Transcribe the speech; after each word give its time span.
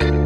Hey, 0.00 0.25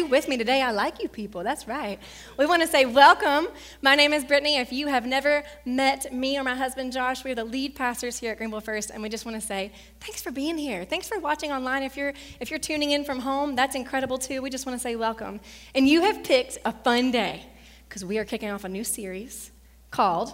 you 0.00 0.06
with 0.06 0.28
me 0.28 0.38
today. 0.38 0.62
I 0.62 0.70
like 0.70 1.02
you 1.02 1.08
people. 1.08 1.44
That's 1.44 1.68
right. 1.68 1.98
We 2.38 2.46
want 2.46 2.62
to 2.62 2.68
say 2.68 2.86
welcome. 2.86 3.48
My 3.82 3.94
name 3.94 4.14
is 4.14 4.24
Brittany. 4.24 4.56
If 4.56 4.72
you 4.72 4.86
have 4.86 5.04
never 5.04 5.42
met 5.66 6.10
me 6.10 6.38
or 6.38 6.42
my 6.42 6.54
husband 6.54 6.92
Josh, 6.92 7.22
we're 7.22 7.34
the 7.34 7.44
lead 7.44 7.74
pastors 7.74 8.18
here 8.18 8.32
at 8.32 8.38
Greenville 8.38 8.62
First, 8.62 8.90
and 8.90 9.02
we 9.02 9.10
just 9.10 9.26
want 9.26 9.38
to 9.38 9.46
say 9.46 9.72
thanks 10.00 10.22
for 10.22 10.30
being 10.30 10.56
here. 10.56 10.86
Thanks 10.86 11.06
for 11.06 11.20
watching 11.20 11.52
online. 11.52 11.82
If 11.82 11.98
you're 11.98 12.14
if 12.40 12.50
you're 12.50 12.58
tuning 12.58 12.92
in 12.92 13.04
from 13.04 13.18
home, 13.18 13.54
that's 13.54 13.76
incredible 13.76 14.16
too. 14.16 14.40
We 14.40 14.48
just 14.48 14.64
want 14.64 14.78
to 14.78 14.82
say 14.82 14.96
welcome. 14.96 15.38
And 15.74 15.86
you 15.86 16.00
have 16.02 16.24
picked 16.24 16.56
a 16.64 16.72
fun 16.72 17.10
day 17.10 17.44
because 17.86 18.02
we 18.02 18.16
are 18.16 18.24
kicking 18.24 18.48
off 18.48 18.64
a 18.64 18.70
new 18.70 18.84
series 18.84 19.50
called 19.90 20.32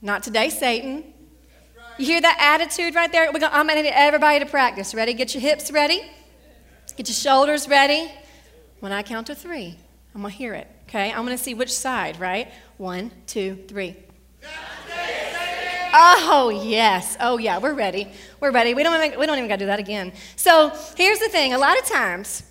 Not 0.00 0.22
Today, 0.22 0.50
Satan. 0.50 1.02
You 1.98 2.06
hear 2.06 2.20
that 2.20 2.38
attitude 2.40 2.94
right 2.94 3.10
there? 3.10 3.26
We're 3.32 3.40
gonna, 3.40 3.54
I'm 3.54 3.66
going 3.66 3.76
to 3.76 3.82
need 3.82 3.92
everybody 3.92 4.38
to 4.38 4.46
practice. 4.46 4.94
Ready? 4.94 5.14
Get 5.14 5.34
your 5.34 5.40
hips 5.40 5.72
ready. 5.72 6.00
Get 6.96 7.08
your 7.08 7.14
shoulders 7.14 7.68
ready. 7.68 8.10
When 8.80 8.92
I 8.92 9.02
count 9.02 9.28
to 9.28 9.34
three, 9.34 9.76
I'm 10.14 10.22
going 10.22 10.32
to 10.32 10.38
hear 10.38 10.54
it. 10.54 10.66
Okay? 10.88 11.10
I'm 11.12 11.24
going 11.24 11.36
to 11.36 11.42
see 11.42 11.54
which 11.54 11.72
side, 11.72 12.18
right? 12.18 12.50
One, 12.78 13.12
two, 13.26 13.64
three. 13.68 13.96
Oh, 15.92 16.62
yes. 16.64 17.16
Oh, 17.20 17.38
yeah. 17.38 17.58
We're 17.58 17.74
ready. 17.74 18.08
We're 18.38 18.52
ready. 18.52 18.74
We 18.74 18.82
don't 18.82 19.04
even, 19.04 19.18
we 19.18 19.26
don't 19.26 19.38
even 19.38 19.48
got 19.48 19.56
to 19.56 19.64
do 19.64 19.66
that 19.66 19.80
again. 19.80 20.12
So 20.36 20.72
here's 20.96 21.18
the 21.18 21.28
thing 21.28 21.52
a 21.52 21.58
lot 21.58 21.78
of 21.78 21.84
times 21.84 22.44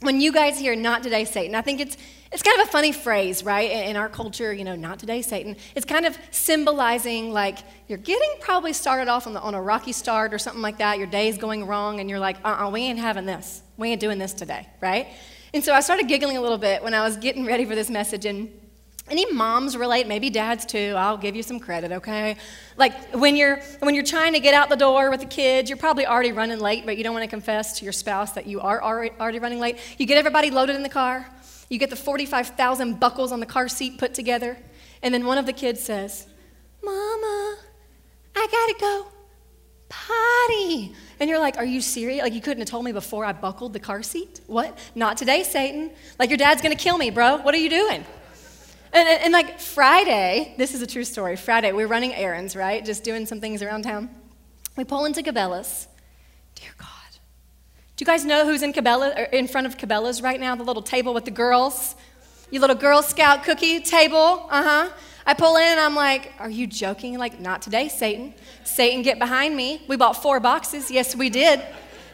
when 0.00 0.20
you 0.20 0.32
guys 0.32 0.58
hear 0.58 0.76
not 0.76 1.02
today, 1.02 1.24
Satan, 1.24 1.54
I 1.54 1.62
think 1.62 1.80
it's 1.80 1.96
it's 2.30 2.42
kind 2.42 2.60
of 2.60 2.66
a 2.66 2.70
funny 2.70 2.90
phrase, 2.90 3.44
right? 3.44 3.70
In 3.70 3.96
our 3.96 4.08
culture, 4.08 4.52
you 4.52 4.64
know, 4.64 4.74
not 4.74 4.98
today, 4.98 5.22
Satan. 5.22 5.56
It's 5.76 5.86
kind 5.86 6.04
of 6.04 6.18
symbolizing 6.32 7.32
like 7.32 7.58
you're 7.86 7.96
getting 7.96 8.28
probably 8.40 8.72
started 8.72 9.08
off 9.08 9.28
on, 9.28 9.34
the, 9.34 9.40
on 9.40 9.54
a 9.54 9.62
rocky 9.62 9.92
start 9.92 10.34
or 10.34 10.38
something 10.40 10.60
like 10.60 10.78
that. 10.78 10.98
Your 10.98 11.06
day's 11.06 11.38
going 11.38 11.64
wrong, 11.64 12.00
and 12.00 12.10
you're 12.10 12.18
like, 12.18 12.36
uh 12.38 12.48
uh-uh, 12.48 12.66
uh 12.66 12.70
we 12.70 12.80
ain't 12.80 12.98
having 12.98 13.24
this. 13.24 13.62
We 13.76 13.90
ain't 13.90 14.00
doing 14.00 14.18
this 14.18 14.32
today, 14.32 14.68
right? 14.80 15.06
And 15.54 15.62
so 15.62 15.72
I 15.72 15.78
started 15.78 16.08
giggling 16.08 16.36
a 16.36 16.40
little 16.40 16.58
bit 16.58 16.82
when 16.82 16.94
I 16.94 17.02
was 17.02 17.16
getting 17.16 17.46
ready 17.46 17.64
for 17.64 17.76
this 17.76 17.88
message. 17.88 18.26
And 18.26 18.50
any 19.08 19.30
moms 19.32 19.76
relate, 19.76 20.08
maybe 20.08 20.28
dads 20.28 20.66
too. 20.66 20.94
I'll 20.96 21.16
give 21.16 21.36
you 21.36 21.44
some 21.44 21.60
credit, 21.60 21.92
okay? 21.92 22.36
Like 22.76 23.14
when 23.14 23.36
you're 23.36 23.60
when 23.78 23.94
you're 23.94 24.04
trying 24.04 24.32
to 24.32 24.40
get 24.40 24.52
out 24.52 24.68
the 24.68 24.76
door 24.76 25.10
with 25.10 25.20
the 25.20 25.26
kids, 25.26 25.70
you're 25.70 25.76
probably 25.76 26.06
already 26.06 26.32
running 26.32 26.58
late, 26.58 26.84
but 26.84 26.96
you 26.96 27.04
don't 27.04 27.14
want 27.14 27.22
to 27.22 27.30
confess 27.30 27.78
to 27.78 27.84
your 27.84 27.92
spouse 27.92 28.32
that 28.32 28.48
you 28.48 28.60
are 28.62 28.82
already 28.82 29.38
running 29.38 29.60
late. 29.60 29.78
You 29.96 30.06
get 30.06 30.18
everybody 30.18 30.50
loaded 30.50 30.74
in 30.74 30.82
the 30.82 30.88
car. 30.88 31.24
You 31.68 31.78
get 31.78 31.88
the 31.88 31.96
45,000 31.96 32.98
buckles 32.98 33.30
on 33.30 33.38
the 33.38 33.46
car 33.46 33.68
seat 33.68 33.96
put 33.96 34.12
together, 34.12 34.58
and 35.02 35.14
then 35.14 35.24
one 35.24 35.38
of 35.38 35.46
the 35.46 35.52
kids 35.52 35.80
says, 35.80 36.26
Mama, 36.82 37.58
I 38.34 38.48
gotta 38.50 38.74
go 38.80 39.06
potty. 39.88 40.94
And 41.20 41.30
you're 41.30 41.38
like, 41.38 41.56
Are 41.56 41.64
you 41.64 41.80
serious? 41.80 42.22
Like, 42.22 42.34
you 42.34 42.40
couldn't 42.40 42.60
have 42.60 42.68
told 42.68 42.84
me 42.84 42.92
before 42.92 43.24
I 43.24 43.32
buckled 43.32 43.72
the 43.72 43.80
car 43.80 44.02
seat? 44.02 44.40
What? 44.46 44.78
Not 44.94 45.16
today, 45.16 45.42
Satan. 45.42 45.90
Like, 46.18 46.30
your 46.30 46.36
dad's 46.36 46.62
gonna 46.62 46.74
kill 46.74 46.98
me, 46.98 47.10
bro. 47.10 47.36
What 47.38 47.54
are 47.54 47.58
you 47.58 47.70
doing? 47.70 48.04
And, 48.92 49.08
and, 49.08 49.24
and 49.24 49.32
like 49.32 49.58
Friday, 49.58 50.54
this 50.56 50.72
is 50.72 50.80
a 50.80 50.86
true 50.86 51.04
story. 51.04 51.36
Friday, 51.36 51.72
we're 51.72 51.88
running 51.88 52.14
errands, 52.14 52.54
right? 52.54 52.84
Just 52.84 53.02
doing 53.02 53.26
some 53.26 53.40
things 53.40 53.60
around 53.60 53.82
town. 53.82 54.08
We 54.76 54.84
pull 54.84 55.04
into 55.04 55.22
Cabela's. 55.22 55.88
Dear 56.54 56.70
God. 56.78 56.88
Do 57.96 58.02
you 58.02 58.06
guys 58.06 58.24
know 58.24 58.44
who's 58.44 58.62
in, 58.62 58.72
Cabela, 58.72 59.32
in 59.32 59.48
front 59.48 59.66
of 59.66 59.76
Cabela's 59.76 60.22
right 60.22 60.38
now? 60.38 60.54
The 60.54 60.62
little 60.62 60.82
table 60.82 61.12
with 61.12 61.24
the 61.24 61.30
girls? 61.30 61.96
Your 62.50 62.60
little 62.60 62.76
Girl 62.76 63.02
Scout 63.02 63.42
cookie 63.42 63.80
table? 63.80 64.46
Uh 64.48 64.62
huh. 64.62 64.90
I 65.26 65.34
pull 65.34 65.56
in 65.56 65.62
and 65.62 65.80
I'm 65.80 65.94
like, 65.94 66.32
Are 66.38 66.50
you 66.50 66.66
joking? 66.66 67.18
Like, 67.18 67.40
not 67.40 67.62
today, 67.62 67.88
Satan. 67.88 68.34
Satan, 68.64 69.02
get 69.02 69.18
behind 69.18 69.56
me. 69.56 69.82
We 69.88 69.96
bought 69.96 70.22
four 70.22 70.40
boxes. 70.40 70.90
Yes, 70.90 71.16
we 71.16 71.30
did. 71.30 71.60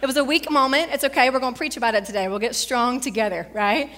It 0.03 0.07
was 0.07 0.17
a 0.17 0.25
weak 0.25 0.51
moment. 0.51 0.93
It's 0.93 1.05
okay. 1.05 1.29
We're 1.29 1.41
going 1.41 1.53
to 1.53 1.59
preach 1.59 1.77
about 1.77 1.95
it 1.95 2.05
today. 2.05 2.29
We'll 2.29 2.39
get 2.39 2.55
strong 2.55 3.01
together, 3.01 3.47
right? 3.53 3.91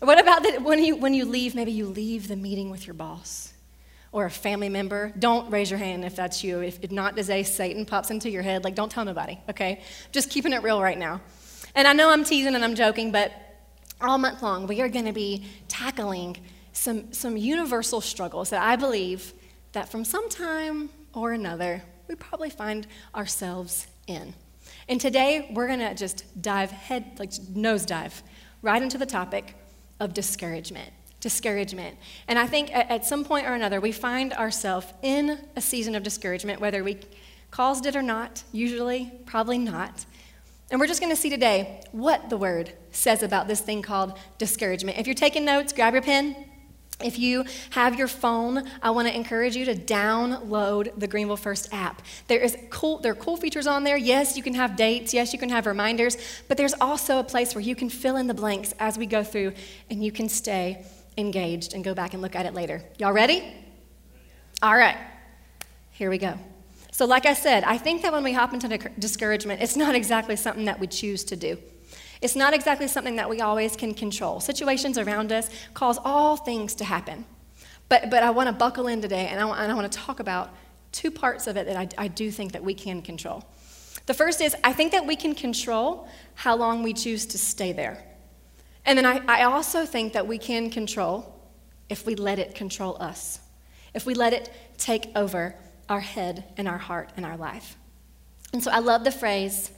What 0.00 0.20
about 0.20 0.44
the, 0.44 0.58
when, 0.58 0.84
you, 0.84 0.96
when 0.96 1.14
you 1.14 1.24
leave? 1.24 1.54
Maybe 1.54 1.72
you 1.72 1.86
leave 1.86 2.28
the 2.28 2.36
meeting 2.36 2.70
with 2.70 2.86
your 2.86 2.94
boss 2.94 3.52
or 4.12 4.26
a 4.26 4.30
family 4.30 4.68
member. 4.68 5.12
Don't 5.18 5.50
raise 5.50 5.70
your 5.70 5.78
hand 5.78 6.04
if 6.04 6.14
that's 6.14 6.44
you. 6.44 6.60
If, 6.60 6.82
if 6.82 6.92
not 6.92 7.16
today, 7.16 7.42
Satan 7.42 7.84
pops 7.84 8.10
into 8.10 8.30
your 8.30 8.42
head, 8.42 8.64
like, 8.64 8.74
don't 8.74 8.90
tell 8.90 9.04
nobody, 9.04 9.38
okay? 9.48 9.82
Just 10.12 10.30
keeping 10.30 10.52
it 10.52 10.62
real 10.62 10.80
right 10.80 10.98
now. 10.98 11.20
And 11.74 11.88
I 11.88 11.92
know 11.92 12.10
I'm 12.10 12.24
teasing 12.24 12.54
and 12.54 12.64
I'm 12.64 12.74
joking, 12.74 13.10
but 13.10 13.32
all 14.00 14.18
month 14.18 14.42
long, 14.42 14.66
we 14.66 14.80
are 14.80 14.88
going 14.88 15.04
to 15.06 15.12
be 15.12 15.44
tackling 15.66 16.36
some, 16.72 17.12
some 17.12 17.36
universal 17.36 18.00
struggles 18.00 18.50
that 18.50 18.62
I 18.62 18.76
believe 18.76 19.32
that 19.72 19.90
from 19.90 20.04
some 20.04 20.28
time 20.28 20.90
or 21.14 21.32
another, 21.32 21.82
we 22.08 22.14
probably 22.14 22.50
find 22.50 22.86
ourselves 23.14 23.86
in. 24.06 24.34
And 24.88 25.00
today, 25.00 25.50
we're 25.52 25.66
going 25.66 25.80
to 25.80 25.94
just 25.94 26.24
dive 26.40 26.70
head, 26.70 27.18
like 27.18 27.30
nosedive, 27.32 28.22
right 28.62 28.82
into 28.82 28.98
the 28.98 29.06
topic 29.06 29.54
of 30.00 30.14
discouragement 30.14 30.92
discouragement. 31.20 31.96
And 32.28 32.38
I 32.38 32.46
think 32.46 32.70
at, 32.72 33.04
some 33.04 33.24
point 33.24 33.46
or 33.46 33.54
another, 33.54 33.80
we 33.80 33.92
find 33.92 34.32
ourselves 34.32 34.86
in 35.02 35.38
a 35.56 35.60
season 35.60 35.94
of 35.94 36.02
discouragement, 36.02 36.60
whether 36.60 36.84
we 36.84 36.98
caused 37.50 37.86
it 37.86 37.96
or 37.96 38.02
not, 38.02 38.44
usually, 38.52 39.10
probably 39.26 39.58
not. 39.58 40.06
And 40.70 40.78
we're 40.78 40.86
just 40.86 41.00
going 41.00 41.14
to 41.14 41.20
see 41.20 41.30
today 41.30 41.80
what 41.92 42.30
the 42.30 42.36
word 42.36 42.72
says 42.92 43.22
about 43.22 43.48
this 43.48 43.60
thing 43.60 43.82
called 43.82 44.18
discouragement. 44.36 44.98
If 44.98 45.06
you're 45.06 45.14
taking 45.14 45.44
notes, 45.44 45.72
grab 45.72 45.94
your 45.94 46.02
pen. 46.02 46.36
If 47.00 47.16
you 47.16 47.44
have 47.70 47.96
your 47.96 48.08
phone, 48.08 48.68
I 48.82 48.90
want 48.90 49.06
to 49.06 49.14
encourage 49.14 49.54
you 49.54 49.64
to 49.66 49.74
download 49.74 50.98
the 50.98 51.06
Greenville 51.06 51.36
First 51.36 51.72
app. 51.72 52.02
There 52.26 52.40
is 52.40 52.56
cool 52.70 52.98
there 52.98 53.12
are 53.12 53.16
cool 53.16 53.36
features 53.36 53.68
on 53.68 53.84
there. 53.84 53.96
Yes, 53.96 54.36
you 54.36 54.42
can 54.42 54.54
have 54.54 54.74
dates, 54.74 55.14
yes, 55.14 55.32
you 55.32 55.38
can 55.38 55.48
have 55.48 55.66
reminders, 55.66 56.16
but 56.48 56.56
there's 56.56 56.74
also 56.80 57.20
a 57.20 57.24
place 57.24 57.54
where 57.54 57.62
you 57.62 57.76
can 57.76 57.88
fill 57.88 58.16
in 58.16 58.26
the 58.26 58.34
blanks 58.34 58.74
as 58.80 58.98
we 58.98 59.06
go 59.06 59.22
through 59.22 59.52
and 59.90 60.02
you 60.02 60.10
can 60.10 60.28
stay 60.28 60.84
engaged 61.16 61.72
and 61.72 61.84
go 61.84 61.94
back 61.94 62.14
and 62.14 62.22
look 62.22 62.34
at 62.34 62.46
it 62.46 62.54
later. 62.54 62.82
Y'all 62.98 63.12
ready? 63.12 63.44
All 64.60 64.76
right, 64.76 64.96
here 65.92 66.10
we 66.10 66.18
go. 66.18 66.36
So, 66.90 67.06
like 67.06 67.26
I 67.26 67.34
said, 67.34 67.62
I 67.62 67.78
think 67.78 68.02
that 68.02 68.12
when 68.12 68.24
we 68.24 68.32
hop 68.32 68.52
into 68.52 68.76
discouragement, 68.98 69.62
it's 69.62 69.76
not 69.76 69.94
exactly 69.94 70.34
something 70.34 70.64
that 70.64 70.80
we 70.80 70.88
choose 70.88 71.22
to 71.24 71.36
do. 71.36 71.58
It's 72.20 72.36
not 72.36 72.54
exactly 72.54 72.88
something 72.88 73.16
that 73.16 73.30
we 73.30 73.40
always 73.40 73.76
can 73.76 73.94
control. 73.94 74.40
Situations 74.40 74.98
around 74.98 75.32
us 75.32 75.50
cause 75.74 75.98
all 76.04 76.36
things 76.36 76.74
to 76.76 76.84
happen. 76.84 77.24
But, 77.88 78.10
but 78.10 78.22
I 78.22 78.30
want 78.30 78.48
to 78.48 78.52
buckle 78.52 78.86
in 78.86 79.00
today 79.00 79.28
and 79.28 79.40
I, 79.40 79.62
and 79.62 79.72
I 79.72 79.74
want 79.74 79.90
to 79.90 79.98
talk 79.98 80.20
about 80.20 80.50
two 80.92 81.10
parts 81.10 81.46
of 81.46 81.56
it 81.56 81.66
that 81.66 81.76
I, 81.76 81.88
I 82.04 82.08
do 82.08 82.30
think 82.30 82.52
that 82.52 82.64
we 82.64 82.74
can 82.74 83.02
control. 83.02 83.44
The 84.06 84.14
first 84.14 84.40
is 84.40 84.56
I 84.64 84.72
think 84.72 84.92
that 84.92 85.06
we 85.06 85.16
can 85.16 85.34
control 85.34 86.08
how 86.34 86.56
long 86.56 86.82
we 86.82 86.92
choose 86.92 87.26
to 87.26 87.38
stay 87.38 87.72
there. 87.72 88.02
And 88.84 88.96
then 88.96 89.06
I, 89.06 89.20
I 89.28 89.42
also 89.44 89.84
think 89.84 90.14
that 90.14 90.26
we 90.26 90.38
can 90.38 90.70
control 90.70 91.34
if 91.88 92.06
we 92.06 92.14
let 92.14 92.38
it 92.38 92.54
control 92.54 92.96
us, 93.00 93.38
if 93.94 94.06
we 94.06 94.14
let 94.14 94.32
it 94.32 94.50
take 94.78 95.10
over 95.14 95.54
our 95.88 96.00
head 96.00 96.44
and 96.56 96.68
our 96.68 96.78
heart 96.78 97.10
and 97.16 97.24
our 97.24 97.36
life. 97.36 97.76
And 98.52 98.62
so 98.62 98.70
I 98.70 98.78
love 98.78 99.04
the 99.04 99.10
phrase 99.10 99.70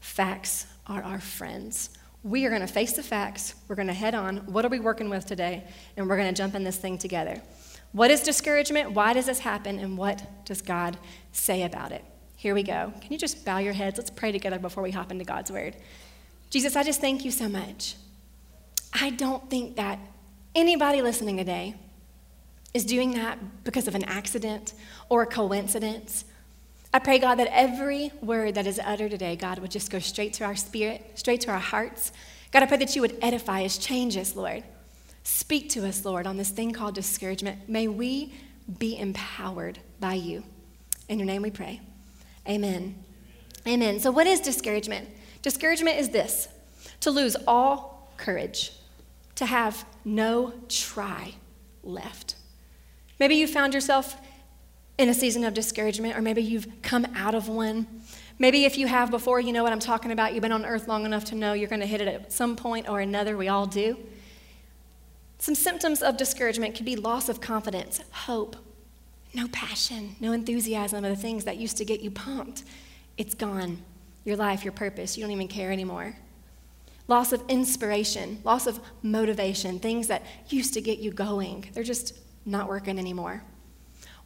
facts 0.00 0.66
are 0.90 1.02
our 1.02 1.20
friends. 1.20 1.90
We 2.22 2.44
are 2.44 2.50
going 2.50 2.60
to 2.60 2.66
face 2.66 2.92
the 2.92 3.02
facts. 3.02 3.54
We're 3.68 3.76
going 3.76 3.88
to 3.88 3.94
head 3.94 4.14
on. 4.14 4.38
What 4.38 4.64
are 4.64 4.68
we 4.68 4.80
working 4.80 5.08
with 5.08 5.24
today? 5.24 5.64
And 5.96 6.08
we're 6.08 6.16
going 6.16 6.34
to 6.34 6.36
jump 6.36 6.54
in 6.54 6.64
this 6.64 6.76
thing 6.76 6.98
together. 6.98 7.40
What 7.92 8.10
is 8.10 8.20
discouragement? 8.20 8.92
Why 8.92 9.14
does 9.14 9.26
this 9.26 9.38
happen? 9.38 9.78
And 9.78 9.96
what 9.96 10.44
does 10.44 10.60
God 10.60 10.98
say 11.32 11.62
about 11.62 11.92
it? 11.92 12.04
Here 12.36 12.54
we 12.54 12.62
go. 12.62 12.92
Can 13.00 13.12
you 13.12 13.18
just 13.18 13.44
bow 13.44 13.58
your 13.58 13.72
heads? 13.72 13.96
Let's 13.98 14.10
pray 14.10 14.32
together 14.32 14.58
before 14.58 14.82
we 14.82 14.90
hop 14.90 15.10
into 15.10 15.24
God's 15.24 15.50
word. 15.50 15.76
Jesus, 16.50 16.76
I 16.76 16.82
just 16.82 17.00
thank 17.00 17.24
you 17.24 17.30
so 17.30 17.48
much 17.48 17.94
I 18.92 19.10
don't 19.10 19.48
think 19.48 19.76
that 19.76 19.98
anybody 20.54 21.00
listening 21.00 21.36
today 21.36 21.76
is 22.74 22.84
doing 22.84 23.12
that 23.12 23.38
because 23.64 23.86
of 23.88 23.94
an 23.94 24.04
accident 24.04 24.74
or 25.08 25.22
a 25.22 25.26
coincidence. 25.26 26.24
I 26.92 26.98
pray, 26.98 27.18
God, 27.18 27.36
that 27.36 27.48
every 27.52 28.10
word 28.20 28.56
that 28.56 28.66
is 28.66 28.80
uttered 28.84 29.12
today, 29.12 29.36
God, 29.36 29.60
would 29.60 29.70
just 29.70 29.90
go 29.90 30.00
straight 30.00 30.32
to 30.34 30.44
our 30.44 30.56
spirit, 30.56 31.12
straight 31.14 31.40
to 31.42 31.50
our 31.50 31.58
hearts. 31.58 32.10
God, 32.50 32.64
I 32.64 32.66
pray 32.66 32.78
that 32.78 32.96
you 32.96 33.02
would 33.02 33.16
edify 33.22 33.64
us, 33.64 33.78
change 33.78 34.16
us, 34.16 34.34
Lord. 34.34 34.64
Speak 35.22 35.68
to 35.70 35.86
us, 35.86 36.04
Lord, 36.04 36.26
on 36.26 36.36
this 36.36 36.50
thing 36.50 36.72
called 36.72 36.96
discouragement. 36.96 37.68
May 37.68 37.86
we 37.86 38.32
be 38.78 38.98
empowered 38.98 39.78
by 40.00 40.14
you. 40.14 40.42
In 41.08 41.18
your 41.18 41.26
name 41.26 41.42
we 41.42 41.50
pray. 41.50 41.80
Amen. 42.48 42.96
Amen. 43.66 44.00
So, 44.00 44.10
what 44.10 44.26
is 44.26 44.40
discouragement? 44.40 45.08
Discouragement 45.42 45.98
is 45.98 46.08
this 46.08 46.48
to 47.00 47.10
lose 47.10 47.36
all 47.46 48.12
courage, 48.16 48.72
to 49.36 49.46
have 49.46 49.84
no 50.04 50.52
try 50.68 51.34
left. 51.82 52.34
Maybe 53.18 53.36
you 53.36 53.46
found 53.46 53.74
yourself 53.74 54.16
in 55.00 55.08
a 55.08 55.14
season 55.14 55.44
of 55.44 55.54
discouragement, 55.54 56.14
or 56.14 56.20
maybe 56.20 56.42
you've 56.42 56.68
come 56.82 57.06
out 57.14 57.34
of 57.34 57.48
one. 57.48 57.86
Maybe 58.38 58.66
if 58.66 58.76
you 58.76 58.86
have 58.86 59.10
before, 59.10 59.40
you 59.40 59.50
know 59.50 59.62
what 59.62 59.72
I'm 59.72 59.80
talking 59.80 60.12
about. 60.12 60.34
You've 60.34 60.42
been 60.42 60.52
on 60.52 60.66
earth 60.66 60.88
long 60.88 61.06
enough 61.06 61.24
to 61.26 61.34
know 61.34 61.54
you're 61.54 61.70
going 61.70 61.80
to 61.80 61.86
hit 61.86 62.02
it 62.02 62.08
at 62.08 62.30
some 62.32 62.54
point 62.54 62.86
or 62.86 63.00
another. 63.00 63.36
We 63.36 63.48
all 63.48 63.64
do. 63.64 63.96
Some 65.38 65.54
symptoms 65.54 66.02
of 66.02 66.18
discouragement 66.18 66.74
could 66.74 66.84
be 66.84 66.96
loss 66.96 67.30
of 67.30 67.40
confidence, 67.40 68.02
hope, 68.10 68.56
no 69.32 69.48
passion, 69.48 70.16
no 70.20 70.32
enthusiasm 70.32 71.02
of 71.02 71.16
the 71.16 71.20
things 71.20 71.44
that 71.44 71.56
used 71.56 71.78
to 71.78 71.84
get 71.86 72.00
you 72.00 72.10
pumped. 72.10 72.64
It's 73.16 73.34
gone. 73.34 73.78
Your 74.24 74.36
life, 74.36 74.64
your 74.64 74.72
purpose, 74.72 75.16
you 75.16 75.24
don't 75.24 75.32
even 75.32 75.48
care 75.48 75.72
anymore. 75.72 76.14
Loss 77.08 77.32
of 77.32 77.42
inspiration, 77.48 78.40
loss 78.44 78.66
of 78.66 78.80
motivation, 79.02 79.78
things 79.78 80.08
that 80.08 80.22
used 80.50 80.74
to 80.74 80.82
get 80.82 80.98
you 80.98 81.10
going, 81.10 81.70
they're 81.72 81.82
just 81.82 82.14
not 82.44 82.68
working 82.68 82.98
anymore. 82.98 83.42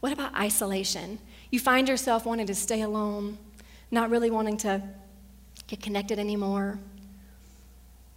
What 0.04 0.12
about 0.12 0.34
isolation? 0.34 1.18
You 1.50 1.58
find 1.58 1.88
yourself 1.88 2.26
wanting 2.26 2.46
to 2.48 2.54
stay 2.54 2.82
alone, 2.82 3.38
not 3.90 4.10
really 4.10 4.30
wanting 4.30 4.58
to 4.58 4.82
get 5.66 5.80
connected 5.80 6.18
anymore. 6.18 6.78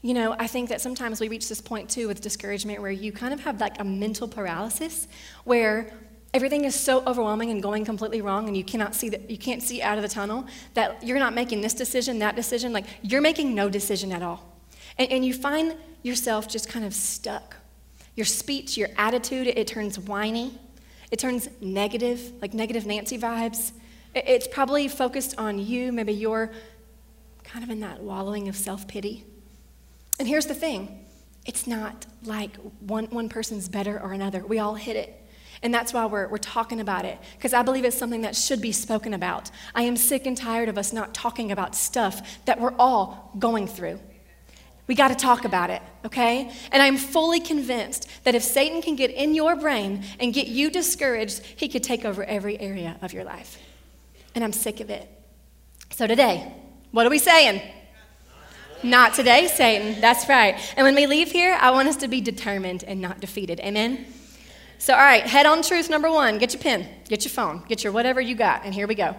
You 0.01 0.13
know, 0.13 0.35
I 0.37 0.47
think 0.47 0.67
that 0.67 0.81
sometimes 0.81 1.21
we 1.21 1.29
reach 1.29 1.47
this 1.47 1.61
point 1.61 1.89
too 1.89 2.09
with 2.09 2.19
discouragement 2.19 2.81
where 2.81 2.91
you 2.91 3.13
kind 3.13 3.33
of 3.33 3.39
have 3.39 3.61
like 3.61 3.79
a 3.79 3.85
mental 3.85 4.27
paralysis 4.27 5.07
where 5.45 5.89
everything 6.33 6.65
is 6.65 6.75
so 6.75 7.05
overwhelming 7.05 7.51
and 7.51 7.63
going 7.63 7.85
completely 7.85 8.19
wrong 8.19 8.49
and 8.49 8.57
you 8.57 8.65
cannot 8.65 8.93
see 8.93 9.07
that 9.07 9.31
you 9.31 9.37
can't 9.37 9.63
see 9.63 9.81
out 9.81 9.97
of 9.97 10.01
the 10.01 10.09
tunnel 10.09 10.45
that 10.73 11.01
you're 11.01 11.19
not 11.19 11.33
making 11.33 11.61
this 11.61 11.73
decision 11.73 12.19
that 12.19 12.35
decision 12.35 12.73
like 12.73 12.83
you're 13.01 13.21
making 13.21 13.55
no 13.55 13.69
decision 13.69 14.11
at 14.11 14.21
all 14.21 14.57
and, 14.97 15.09
and 15.09 15.23
you 15.23 15.33
find 15.33 15.73
yourself 16.03 16.49
just 16.49 16.67
kind 16.67 16.83
of 16.83 16.93
stuck 16.93 17.55
your 18.17 18.25
speech 18.25 18.75
your 18.77 18.89
attitude 18.97 19.47
it, 19.47 19.57
it 19.57 19.67
turns 19.67 19.97
whiny 19.97 20.59
it 21.11 21.19
turns 21.19 21.49
negative 21.61 22.33
like 22.41 22.53
negative 22.53 22.85
nancy 22.85 23.17
vibes 23.17 23.71
it's 24.15 24.47
probably 24.47 24.87
focused 24.87 25.37
on 25.37 25.59
you 25.59 25.91
maybe 25.91 26.13
you're 26.13 26.51
kind 27.43 27.63
of 27.63 27.69
in 27.69 27.79
that 27.79 28.01
wallowing 28.01 28.47
of 28.47 28.55
self-pity 28.55 29.23
and 30.19 30.27
here's 30.27 30.47
the 30.47 30.55
thing 30.55 31.03
it's 31.45 31.65
not 31.65 32.05
like 32.23 32.57
one, 32.81 33.05
one 33.05 33.29
person's 33.29 33.69
better 33.69 33.99
or 34.01 34.13
another 34.13 34.45
we 34.45 34.59
all 34.59 34.75
hit 34.75 34.95
it 34.95 35.27
and 35.63 35.73
that's 35.73 35.93
why 35.93 36.05
we're, 36.05 36.27
we're 36.27 36.37
talking 36.37 36.79
about 36.79 37.05
it, 37.05 37.17
because 37.35 37.53
I 37.53 37.63
believe 37.63 37.85
it's 37.85 37.97
something 37.97 38.21
that 38.21 38.35
should 38.35 38.61
be 38.61 38.71
spoken 38.71 39.13
about. 39.13 39.49
I 39.73 39.83
am 39.83 39.97
sick 39.97 40.25
and 40.25 40.37
tired 40.37 40.69
of 40.69 40.77
us 40.77 40.93
not 40.93 41.13
talking 41.13 41.51
about 41.51 41.75
stuff 41.75 42.45
that 42.45 42.59
we're 42.59 42.75
all 42.77 43.31
going 43.39 43.67
through. 43.67 43.99
We 44.87 44.95
got 44.95 45.09
to 45.09 45.15
talk 45.15 45.43
about 45.43 45.69
it, 45.69 45.81
okay? 46.05 46.51
And 46.71 46.81
I'm 46.81 46.97
fully 46.97 47.41
convinced 47.41 48.07
that 48.23 48.35
if 48.35 48.43
Satan 48.43 48.81
can 48.81 48.95
get 48.95 49.11
in 49.11 49.35
your 49.35 49.55
brain 49.55 50.03
and 50.19 50.33
get 50.33 50.47
you 50.47 50.69
discouraged, 50.69 51.39
he 51.39 51.67
could 51.67 51.83
take 51.83 52.05
over 52.05 52.23
every 52.23 52.57
area 52.59 52.97
of 53.01 53.11
your 53.11 53.25
life. 53.25 53.59
And 54.33 54.43
I'm 54.43 54.53
sick 54.53 54.79
of 54.79 54.89
it. 54.89 55.09
So 55.89 56.07
today, 56.07 56.53
what 56.91 57.05
are 57.05 57.09
we 57.09 57.19
saying? 57.19 57.61
Not 58.83 59.13
today, 59.13 59.47
Satan. 59.47 59.99
That's 59.99 60.29
right. 60.29 60.55
And 60.77 60.85
when 60.85 60.95
we 60.95 61.05
leave 61.07 61.31
here, 61.31 61.57
I 61.59 61.71
want 61.71 61.87
us 61.87 61.97
to 61.97 62.07
be 62.07 62.21
determined 62.21 62.83
and 62.83 63.01
not 63.01 63.19
defeated. 63.19 63.59
Amen? 63.59 64.05
So, 64.79 64.93
all 64.93 64.99
right, 64.99 65.23
head 65.23 65.47
on 65.47 65.63
truth 65.63 65.89
number 65.89 66.09
one. 66.09 66.37
Get 66.37 66.53
your 66.53 66.61
pen, 66.61 66.87
get 67.09 67.25
your 67.25 67.31
phone, 67.31 67.63
get 67.67 67.83
your 67.83 67.91
whatever 67.91 68.21
you 68.21 68.35
got, 68.35 68.63
and 68.63 68.73
here 68.73 68.87
we 68.87 68.93
go. 68.93 69.15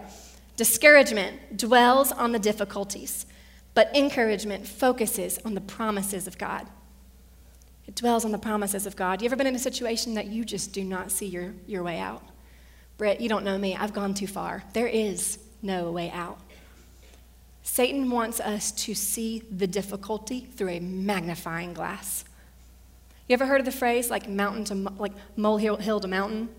Discouragement 0.55 1.57
dwells 1.57 2.13
on 2.13 2.31
the 2.31 2.39
difficulties, 2.39 3.25
but 3.73 3.95
encouragement 3.95 4.67
focuses 4.67 5.39
on 5.45 5.53
the 5.53 5.61
promises 5.61 6.27
of 6.27 6.37
God. 6.37 6.67
It 7.87 7.95
dwells 7.95 8.25
on 8.25 8.31
the 8.31 8.37
promises 8.37 8.85
of 8.85 8.95
God. 8.95 9.21
You 9.21 9.25
ever 9.27 9.35
been 9.35 9.47
in 9.47 9.55
a 9.55 9.59
situation 9.59 10.13
that 10.13 10.27
you 10.27 10.45
just 10.45 10.73
do 10.73 10.83
not 10.83 11.11
see 11.11 11.25
your, 11.25 11.53
your 11.65 11.81
way 11.81 11.99
out? 11.99 12.21
Brett, 12.97 13.21
you 13.21 13.29
don't 13.29 13.43
know 13.43 13.57
me. 13.57 13.75
I've 13.75 13.93
gone 13.93 14.13
too 14.13 14.27
far. 14.27 14.63
There 14.73 14.87
is 14.87 15.39
no 15.61 15.91
way 15.91 16.11
out. 16.11 16.39
Satan 17.63 18.09
wants 18.09 18.39
us 18.39 18.71
to 18.71 18.93
see 18.93 19.43
the 19.51 19.67
difficulty 19.67 20.41
through 20.41 20.69
a 20.69 20.79
magnifying 20.79 21.73
glass. 21.73 22.25
You 23.27 23.33
ever 23.33 23.45
heard 23.45 23.59
of 23.59 23.65
the 23.65 23.71
phrase 23.71 24.09
like 24.09 24.27
mountain 24.27 24.65
to 24.65 24.75
like 24.97 25.13
molehill 25.35 25.77
hill 25.77 25.99
to 25.99 26.07
mountain? 26.07 26.49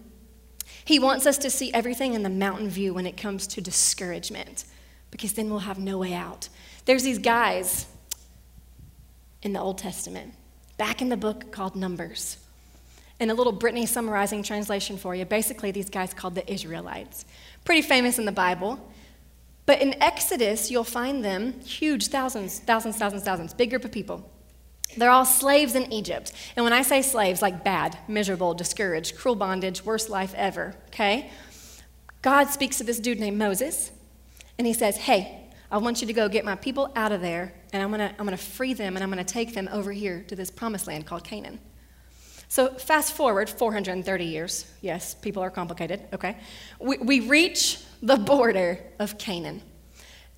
He 0.85 0.99
wants 0.99 1.27
us 1.27 1.37
to 1.39 1.51
see 1.51 1.73
everything 1.75 2.15
in 2.15 2.23
the 2.23 2.31
mountain 2.31 2.69
view 2.69 2.95
when 2.95 3.07
it 3.07 3.17
comes 3.17 3.47
to 3.49 3.61
discouragement, 3.61 4.65
because 5.11 5.33
then 5.33 5.51
we'll 5.51 5.61
have 5.61 5.79
no 5.79 5.99
way 5.99 6.15
out. 6.15 6.49
There's 6.85 7.03
these 7.03 7.19
guys 7.19 7.87
in 9.43 9.53
the 9.53 9.61
Old 9.61 9.79
Testament, 9.79 10.35
back 10.77 11.01
in 11.01 11.09
the 11.09 11.17
book 11.17 11.51
called 11.51 11.77
Numbers. 11.77 12.37
And 13.19 13.31
a 13.31 13.35
little 13.35 13.53
Brittany 13.53 13.87
summarizing 13.87 14.43
translation 14.43 14.97
for 14.97 15.15
you. 15.15 15.25
Basically, 15.25 15.71
these 15.71 15.91
guys 15.91 16.15
called 16.15 16.35
the 16.35 16.51
Israelites. 16.51 17.27
Pretty 17.65 17.83
famous 17.83 18.19
in 18.19 18.25
the 18.25 18.33
Bible. 18.33 18.81
But 19.67 19.83
in 19.83 20.03
Exodus, 20.03 20.71
you'll 20.71 20.85
find 20.85 21.25
them 21.25 21.61
huge, 21.61 22.09
thousands, 22.09 22.59
thousands, 22.61 22.97
thousands, 22.97 23.23
thousands, 23.23 23.55
big 23.55 23.71
group 23.71 23.85
of 23.85 23.93
people. 23.93 24.29
They're 24.97 25.11
all 25.11 25.25
slaves 25.25 25.75
in 25.75 25.93
Egypt. 25.93 26.33
And 26.57 26.65
when 26.65 26.73
I 26.73 26.83
say 26.83 27.03
slaves, 27.03 27.43
like 27.43 27.63
bad, 27.63 27.97
miserable, 28.09 28.55
discouraged, 28.55 29.17
cruel 29.17 29.37
bondage, 29.37 29.85
worst 29.85 30.11
life 30.11 30.35
ever, 30.35 30.75
okay? 30.89 31.31
God 32.23 32.49
speaks 32.49 32.79
to 32.79 32.85
this 32.85 32.99
dude 32.99 33.21
named 33.21 33.39
Moses, 33.39 33.93
and 34.59 34.67
he 34.67 34.73
says, 34.73 34.97
Hey, 34.97 35.40
I 35.71 35.79
want 35.79 36.01
you 36.01 36.07
to 36.07 36.13
go 36.13 36.29
get 36.29 36.45
my 36.45 36.57
people 36.57 36.91
out 36.97 37.13
of 37.13 37.21
there, 37.21 37.53
and 37.73 37.83
I'm 37.83 37.91
gonna, 37.91 38.15
I'm 38.19 38.25
gonna 38.25 38.37
free 38.37 38.75
them, 38.75 38.97
and 38.97 39.05
I'm 39.05 39.11
gonna 39.11 39.25
take 39.25 39.55
them 39.55 39.69
over 39.73 39.93
here 39.93 40.25
to 40.29 40.37
this 40.37 40.51
promised 40.51 40.87
land 40.87 41.07
called 41.07 41.25
Canaan. 41.25 41.61
So, 42.49 42.75
fast 42.75 43.13
forward 43.13 43.49
430 43.49 44.25
years. 44.25 44.71
Yes, 44.81 45.15
people 45.15 45.43
are 45.43 45.51
complicated, 45.51 46.03
okay? 46.13 46.37
We, 46.81 46.99
we 46.99 47.21
reach 47.21 47.79
the 48.03 48.17
border 48.17 48.81
of 48.99 49.19
Canaan. 49.19 49.63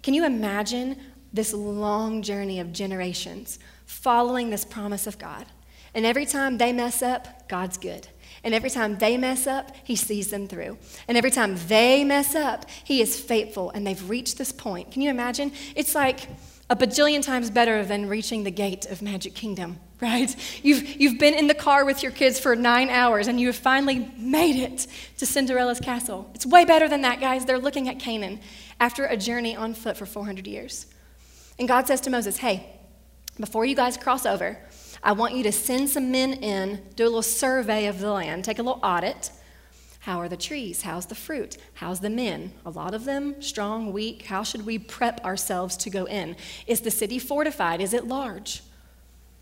Can 0.02 0.12
you 0.12 0.26
imagine 0.26 1.00
this 1.33 1.52
long 1.52 2.23
journey 2.23 2.61
of 2.61 2.73
generations 2.73 3.59
following 3.87 4.50
this 4.50 4.64
promise 4.64 5.06
of 5.06 5.18
God. 5.18 5.47
And 5.95 6.04
every 6.04 6.26
time 6.26 6.59
they 6.59 6.73
mess 6.73 7.02
up, 7.02 7.49
God's 7.49 7.78
good. 7.78 8.09
And 8.44 8.54
every 8.54 8.70
time 8.70 8.99
they 8.99 9.16
mess 9.16 9.46
up, 9.46 9.72
He 9.84 9.96
sees 9.96 10.30
them 10.30 10.49
through. 10.49 10.78
And 11.08 11.16
every 11.16 11.30
time 11.30 11.56
they 11.68 12.04
mess 12.04 12.34
up, 12.34 12.66
He 12.84 13.00
is 13.00 13.20
faithful 13.20 13.70
and 13.70 13.87
they've 13.87 14.08
reached 14.08 14.38
this 14.38 14.52
point. 14.52 14.90
Can 14.90 15.02
you 15.02 15.11
imagine? 15.11 15.52
It's 15.76 15.94
like 15.94 16.28
a 16.70 16.76
bajillion 16.76 17.22
times 17.22 17.50
better 17.50 17.84
than 17.84 18.08
reaching 18.08 18.44
the 18.44 18.50
gate 18.50 18.87
of 18.87 19.02
Magic 19.02 19.34
Kingdom, 19.34 19.78
right? 20.00 20.34
You've, 20.62 21.00
you've 21.00 21.18
been 21.18 21.34
in 21.34 21.46
the 21.46 21.54
car 21.54 21.84
with 21.84 22.02
your 22.02 22.12
kids 22.12 22.40
for 22.40 22.56
nine 22.56 22.88
hours 22.88 23.28
and 23.28 23.38
you 23.38 23.49
have 23.49 23.56
finally 23.56 24.11
made 24.16 24.56
it 24.56 24.87
to 25.18 25.26
Cinderella's 25.26 25.80
castle. 25.80 26.30
It's 26.34 26.46
way 26.46 26.64
better 26.64 26.88
than 26.88 27.02
that, 27.02 27.20
guys. 27.20 27.44
They're 27.44 27.58
looking 27.58 27.88
at 27.88 27.99
Canaan 27.99 28.40
after 28.80 29.04
a 29.04 29.16
journey 29.16 29.54
on 29.54 29.75
foot 29.75 29.96
for 29.96 30.06
400 30.06 30.46
years. 30.46 30.87
And 31.58 31.68
God 31.68 31.87
says 31.87 32.00
to 32.02 32.11
Moses, 32.11 32.38
Hey, 32.38 32.66
before 33.38 33.64
you 33.64 33.76
guys 33.76 33.96
cross 33.96 34.26
over, 34.26 34.58
I 35.02 35.12
want 35.12 35.35
you 35.35 35.42
to 35.44 35.52
send 35.52 35.90
some 35.90 36.11
men 36.11 36.35
in, 36.35 36.80
do 36.94 37.04
a 37.04 37.06
little 37.06 37.23
survey 37.23 37.87
of 37.87 37.99
the 37.99 38.11
land, 38.12 38.44
take 38.44 38.59
a 38.59 38.62
little 38.62 38.80
audit. 38.82 39.30
How 40.00 40.21
are 40.21 40.28
the 40.28 40.37
trees? 40.37 40.82
How's 40.82 41.06
the 41.06 41.14
fruit? 41.14 41.56
How's 41.75 42.00
the 42.00 42.11
men? 42.11 42.52
A 42.64 42.71
lot 42.71 42.94
of 42.94 43.04
them 43.04 43.40
strong, 43.40 43.92
weak. 43.92 44.26
How 44.26 44.42
should 44.42 44.66
we 44.66 44.78
prep 44.78 45.25
ourselves 45.25 45.76
to 45.78 45.90
go 45.90 46.06
in? 46.06 46.37
Is 46.66 46.80
the 46.80 46.90
city 46.90 47.18
fortified? 47.18 47.80
Is 47.80 47.94
it 47.94 48.06
large? 48.06 48.62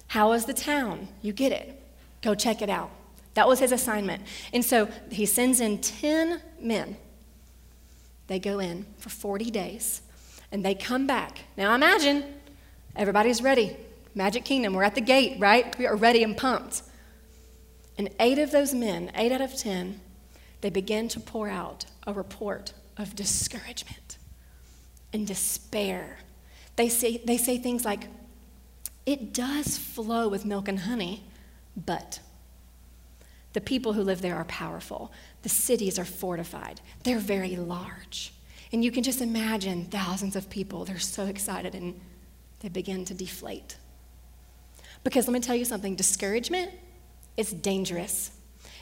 How 0.09 0.33
is 0.33 0.45
the 0.45 0.55
town? 0.55 1.09
You 1.23 1.33
get 1.33 1.53
it. 1.53 1.83
Go 2.21 2.35
check 2.35 2.61
it 2.61 2.69
out. 2.69 2.91
That 3.35 3.49
was 3.49 3.61
his 3.61 3.73
assignment. 3.73 4.23
And 4.53 4.65
so 4.65 4.89
he 5.11 5.25
sends 5.25 5.61
in 5.61 5.79
10 5.79 6.43
men. 6.61 6.97
They 8.27 8.39
go 8.39 8.59
in 8.59 8.87
for 8.99 9.09
40 9.09 9.51
days 9.51 10.03
and 10.53 10.65
they 10.65 10.75
come 10.75 11.07
back. 11.07 11.39
Now 11.57 11.75
imagine 11.75 12.25
Everybody's 12.97 13.43
ready. 13.43 13.77
Magic 14.15 14.45
Kingdom, 14.45 14.75
we're 14.75 14.83
at 14.83 14.95
the 14.95 15.01
gate, 15.01 15.39
right? 15.39 15.77
We 15.79 15.87
are 15.87 15.97
ready 15.97 16.23
and 16.23 16.37
pumped. 16.37 16.83
And 17.97 18.11
eight 18.19 18.39
of 18.39 18.51
those 18.51 18.75
men, 18.75 19.13
eight 19.15 19.33
out 19.33 19.41
of 19.41 19.57
ten, 19.57 20.01
they 20.63 20.71
begin 20.71 21.09
to 21.09 21.21
pour 21.21 21.49
out 21.49 21.85
a 22.07 22.13
report 22.13 22.73
of 22.97 23.15
discouragement 23.15 24.19
and 25.13 25.27
despair. 25.27 26.19
They 26.77 26.89
say, 26.89 27.21
they 27.25 27.37
say 27.37 27.59
things 27.59 27.85
like, 27.85 28.09
it 29.07 29.33
does 29.33 29.79
flow 29.79 30.29
with 30.29 30.45
milk 30.45 30.69
and 30.69 30.81
honey, 30.81 31.25
but 31.77 32.21
The 33.53 33.61
people 33.61 33.93
who 33.95 34.03
live 34.03 34.23
there 34.23 34.37
are 34.37 34.45
powerful. 34.45 35.13
The 35.43 35.49
cities 35.49 35.99
are 35.99 36.05
fortified. 36.05 36.81
They're 37.03 37.19
very 37.19 37.57
large. 37.57 38.33
And 38.73 38.85
you 38.85 38.93
can 38.93 39.03
just 39.03 39.21
imagine 39.21 39.87
thousands 39.87 40.37
of 40.37 40.49
people. 40.49 40.85
They're 40.85 40.99
so 41.01 41.27
excited 41.27 41.75
and 41.75 42.01
they 42.61 42.69
begin 42.69 43.05
to 43.07 43.15
deflate. 43.15 43.77
Because 45.05 45.27
let 45.27 45.35
me 45.35 45.41
tell 45.41 45.57
you 45.57 45.65
something 45.65 45.97
discouragement 45.97 46.73
is 47.37 47.53
dangerous, 47.53 48.33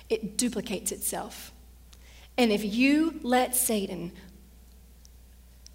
it 0.08 0.36
duplicates 0.36 0.92
itself. 0.92 1.52
And 2.36 2.52
if 2.52 2.64
you 2.64 3.18
let 3.22 3.54
Satan 3.54 4.12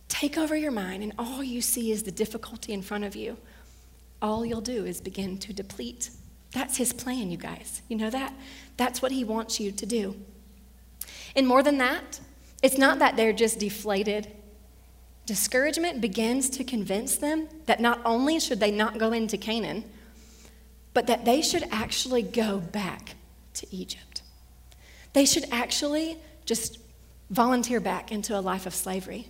take 0.08 0.38
over 0.38 0.56
your 0.56 0.72
mind 0.72 1.04
and 1.04 1.14
all 1.18 1.44
you 1.44 1.62
see 1.62 1.92
is 1.92 2.04
the 2.04 2.12
difficulty 2.12 2.72
in 2.72 2.82
front 2.82 3.04
of 3.04 3.16
you, 3.16 3.38
all 4.22 4.46
you'll 4.46 4.62
do 4.62 4.86
is 4.86 5.02
begin 5.02 5.38
to 5.40 5.54
deplete. 5.54 6.10
That's 6.54 6.78
his 6.78 6.94
plan, 6.94 7.30
you 7.30 7.38
guys. 7.38 7.82
You 7.90 7.98
know 7.98 8.10
that? 8.10 8.34
That's 8.78 9.02
what 9.02 9.12
he 9.12 9.24
wants 9.24 9.60
you 9.60 9.72
to 9.72 9.86
do. 9.86 10.16
And 11.36 11.48
more 11.48 11.64
than 11.64 11.78
that, 11.80 12.20
it's 12.62 12.78
not 12.78 13.00
that 13.00 13.18
they're 13.18 13.34
just 13.34 13.60
deflated. 13.60 14.32
Discouragement 15.26 16.00
begins 16.00 16.50
to 16.52 16.64
convince 16.64 17.18
them 17.18 17.50
that 17.66 17.82
not 17.82 18.00
only 18.06 18.40
should 18.40 18.60
they 18.60 18.72
not 18.72 18.98
go 18.98 19.12
into 19.12 19.38
Canaan, 19.38 19.84
but 20.94 21.08
that 21.08 21.26
they 21.26 21.42
should 21.42 21.68
actually 21.72 22.22
go 22.22 22.60
back 22.60 23.16
to 23.56 23.76
Egypt. 23.76 24.22
They 25.14 25.26
should 25.26 25.46
actually 25.52 26.18
just 26.46 26.80
volunteer 27.30 27.80
back 27.80 28.12
into 28.12 28.38
a 28.38 28.42
life 28.42 28.66
of 28.66 28.74
slavery. 28.74 29.28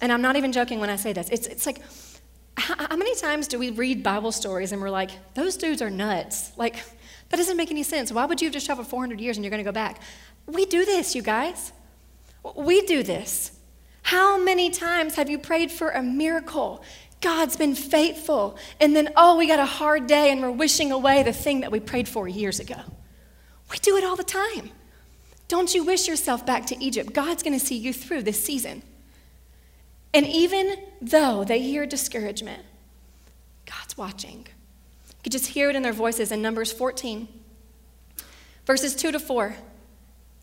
And 0.00 0.12
I'm 0.12 0.22
not 0.22 0.36
even 0.36 0.52
joking 0.52 0.80
when 0.80 0.90
I 0.90 0.96
say 0.96 1.12
this. 1.12 1.28
It's, 1.30 1.46
it's 1.46 1.66
like, 1.66 1.80
how, 2.56 2.96
many 2.96 3.14
times 3.16 3.48
do 3.48 3.58
we 3.58 3.70
read 3.70 4.02
Bible 4.02 4.32
stories 4.32 4.72
and 4.72 4.80
we're 4.80 4.90
like, 4.90 5.10
those 5.34 5.56
dudes 5.56 5.82
are 5.82 5.90
nuts? 5.90 6.52
Like, 6.56 6.76
that 7.28 7.36
doesn't 7.36 7.56
make 7.56 7.70
any 7.70 7.82
sense. 7.82 8.12
Why 8.12 8.24
would 8.24 8.40
you 8.40 8.46
have 8.46 8.52
just 8.52 8.66
traveled 8.66 8.86
400 8.86 9.20
years 9.20 9.36
and 9.36 9.44
you're 9.44 9.50
going 9.50 9.64
to 9.64 9.68
go 9.68 9.72
back? 9.72 10.00
We 10.46 10.66
do 10.66 10.84
this, 10.84 11.14
you 11.14 11.22
guys. 11.22 11.72
We 12.56 12.82
do 12.86 13.02
this. 13.02 13.52
How 14.02 14.38
many 14.42 14.70
times 14.70 15.14
have 15.14 15.30
you 15.30 15.38
prayed 15.38 15.70
for 15.70 15.90
a 15.90 16.02
miracle? 16.02 16.82
God's 17.20 17.56
been 17.56 17.74
faithful. 17.74 18.56
And 18.80 18.96
then, 18.96 19.10
oh, 19.16 19.36
we 19.36 19.46
got 19.46 19.58
a 19.58 19.66
hard 19.66 20.06
day 20.06 20.30
and 20.30 20.40
we're 20.40 20.50
wishing 20.50 20.90
away 20.90 21.22
the 21.22 21.32
thing 21.32 21.60
that 21.60 21.70
we 21.70 21.80
prayed 21.80 22.08
for 22.08 22.26
years 22.26 22.60
ago. 22.60 22.80
We 23.70 23.78
do 23.78 23.96
it 23.96 24.04
all 24.04 24.16
the 24.16 24.24
time. 24.24 24.70
Don't 25.48 25.74
you 25.74 25.84
wish 25.84 26.08
yourself 26.08 26.46
back 26.46 26.66
to 26.66 26.82
Egypt? 26.82 27.12
God's 27.12 27.42
going 27.42 27.58
to 27.58 27.64
see 27.64 27.76
you 27.76 27.92
through 27.92 28.22
this 28.22 28.42
season. 28.42 28.82
And 30.14 30.26
even 30.26 30.76
though 31.00 31.44
they 31.44 31.60
hear 31.60 31.86
discouragement, 31.86 32.62
God's 33.66 33.96
watching. 33.96 34.38
You 34.38 35.22
could 35.22 35.32
just 35.32 35.48
hear 35.48 35.70
it 35.70 35.76
in 35.76 35.82
their 35.82 35.92
voices 35.92 36.32
in 36.32 36.42
Numbers 36.42 36.72
14, 36.72 37.28
verses 38.64 38.96
2 38.96 39.12
to 39.12 39.20
4. 39.20 39.56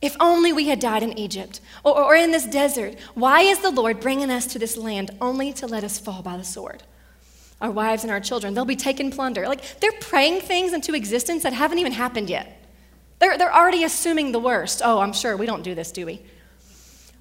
If 0.01 0.15
only 0.19 0.53
we 0.53 0.67
had 0.67 0.79
died 0.79 1.03
in 1.03 1.17
Egypt 1.17 1.59
or, 1.83 1.99
or 1.99 2.15
in 2.15 2.31
this 2.31 2.45
desert. 2.45 2.99
Why 3.15 3.41
is 3.41 3.59
the 3.59 3.71
Lord 3.71 3.99
bringing 3.99 4.29
us 4.29 4.45
to 4.47 4.59
this 4.59 4.77
land 4.77 5.11
only 5.19 5.53
to 5.53 5.67
let 5.67 5.83
us 5.83 5.97
fall 5.97 6.21
by 6.21 6.37
the 6.37 6.43
sword? 6.43 6.83
Our 7.59 7.71
wives 7.71 8.03
and 8.03 8.11
our 8.11 8.19
children, 8.19 8.53
they'll 8.53 8.65
be 8.65 8.75
taken 8.75 9.09
plunder. 9.09 9.47
Like 9.47 9.79
they're 9.79 9.91
praying 9.93 10.41
things 10.41 10.73
into 10.73 10.93
existence 10.93 11.43
that 11.43 11.53
haven't 11.53 11.79
even 11.79 11.93
happened 11.93 12.29
yet. 12.29 12.63
They're, 13.19 13.37
they're 13.37 13.53
already 13.53 13.83
assuming 13.83 14.31
the 14.31 14.39
worst. 14.39 14.81
Oh, 14.85 14.99
I'm 14.99 15.13
sure 15.13 15.35
we 15.35 15.47
don't 15.47 15.63
do 15.63 15.73
this, 15.73 15.91
do 15.91 16.05
we? 16.05 16.21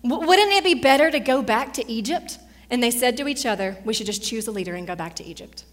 W- 0.04 0.26
wouldn't 0.26 0.52
it 0.52 0.62
be 0.62 0.74
better 0.74 1.10
to 1.10 1.18
go 1.18 1.40
back 1.40 1.72
to 1.74 1.90
Egypt? 1.90 2.38
And 2.68 2.82
they 2.82 2.90
said 2.90 3.16
to 3.16 3.28
each 3.28 3.46
other, 3.46 3.78
We 3.84 3.94
should 3.94 4.06
just 4.06 4.22
choose 4.22 4.46
a 4.46 4.52
leader 4.52 4.74
and 4.74 4.86
go 4.86 4.94
back 4.94 5.16
to 5.16 5.24
Egypt. 5.24 5.64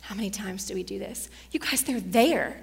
How 0.00 0.14
many 0.14 0.30
times 0.30 0.66
do 0.66 0.74
we 0.74 0.82
do 0.82 0.98
this? 0.98 1.28
You 1.50 1.60
guys, 1.60 1.82
they're 1.82 2.00
there. 2.00 2.62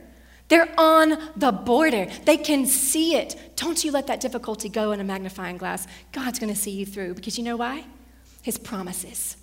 They're 0.53 0.69
on 0.77 1.17
the 1.35 1.51
border. 1.51 2.05
They 2.25 2.37
can 2.37 2.67
see 2.67 3.15
it. 3.15 3.55
Don't 3.55 3.83
you 3.83 3.91
let 3.91 4.05
that 4.05 4.19
difficulty 4.19 4.69
go 4.69 4.91
in 4.91 4.99
a 4.99 5.03
magnifying 5.03 5.57
glass. 5.57 5.87
God's 6.11 6.37
going 6.37 6.53
to 6.53 6.59
see 6.59 6.69
you 6.69 6.85
through 6.85 7.15
because 7.15 7.39
you 7.39 7.43
know 7.43 7.57
why? 7.57 7.85
His 8.43 8.59
promises. 8.59 9.35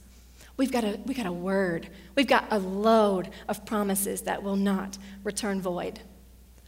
We've 0.57 0.71
got, 0.71 0.85
a, 0.85 1.00
we've 1.07 1.17
got 1.17 1.26
a 1.26 1.33
word. 1.33 1.88
We've 2.14 2.29
got 2.29 2.45
a 2.52 2.61
load 2.61 3.31
of 3.49 3.67
promises 3.67 4.23
that 4.23 4.45
will 4.45 4.55
not 4.55 4.99
return 5.25 5.61
void. 5.61 5.99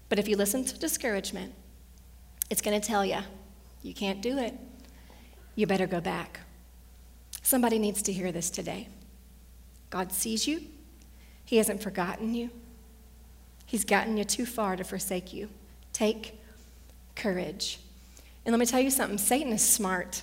But 0.08 0.18
if 0.18 0.26
you 0.26 0.36
listen 0.36 0.64
to 0.64 0.76
discouragement, 0.76 1.54
it's 2.50 2.62
going 2.62 2.80
to 2.80 2.84
tell 2.84 3.06
you, 3.06 3.20
you 3.84 3.94
can't 3.94 4.20
do 4.20 4.38
it. 4.38 4.58
You 5.54 5.68
better 5.68 5.86
go 5.86 6.00
back. 6.00 6.40
Somebody 7.42 7.78
needs 7.78 8.02
to 8.02 8.12
hear 8.12 8.32
this 8.32 8.50
today. 8.50 8.88
God 9.90 10.10
sees 10.10 10.48
you, 10.48 10.64
He 11.44 11.58
hasn't 11.58 11.80
forgotten 11.80 12.34
you, 12.34 12.50
He's 13.72 13.86
gotten 13.86 14.18
you 14.18 14.24
too 14.24 14.44
far 14.44 14.76
to 14.76 14.84
forsake 14.84 15.32
you. 15.32 15.48
Take 15.94 16.38
courage. 17.16 17.80
And 18.44 18.52
let 18.52 18.60
me 18.60 18.66
tell 18.66 18.80
you 18.80 18.90
something 18.90 19.16
Satan 19.16 19.50
is 19.50 19.66
smart. 19.66 20.20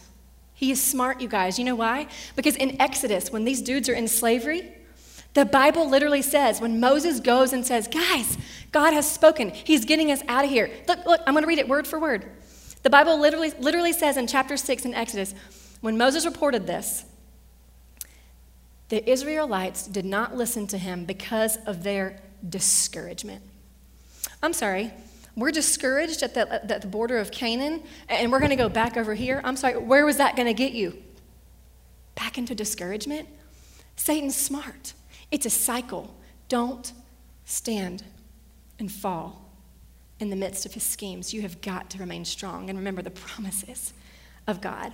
He 0.53 0.70
is 0.70 0.79
smart, 0.79 1.20
you 1.20 1.27
guys. 1.27 1.58
You 1.58 1.65
know 1.65 1.74
why? 1.74 2.10
Because 2.36 2.56
in 2.56 2.79
Exodus, 2.79 3.32
when 3.32 3.46
these 3.46 3.63
dudes 3.63 3.89
are 3.89 3.96
in 3.96 4.08
slavery, 4.08 4.72
the 5.34 5.46
Bible 5.46 5.89
literally 5.89 6.22
says 6.22 6.62
when 6.62 6.79
Moses 6.79 7.20
goes 7.20 7.51
and 7.51 7.65
says, 7.65 7.88
Guys, 7.88 8.38
God 8.72 8.94
has 8.94 9.10
spoken, 9.10 9.50
He's 9.50 9.84
getting 9.84 10.12
us 10.12 10.22
out 10.27 10.46
of 10.46 10.51
here. 10.51 10.70
Look, 10.88 11.03
look, 11.08 11.22
I'm 11.25 11.34
going 11.34 11.41
to 11.41 11.48
read 11.48 11.58
it 11.58 11.68
word 11.68 11.88
for 11.88 12.00
word. 12.00 12.29
The 12.84 12.91
Bible 12.91 13.20
literally, 13.20 13.51
literally 13.58 13.94
says 13.94 14.15
in 14.15 14.27
chapter 14.27 14.58
6 14.58 14.86
in 14.86 14.94
Exodus, 14.94 15.34
when 15.82 15.98
Moses 15.98 16.24
reported 16.24 16.68
this, 16.68 17.03
the 18.89 19.10
Israelites 19.10 19.88
did 19.88 20.06
not 20.06 20.36
listen 20.38 20.68
to 20.68 20.77
him 20.77 21.06
because 21.06 21.58
of 21.65 21.82
their 21.82 22.20
discouragement. 22.48 23.43
I'm 24.41 24.53
sorry, 24.53 24.93
we're 25.36 25.51
discouraged 25.51 26.24
at 26.24 26.34
the, 26.34 26.72
at 26.72 26.81
the 26.81 26.88
border 26.88 27.17
of 27.17 27.31
Canaan 27.31 27.84
and 28.08 28.31
we're 28.31 28.39
going 28.39 28.50
to 28.50 28.55
go 28.55 28.69
back 28.69 28.98
over 28.98 29.13
here. 29.13 29.41
I'm 29.43 29.55
sorry, 29.55 29.77
where 29.77 30.05
was 30.05 30.17
that 30.17 30.36
going 30.36 30.48
to 30.48 30.53
get 30.53 30.74
you? 30.74 31.01
Back 32.15 32.38
into 32.38 32.55
discouragement? 32.55 33.27
Satan's 33.96 34.36
smart. 34.36 34.93
It's 35.31 35.46
a 35.46 35.50
cycle. 35.50 36.15
Don't 36.48 36.91
stand 37.46 38.03
and 38.79 38.91
fall 38.91 39.50
in 40.19 40.29
the 40.29 40.36
midst 40.36 40.65
of 40.65 40.74
his 40.74 40.84
schemes. 40.84 41.34
You 41.34 41.41
have 41.41 41.62
got 41.62 41.89
to 41.91 41.98
remain 42.00 42.25
strong 42.25 42.69
and 42.69 42.77
remember 42.77 43.01
the 43.01 43.12
promises 43.12 43.93
of 44.48 44.62
God. 44.62 44.93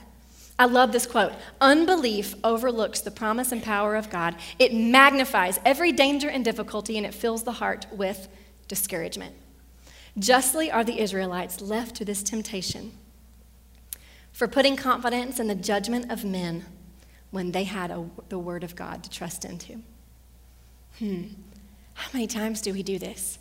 I 0.57 0.65
love 0.65 0.91
this 0.91 1.05
quote 1.05 1.33
Unbelief 1.59 2.35
overlooks 2.43 3.01
the 3.01 3.11
promise 3.11 3.51
and 3.51 3.61
power 3.61 3.95
of 3.95 4.09
God. 4.09 4.35
It 4.57 4.73
magnifies 4.73 5.59
every 5.65 5.91
danger 5.91 6.29
and 6.29 6.45
difficulty, 6.45 6.97
and 6.97 7.05
it 7.05 7.13
fills 7.13 7.43
the 7.43 7.53
heart 7.53 7.85
with 7.91 8.27
discouragement. 8.67 9.35
Justly 10.17 10.71
are 10.71 10.83
the 10.83 10.99
Israelites 10.99 11.59
left 11.59 11.95
to 11.97 12.05
this 12.05 12.23
temptation 12.23 12.93
for 14.31 14.47
putting 14.47 14.75
confidence 14.75 15.39
in 15.39 15.47
the 15.47 15.55
judgment 15.55 16.11
of 16.11 16.23
men 16.23 16.65
when 17.31 17.51
they 17.51 17.65
had 17.65 17.91
a, 17.91 18.09
the 18.29 18.39
word 18.39 18.63
of 18.63 18.75
God 18.75 19.03
to 19.03 19.09
trust 19.09 19.43
into. 19.43 19.81
Hmm. 20.99 21.23
How 21.95 22.09
many 22.13 22.27
times 22.27 22.61
do 22.61 22.73
we 22.73 22.83
do 22.83 22.97
this? 22.97 23.39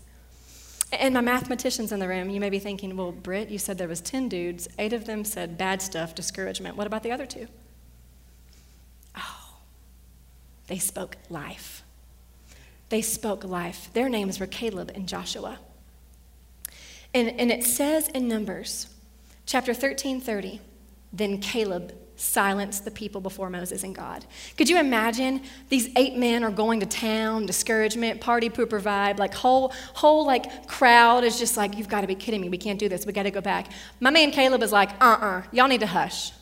And 1.01 1.15
my 1.15 1.21
mathematicians 1.21 1.93
in 1.93 1.99
the 1.99 2.09
room, 2.09 2.31
you 2.31 2.41
may 2.41 2.51
be 2.51 2.59
thinking, 2.59 2.97
well, 2.97 3.13
Britt, 3.13 3.49
you 3.49 3.59
said 3.59 3.79
there 3.79 3.89
was 3.89 4.01
10 4.01 4.29
dudes. 4.29 4.69
Eight 4.79 4.93
of 4.93 5.07
them 5.07 5.25
said 5.25 5.59
bad 5.59 5.83
stuff, 5.83 6.15
discouragement. 6.15 6.77
What 6.77 6.87
about 6.87 7.03
the 7.03 7.13
other 7.13 7.27
two? 7.27 7.47
Oh, 9.17 9.57
they 10.67 10.79
spoke 10.79 11.17
life. 11.29 11.83
They 12.89 13.03
spoke 13.03 13.45
life. 13.45 13.91
Their 13.93 14.09
names 14.09 14.39
were 14.39 14.47
Caleb 14.47 14.93
and 14.95 15.09
Joshua. 15.09 15.59
And, 17.13 17.29
and 17.41 17.51
it 17.51 17.65
says 17.65 18.09
in 18.09 18.29
Numbers, 18.29 18.89
chapter 19.47 19.73
13, 19.73 20.21
30, 20.21 20.61
then 21.13 21.39
Caleb 21.41 21.95
silence 22.17 22.81
the 22.81 22.91
people 22.91 23.21
before 23.21 23.51
Moses 23.51 23.83
and 23.83 23.95
God. 23.95 24.25
Could 24.57 24.69
you 24.69 24.79
imagine 24.79 25.43
these 25.69 25.89
eight 25.97 26.17
men 26.17 26.45
are 26.45 26.51
going 26.51 26.81
to 26.81 26.87
town, 26.87 27.47
discouragement, 27.47 28.21
party 28.21 28.49
pooper 28.49 28.81
vibe, 28.81 29.19
like 29.19 29.35
whole 29.35 29.73
whole 29.95 30.27
like 30.27 30.67
crowd 30.67 31.25
is 31.25 31.39
just 31.39 31.57
like, 31.57 31.77
you've 31.77 31.89
got 31.89 32.03
to 32.03 32.07
be 32.07 32.15
kidding 32.15 32.41
me. 32.41 32.49
We 32.49 32.59
can't 32.59 32.79
do 32.79 32.89
this. 32.89 33.05
We 33.05 33.13
got 33.13 33.25
to 33.25 33.31
go 33.31 33.41
back. 33.41 33.69
My 34.01 34.11
man 34.11 34.31
Caleb 34.31 34.63
is 34.63 34.73
like, 34.73 34.91
uh-uh, 35.01 35.43
y'all 35.53 35.69
need 35.69 35.81
to 35.81 35.87
hush. 35.87 36.33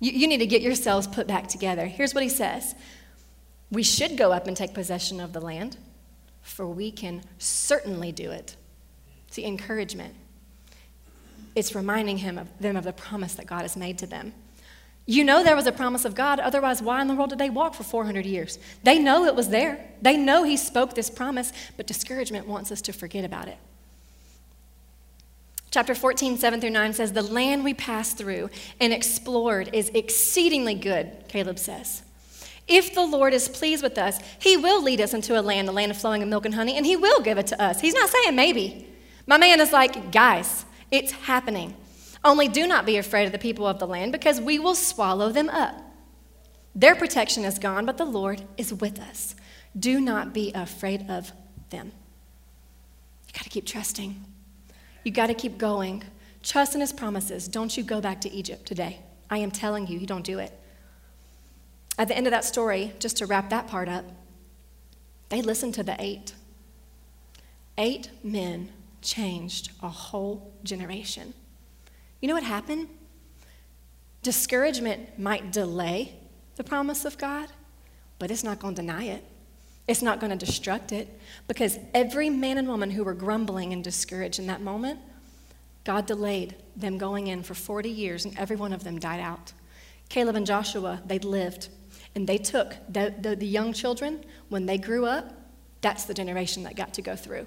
You, 0.00 0.12
you 0.12 0.26
need 0.28 0.38
to 0.38 0.46
get 0.46 0.62
yourselves 0.62 1.06
put 1.06 1.26
back 1.26 1.48
together. 1.48 1.86
Here's 1.86 2.14
what 2.14 2.22
he 2.22 2.28
says. 2.28 2.74
We 3.70 3.82
should 3.82 4.16
go 4.16 4.32
up 4.32 4.46
and 4.46 4.56
take 4.56 4.74
possession 4.74 5.20
of 5.20 5.32
the 5.32 5.40
land, 5.40 5.76
for 6.42 6.66
we 6.66 6.90
can 6.90 7.22
certainly 7.38 8.12
do 8.12 8.30
it. 8.30 8.56
See, 9.30 9.44
encouragement. 9.44 10.14
It's 11.54 11.74
reminding 11.74 12.18
him 12.18 12.38
of 12.38 12.48
them 12.60 12.76
of 12.76 12.84
the 12.84 12.92
promise 12.92 13.34
that 13.34 13.46
God 13.46 13.62
has 13.62 13.76
made 13.76 13.98
to 13.98 14.06
them. 14.06 14.32
You 15.10 15.24
know 15.24 15.42
there 15.42 15.56
was 15.56 15.66
a 15.66 15.72
promise 15.72 16.04
of 16.04 16.14
God, 16.14 16.38
otherwise, 16.38 16.82
why 16.82 17.00
in 17.00 17.08
the 17.08 17.14
world 17.14 17.30
did 17.30 17.38
they 17.38 17.48
walk 17.48 17.72
for 17.72 17.82
400 17.82 18.26
years? 18.26 18.58
They 18.82 18.98
know 18.98 19.24
it 19.24 19.34
was 19.34 19.48
there. 19.48 19.82
They 20.02 20.18
know 20.18 20.44
He 20.44 20.58
spoke 20.58 20.94
this 20.94 21.08
promise, 21.08 21.50
but 21.78 21.86
discouragement 21.86 22.46
wants 22.46 22.70
us 22.70 22.82
to 22.82 22.92
forget 22.92 23.24
about 23.24 23.48
it. 23.48 23.56
Chapter 25.70 25.94
14, 25.94 26.36
7 26.36 26.60
through 26.60 26.68
9 26.68 26.92
says, 26.92 27.12
The 27.12 27.22
land 27.22 27.64
we 27.64 27.72
passed 27.72 28.18
through 28.18 28.50
and 28.80 28.92
explored 28.92 29.70
is 29.72 29.90
exceedingly 29.94 30.74
good, 30.74 31.24
Caleb 31.28 31.58
says. 31.58 32.02
If 32.66 32.94
the 32.94 33.06
Lord 33.06 33.32
is 33.32 33.48
pleased 33.48 33.82
with 33.82 33.96
us, 33.96 34.20
He 34.38 34.58
will 34.58 34.82
lead 34.82 35.00
us 35.00 35.14
into 35.14 35.40
a 35.40 35.42
land, 35.42 35.70
a 35.70 35.72
land 35.72 35.90
of 35.90 35.96
flowing 35.96 36.22
of 36.22 36.28
milk 36.28 36.44
and 36.44 36.54
honey, 36.54 36.76
and 36.76 36.84
He 36.84 36.96
will 36.96 37.22
give 37.22 37.38
it 37.38 37.46
to 37.46 37.62
us. 37.62 37.80
He's 37.80 37.94
not 37.94 38.10
saying 38.10 38.36
maybe. 38.36 38.86
My 39.26 39.38
man 39.38 39.58
is 39.58 39.72
like, 39.72 40.12
Guys, 40.12 40.66
it's 40.90 41.12
happening. 41.12 41.74
Only 42.24 42.48
do 42.48 42.66
not 42.66 42.86
be 42.86 42.96
afraid 42.96 43.26
of 43.26 43.32
the 43.32 43.38
people 43.38 43.66
of 43.66 43.78
the 43.78 43.86
land, 43.86 44.12
because 44.12 44.40
we 44.40 44.58
will 44.58 44.74
swallow 44.74 45.30
them 45.30 45.48
up. 45.48 45.74
Their 46.74 46.94
protection 46.94 47.44
is 47.44 47.58
gone, 47.58 47.86
but 47.86 47.96
the 47.96 48.04
Lord 48.04 48.42
is 48.56 48.72
with 48.72 49.00
us. 49.00 49.34
Do 49.78 50.00
not 50.00 50.32
be 50.32 50.52
afraid 50.54 51.08
of 51.08 51.32
them. 51.70 51.92
You 53.26 53.32
got 53.32 53.44
to 53.44 53.50
keep 53.50 53.66
trusting. 53.66 54.24
You 55.04 55.12
got 55.12 55.28
to 55.28 55.34
keep 55.34 55.58
going. 55.58 56.04
Trust 56.42 56.74
in 56.74 56.80
his 56.80 56.92
promises. 56.92 57.48
Don't 57.48 57.76
you 57.76 57.82
go 57.82 58.00
back 58.00 58.20
to 58.22 58.30
Egypt 58.30 58.66
today. 58.66 59.00
I 59.30 59.38
am 59.38 59.50
telling 59.50 59.86
you, 59.86 59.98
you 59.98 60.06
don't 60.06 60.24
do 60.24 60.38
it. 60.38 60.52
At 61.98 62.08
the 62.08 62.16
end 62.16 62.26
of 62.26 62.30
that 62.30 62.44
story, 62.44 62.94
just 62.98 63.16
to 63.18 63.26
wrap 63.26 63.50
that 63.50 63.66
part 63.66 63.88
up, 63.88 64.04
they 65.28 65.42
listened 65.42 65.74
to 65.74 65.82
the 65.82 65.96
eight. 65.98 66.34
Eight 67.76 68.10
men 68.22 68.70
changed 69.02 69.70
a 69.82 69.88
whole 69.88 70.52
generation. 70.62 71.34
You 72.20 72.28
know 72.28 72.34
what 72.34 72.42
happened? 72.42 72.88
Discouragement 74.22 75.18
might 75.18 75.52
delay 75.52 76.14
the 76.56 76.64
promise 76.64 77.04
of 77.04 77.16
God, 77.18 77.48
but 78.18 78.30
it's 78.30 78.42
not 78.42 78.58
going 78.58 78.74
to 78.74 78.82
deny 78.82 79.04
it. 79.04 79.24
It's 79.86 80.02
not 80.02 80.20
going 80.20 80.36
to 80.36 80.46
destruct 80.46 80.92
it 80.92 81.08
because 81.46 81.78
every 81.94 82.28
man 82.28 82.58
and 82.58 82.68
woman 82.68 82.90
who 82.90 83.04
were 83.04 83.14
grumbling 83.14 83.72
and 83.72 83.82
discouraged 83.82 84.38
in 84.38 84.46
that 84.48 84.60
moment, 84.60 85.00
God 85.84 86.04
delayed 86.04 86.56
them 86.76 86.98
going 86.98 87.28
in 87.28 87.42
for 87.42 87.54
40 87.54 87.88
years 87.88 88.24
and 88.24 88.38
every 88.38 88.56
one 88.56 88.72
of 88.72 88.84
them 88.84 88.98
died 88.98 89.20
out. 89.20 89.52
Caleb 90.10 90.36
and 90.36 90.46
Joshua, 90.46 91.00
they 91.06 91.18
lived 91.18 91.68
and 92.14 92.26
they 92.26 92.38
took 92.38 92.74
the, 92.88 93.14
the, 93.20 93.36
the 93.36 93.46
young 93.46 93.72
children, 93.72 94.24
when 94.48 94.66
they 94.66 94.76
grew 94.76 95.06
up, 95.06 95.32
that's 95.80 96.04
the 96.04 96.14
generation 96.14 96.64
that 96.64 96.76
got 96.76 96.94
to 96.94 97.02
go 97.02 97.14
through. 97.14 97.46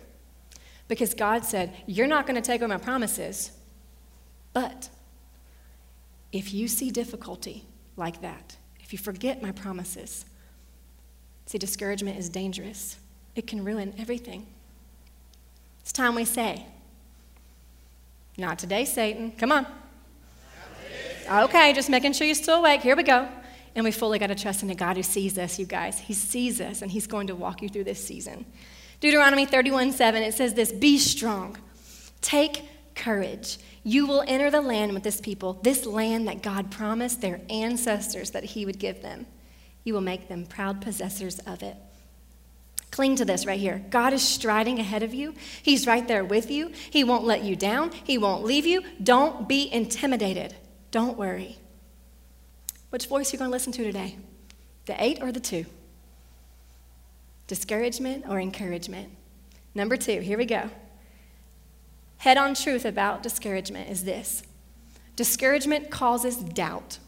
Because 0.88 1.14
God 1.14 1.44
said, 1.44 1.76
You're 1.88 2.08
not 2.08 2.26
going 2.26 2.36
to 2.36 2.46
take 2.46 2.62
away 2.62 2.70
my 2.70 2.78
promises, 2.78 3.52
but 4.54 4.90
if 6.32 6.54
you 6.54 6.68
see 6.68 6.92
difficulty 6.92 7.66
like 7.98 8.22
that, 8.22 8.58
if 8.80 8.94
you 8.94 9.00
forget 9.00 9.42
my 9.42 9.52
promises, 9.52 10.26
see, 11.46 11.58
discouragement 11.58 12.18
is 12.18 12.30
dangerous. 12.30 12.98
It 13.36 13.48
can 13.48 13.64
ruin 13.64 13.94
everything. 13.98 14.46
It's 15.82 15.92
time 15.92 16.16
we 16.16 16.26
say, 16.26 16.66
Not 18.38 18.60
today, 18.60 18.86
Satan. 18.86 19.32
Come 19.32 19.52
on. 19.52 19.68
Okay, 21.30 21.72
just 21.74 21.90
making 21.90 22.14
sure 22.14 22.26
you're 22.26 22.36
still 22.36 22.60
awake. 22.60 22.82
Here 22.82 22.96
we 22.96 23.04
go. 23.04 23.28
And 23.76 23.86
we 23.86 23.92
fully 23.92 24.20
got 24.20 24.28
to 24.28 24.36
trust 24.36 24.64
in 24.64 24.70
a 24.70 24.76
God 24.76 24.98
who 24.98 25.04
sees 25.04 25.38
us, 25.38 25.58
you 25.58 25.66
guys. 25.66 25.98
He 25.98 26.14
sees 26.14 26.60
us, 26.60 26.82
and 26.82 26.92
He's 26.92 27.08
going 27.08 27.28
to 27.28 27.36
walk 27.36 27.62
you 27.62 27.70
through 27.70 27.86
this 27.86 28.04
season. 28.06 28.46
Deuteronomy 29.00 29.46
31 29.46 29.94
7, 29.94 30.24
it 30.24 30.34
says 30.34 30.54
this 30.54 30.72
Be 30.72 30.98
strong, 30.98 31.58
take 32.22 32.66
courage. 32.96 33.58
You 33.84 34.06
will 34.06 34.24
enter 34.28 34.52
the 34.52 34.62
land 34.62 34.94
with 34.94 35.04
this 35.04 35.20
people, 35.20 35.54
this 35.64 35.86
land 35.86 36.28
that 36.28 36.44
God 36.44 36.72
promised 36.72 37.22
their 37.22 37.42
ancestors 37.50 38.32
that 38.32 38.44
He 38.44 38.66
would 38.66 38.80
give 38.80 39.02
them. 39.02 39.26
You 39.84 39.94
will 39.94 40.02
make 40.02 40.28
them 40.28 40.46
proud 40.46 40.82
possessors 40.82 41.40
of 41.40 41.64
it. 41.64 41.76
Cling 42.92 43.16
to 43.16 43.26
this 43.26 43.46
right 43.46 43.60
here. 43.60 43.84
God 43.90 44.14
is 44.14 44.22
striding 44.22 44.78
ahead 44.78 45.02
of 45.02 45.14
you. 45.14 45.34
He's 45.64 45.88
right 45.88 46.08
there 46.08 46.26
with 46.26 46.52
you. 46.52 46.72
He 46.90 47.04
won't 47.04 47.24
let 47.24 47.44
you 47.44 47.56
down. 47.56 47.92
He 47.92 48.18
won't 48.18 48.44
leave 48.44 48.66
you. 48.66 48.84
Don't 49.02 49.48
be 49.48 49.72
intimidated. 49.72 50.54
Don't 50.92 51.18
worry. 51.18 51.58
Which 52.90 53.08
voice 53.08 53.32
are 53.32 53.36
you 53.36 53.40
going 53.40 53.50
to 53.50 53.54
listen 53.54 53.72
to 53.74 53.84
today? 53.84 54.18
The 54.86 55.02
eight 55.02 55.20
or 55.22 55.32
the 55.32 55.40
two? 55.40 55.66
Discouragement 57.48 58.26
or 58.28 58.40
encouragement? 58.40 59.10
Number 59.74 59.96
two, 59.96 60.20
here 60.20 60.38
we 60.38 60.46
go. 60.46 60.70
Head 62.22 62.38
on 62.38 62.54
truth 62.54 62.86
about 62.86 63.24
discouragement 63.24 63.90
is 63.90 64.04
this 64.04 64.44
discouragement 65.16 65.90
causes 65.90 66.36
doubt, 66.36 67.00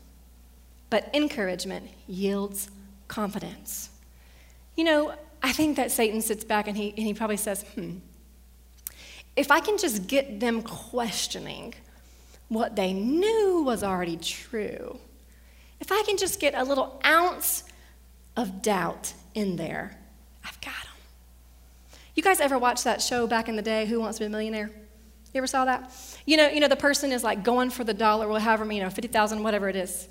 but 0.90 1.08
encouragement 1.14 1.88
yields 2.08 2.72
confidence. 3.08 3.92
You 4.76 4.86
know, 4.86 5.14
I 5.44 5.52
think 5.52 5.78
that 5.78 5.92
Satan 5.92 6.20
sits 6.20 6.44
back 6.44 6.68
and 6.68 6.76
he, 6.76 6.96
and 6.98 7.06
he 7.06 7.14
probably 7.14 7.38
says, 7.38 7.62
hmm, 7.76 7.98
if 9.36 9.52
I 9.52 9.60
can 9.60 9.78
just 9.78 10.08
get 10.08 10.40
them 10.40 10.64
questioning 10.64 11.76
what 12.48 12.76
they 12.76 12.92
knew 12.92 13.62
was 13.64 13.84
already 13.84 14.18
true, 14.18 14.98
if 15.80 15.92
I 15.92 16.02
can 16.08 16.18
just 16.18 16.40
get 16.40 16.56
a 16.56 16.64
little 16.64 17.00
ounce 17.06 17.66
of 18.36 18.64
doubt 18.64 19.14
in 19.36 19.58
there, 19.58 19.96
I've 20.44 20.60
got 20.60 20.74
them. 20.74 22.00
You 22.16 22.24
guys 22.24 22.40
ever 22.40 22.58
watch 22.58 22.84
that 22.84 23.00
show 23.00 23.28
back 23.28 23.48
in 23.48 23.56
the 23.56 23.62
day, 23.62 23.86
Who 23.86 24.00
Wants 24.00 24.18
to 24.18 24.24
Be 24.24 24.26
a 24.26 24.30
Millionaire? 24.32 24.72
You 25.34 25.40
ever 25.40 25.48
saw 25.48 25.66
that? 25.66 25.92
You 26.26 26.38
know, 26.38 26.48
you 26.50 26.60
know 26.60 26.68
the 26.68 26.76
person 26.76 27.12
is 27.12 27.24
like 27.24 27.44
going 27.44 27.72
for 27.72 27.84
the 27.84 27.94
dollar, 27.94 28.28
or 28.28 28.40
however, 28.40 28.72
you 28.72 28.82
know, 28.82 28.90
50,000, 28.90 29.42
whatever 29.42 29.68
it 29.68 29.76
is. 29.76 30.08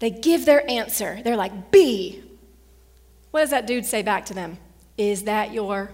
They 0.00 0.10
give 0.10 0.44
their 0.44 0.68
answer. 0.68 1.20
They're 1.22 1.36
like, 1.36 1.70
B. 1.70 2.22
What 3.30 3.40
does 3.40 3.50
that 3.50 3.66
dude 3.66 3.86
say 3.86 4.02
back 4.02 4.26
to 4.26 4.34
them? 4.34 4.58
Is 4.96 5.24
that 5.24 5.52
your 5.52 5.92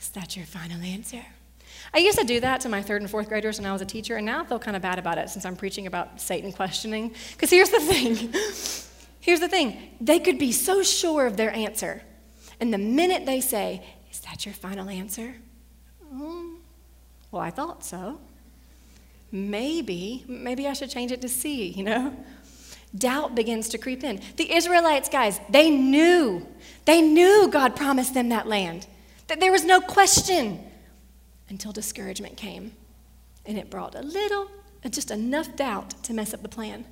Is 0.00 0.08
that 0.10 0.36
your 0.36 0.46
final 0.46 0.80
answer? 0.82 1.24
I 1.94 1.98
used 1.98 2.18
to 2.18 2.24
do 2.24 2.40
that 2.40 2.62
to 2.62 2.70
my 2.70 2.80
third 2.80 3.02
and 3.02 3.10
fourth 3.10 3.28
graders 3.28 3.58
when 3.58 3.66
I 3.66 3.72
was 3.72 3.82
a 3.82 3.86
teacher, 3.86 4.16
and 4.16 4.24
now 4.24 4.42
I 4.42 4.46
feel 4.46 4.58
kind 4.58 4.76
of 4.76 4.82
bad 4.82 4.98
about 4.98 5.18
it 5.18 5.28
since 5.28 5.44
I'm 5.44 5.56
preaching 5.56 5.86
about 5.86 6.20
Satan 6.20 6.52
questioning. 6.52 7.14
Because 7.32 7.50
here's 7.50 7.70
the 7.70 7.80
thing 7.80 8.16
here's 9.20 9.40
the 9.40 9.48
thing 9.48 9.76
they 10.00 10.18
could 10.18 10.38
be 10.38 10.52
so 10.52 10.82
sure 10.82 11.26
of 11.26 11.36
their 11.36 11.54
answer. 11.54 12.02
And 12.60 12.72
the 12.72 12.78
minute 12.78 13.26
they 13.26 13.40
say, 13.40 13.84
Is 14.10 14.20
that 14.20 14.46
your 14.46 14.54
final 14.54 14.88
answer? 14.88 15.34
Mm, 16.14 16.56
well, 17.32 17.42
I 17.42 17.50
thought 17.50 17.84
so. 17.84 18.20
Maybe, 19.32 20.24
maybe 20.28 20.68
I 20.68 20.74
should 20.74 20.90
change 20.90 21.10
it 21.10 21.22
to 21.22 21.28
C, 21.28 21.68
you 21.68 21.82
know? 21.82 22.14
Doubt 22.96 23.34
begins 23.34 23.70
to 23.70 23.78
creep 23.78 24.04
in. 24.04 24.20
The 24.36 24.52
Israelites, 24.52 25.08
guys, 25.08 25.40
they 25.48 25.70
knew. 25.70 26.46
They 26.84 27.00
knew 27.00 27.48
God 27.50 27.74
promised 27.74 28.12
them 28.12 28.28
that 28.28 28.46
land. 28.46 28.86
That 29.28 29.40
there 29.40 29.50
was 29.50 29.64
no 29.64 29.80
question 29.80 30.62
until 31.48 31.72
discouragement 31.72 32.36
came. 32.36 32.72
And 33.46 33.56
it 33.56 33.70
brought 33.70 33.94
a 33.94 34.02
little, 34.02 34.48
just 34.90 35.10
enough 35.10 35.56
doubt 35.56 35.90
to 36.04 36.12
mess 36.12 36.34
up 36.34 36.42
the 36.42 36.50
plan. 36.50 36.84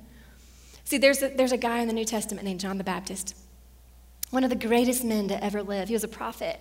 See, 0.83 0.97
there's 0.97 1.21
a, 1.21 1.29
there's 1.29 1.51
a 1.51 1.57
guy 1.57 1.79
in 1.79 1.87
the 1.87 1.93
New 1.93 2.05
Testament 2.05 2.43
named 2.43 2.59
John 2.59 2.79
the 2.79 2.83
Baptist, 2.83 3.37
one 4.31 4.43
of 4.43 4.49
the 4.49 4.55
greatest 4.55 5.03
men 5.03 5.27
to 5.27 5.43
ever 5.43 5.61
live. 5.61 5.87
He 5.87 5.93
was 5.93 6.03
a 6.03 6.07
prophet. 6.07 6.59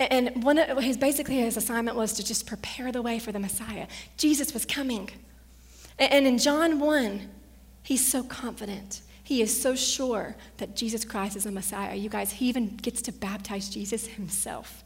And 0.00 0.44
one 0.44 0.58
of 0.58 0.78
his 0.78 0.96
basically 0.96 1.36
his 1.36 1.56
assignment 1.56 1.96
was 1.96 2.12
to 2.14 2.24
just 2.24 2.46
prepare 2.46 2.92
the 2.92 3.02
way 3.02 3.18
for 3.18 3.32
the 3.32 3.40
Messiah. 3.40 3.88
Jesus 4.16 4.54
was 4.54 4.64
coming. 4.64 5.10
And 5.98 6.26
in 6.26 6.38
John 6.38 6.78
1, 6.78 7.28
he's 7.82 8.06
so 8.06 8.22
confident. 8.22 9.02
He 9.24 9.42
is 9.42 9.60
so 9.60 9.74
sure 9.74 10.36
that 10.58 10.76
Jesus 10.76 11.04
Christ 11.04 11.36
is 11.36 11.44
the 11.44 11.50
Messiah. 11.50 11.94
You 11.94 12.08
guys, 12.08 12.32
he 12.32 12.48
even 12.48 12.76
gets 12.76 13.02
to 13.02 13.12
baptize 13.12 13.68
Jesus 13.68 14.06
himself. 14.06 14.84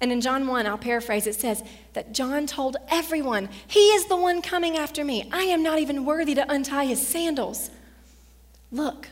And 0.00 0.12
in 0.12 0.20
John 0.20 0.46
1, 0.46 0.66
I'll 0.66 0.76
paraphrase, 0.76 1.26
it 1.26 1.34
says 1.36 1.62
that 1.94 2.12
John 2.12 2.46
told 2.46 2.76
everyone, 2.88 3.48
He 3.66 3.80
is 3.80 4.06
the 4.06 4.16
one 4.16 4.42
coming 4.42 4.76
after 4.76 5.04
me. 5.04 5.28
I 5.32 5.44
am 5.44 5.62
not 5.62 5.78
even 5.78 6.04
worthy 6.04 6.34
to 6.34 6.52
untie 6.52 6.84
his 6.84 7.06
sandals. 7.06 7.70
Look, 8.70 9.08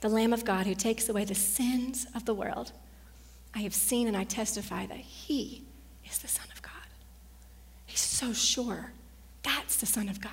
the 0.00 0.08
Lamb 0.08 0.32
of 0.32 0.44
God 0.44 0.66
who 0.66 0.74
takes 0.74 1.08
away 1.08 1.24
the 1.26 1.34
sins 1.34 2.06
of 2.14 2.24
the 2.24 2.34
world. 2.34 2.72
I 3.56 3.60
have 3.60 3.74
seen 3.74 4.06
and 4.06 4.16
I 4.16 4.24
testify 4.24 4.84
that 4.84 4.98
He 4.98 5.64
is 6.04 6.18
the 6.18 6.28
Son 6.28 6.46
of 6.54 6.60
God. 6.60 6.72
He's 7.86 8.00
so 8.00 8.34
sure 8.34 8.92
that's 9.42 9.76
the 9.76 9.86
Son 9.86 10.10
of 10.10 10.20
God. 10.20 10.32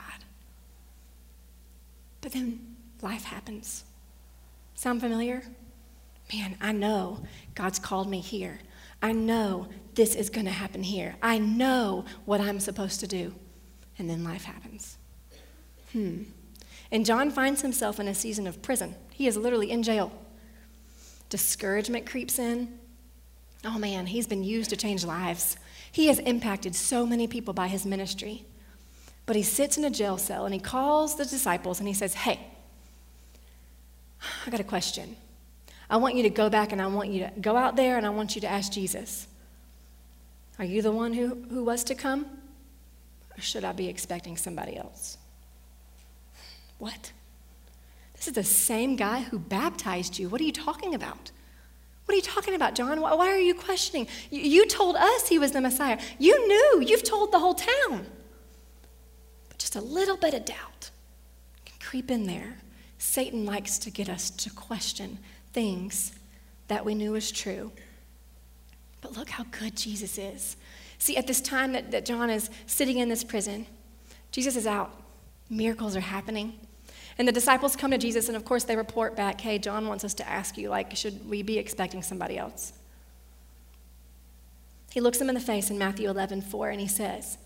But 2.20 2.34
then 2.34 2.76
life 3.02 3.24
happens. 3.24 3.86
Sound 4.76 5.00
familiar? 5.00 5.42
Man, 6.34 6.58
I 6.60 6.74
know 6.74 7.24
God's 7.56 7.80
called 7.80 8.10
me 8.10 8.20
here. 8.20 8.60
I 9.02 9.14
know 9.14 9.68
this 9.94 10.16
is 10.16 10.30
going 10.30 10.46
to 10.46 10.52
happen 10.52 10.84
here. 10.84 11.16
I 11.22 11.38
know 11.38 12.04
what 12.26 12.42
I'm 12.42 12.60
supposed 12.60 13.00
to 13.02 13.08
do. 13.08 13.34
And 13.98 14.10
then 14.10 14.24
life 14.24 14.44
happens. 14.44 14.98
Hmm. 15.94 16.24
And 16.92 17.06
John 17.06 17.32
finds 17.32 17.62
himself 17.62 18.00
in 18.00 18.08
a 18.10 18.16
season 18.16 18.48
of 18.48 18.62
prison. 18.62 18.96
He 19.12 19.28
is 19.28 19.38
literally 19.38 19.72
in 19.72 19.84
jail. 19.84 20.12
Discouragement 21.30 22.06
creeps 22.06 22.38
in. 22.38 22.80
Oh 23.66 23.78
man, 23.78 24.08
he's 24.08 24.28
been 24.28 24.44
used 24.44 24.70
to 24.72 24.78
change 24.78 25.06
lives. 25.06 25.58
He 25.92 26.08
has 26.08 26.20
impacted 26.20 26.76
so 26.76 27.06
many 27.06 27.28
people 27.28 27.54
by 27.54 27.68
his 27.68 27.86
ministry. 27.86 28.46
But 29.26 29.36
he 29.36 29.44
sits 29.44 29.78
in 29.78 29.86
a 29.86 29.90
jail 29.90 30.18
cell 30.18 30.46
and 30.46 30.54
he 30.54 30.60
calls 30.60 31.16
the 31.16 31.24
disciples 31.24 31.80
and 31.80 31.88
he 31.88 31.94
says, 31.94 32.14
Hey, 32.14 32.40
I 34.46 34.50
got 34.50 34.60
a 34.60 34.66
question. 34.66 35.16
I 35.90 35.98
want 35.98 36.16
you 36.16 36.24
to 36.24 36.30
go 36.30 36.50
back 36.50 36.72
and 36.72 36.82
I 36.82 36.88
want 36.88 37.10
you 37.10 37.26
to 37.26 37.32
go 37.40 37.56
out 37.56 37.76
there 37.76 37.98
and 37.98 38.06
I 38.06 38.10
want 38.10 38.36
you 38.36 38.42
to 38.42 38.48
ask 38.48 38.72
Jesus, 38.72 39.28
Are 40.60 40.66
you 40.66 40.82
the 40.82 40.92
one 40.92 41.14
who, 41.14 41.46
who 41.50 41.64
was 41.64 41.84
to 41.86 41.96
come? 41.96 42.26
Or 43.38 43.42
should 43.42 43.64
I 43.64 43.72
be 43.72 43.88
expecting 43.88 44.36
somebody 44.36 44.76
else? 44.76 45.18
What? 46.80 47.14
This 48.16 48.28
is 48.28 48.34
the 48.34 48.44
same 48.44 48.96
guy 48.96 49.22
who 49.22 49.40
baptized 49.40 50.20
you. 50.20 50.28
What 50.30 50.42
are 50.42 50.46
you 50.46 50.52
talking 50.52 50.94
about? 50.94 51.32
What 52.06 52.14
are 52.14 52.18
you 52.18 52.22
talking 52.22 52.54
about, 52.54 52.76
John? 52.76 53.00
Why, 53.00 53.28
are 53.30 53.40
you 53.40 53.56
questioning? 53.56 54.08
You, 54.30 54.42
you 54.42 54.68
told 54.68 54.96
us 54.96 55.28
he 55.28 55.40
was 55.40 55.52
the 55.52 55.62
Messiah. 55.62 56.00
You 56.20 56.48
knew. 56.48 56.86
You've 56.86 57.04
told 57.04 57.32
the 57.32 57.40
whole 57.40 57.54
town. 57.54 58.06
But 59.50 59.58
just 59.58 59.76
a 59.76 59.82
little 59.82 60.18
bit 60.18 60.34
of 60.34 60.46
doubt 60.46 60.90
can 61.66 61.76
creep 61.80 62.12
in 62.12 62.26
there. 62.26 62.58
Satan 62.98 63.46
likes 63.46 63.78
to 63.80 63.90
get 63.90 64.10
us 64.10 64.30
to 64.30 64.50
question 64.50 65.18
things 65.54 66.14
that 66.68 66.84
we 66.84 66.96
knew 66.96 67.12
was 67.12 67.32
true. 67.32 67.72
But 69.02 69.18
look 69.18 69.30
how 69.30 69.44
good 69.52 69.76
Jesus 69.76 70.18
is. 70.18 70.58
See, 70.98 71.18
at 71.18 71.28
this 71.28 71.42
time 71.42 71.74
that, 71.74 71.92
that 71.92 72.06
John 72.06 72.30
is 72.30 72.50
sitting 72.66 73.00
in 73.00 73.10
this 73.10 73.24
prison, 73.24 73.66
Jesus 74.32 74.56
is 74.56 74.66
out. 74.66 74.92
Miracles 75.50 75.96
are 75.96 76.02
happening. 76.02 76.60
And 77.18 77.28
the 77.28 77.32
disciples 77.32 77.76
come 77.76 77.92
to 77.92 77.98
Jesus, 77.98 78.28
and 78.28 78.36
of 78.36 78.44
course, 78.44 78.64
they 78.64 78.76
report 78.76 79.16
back, 79.16 79.42
hey, 79.42 79.60
John 79.60 79.88
wants 79.88 80.04
us 80.04 80.14
to 80.16 80.28
ask 80.28 80.58
you, 80.58 80.70
like, 80.70 80.96
should 80.96 81.30
we 81.30 81.44
be 81.44 81.58
expecting 81.58 82.02
somebody 82.02 82.38
else? 82.38 82.74
He 84.92 85.02
looks 85.02 85.18
them 85.18 85.30
in 85.30 85.36
the 85.36 85.42
face 85.42 85.70
in 85.70 85.78
Matthew 85.78 86.10
11, 86.10 86.42
4, 86.42 86.70
and 86.70 86.80
he 86.80 86.88
says, 86.88 87.38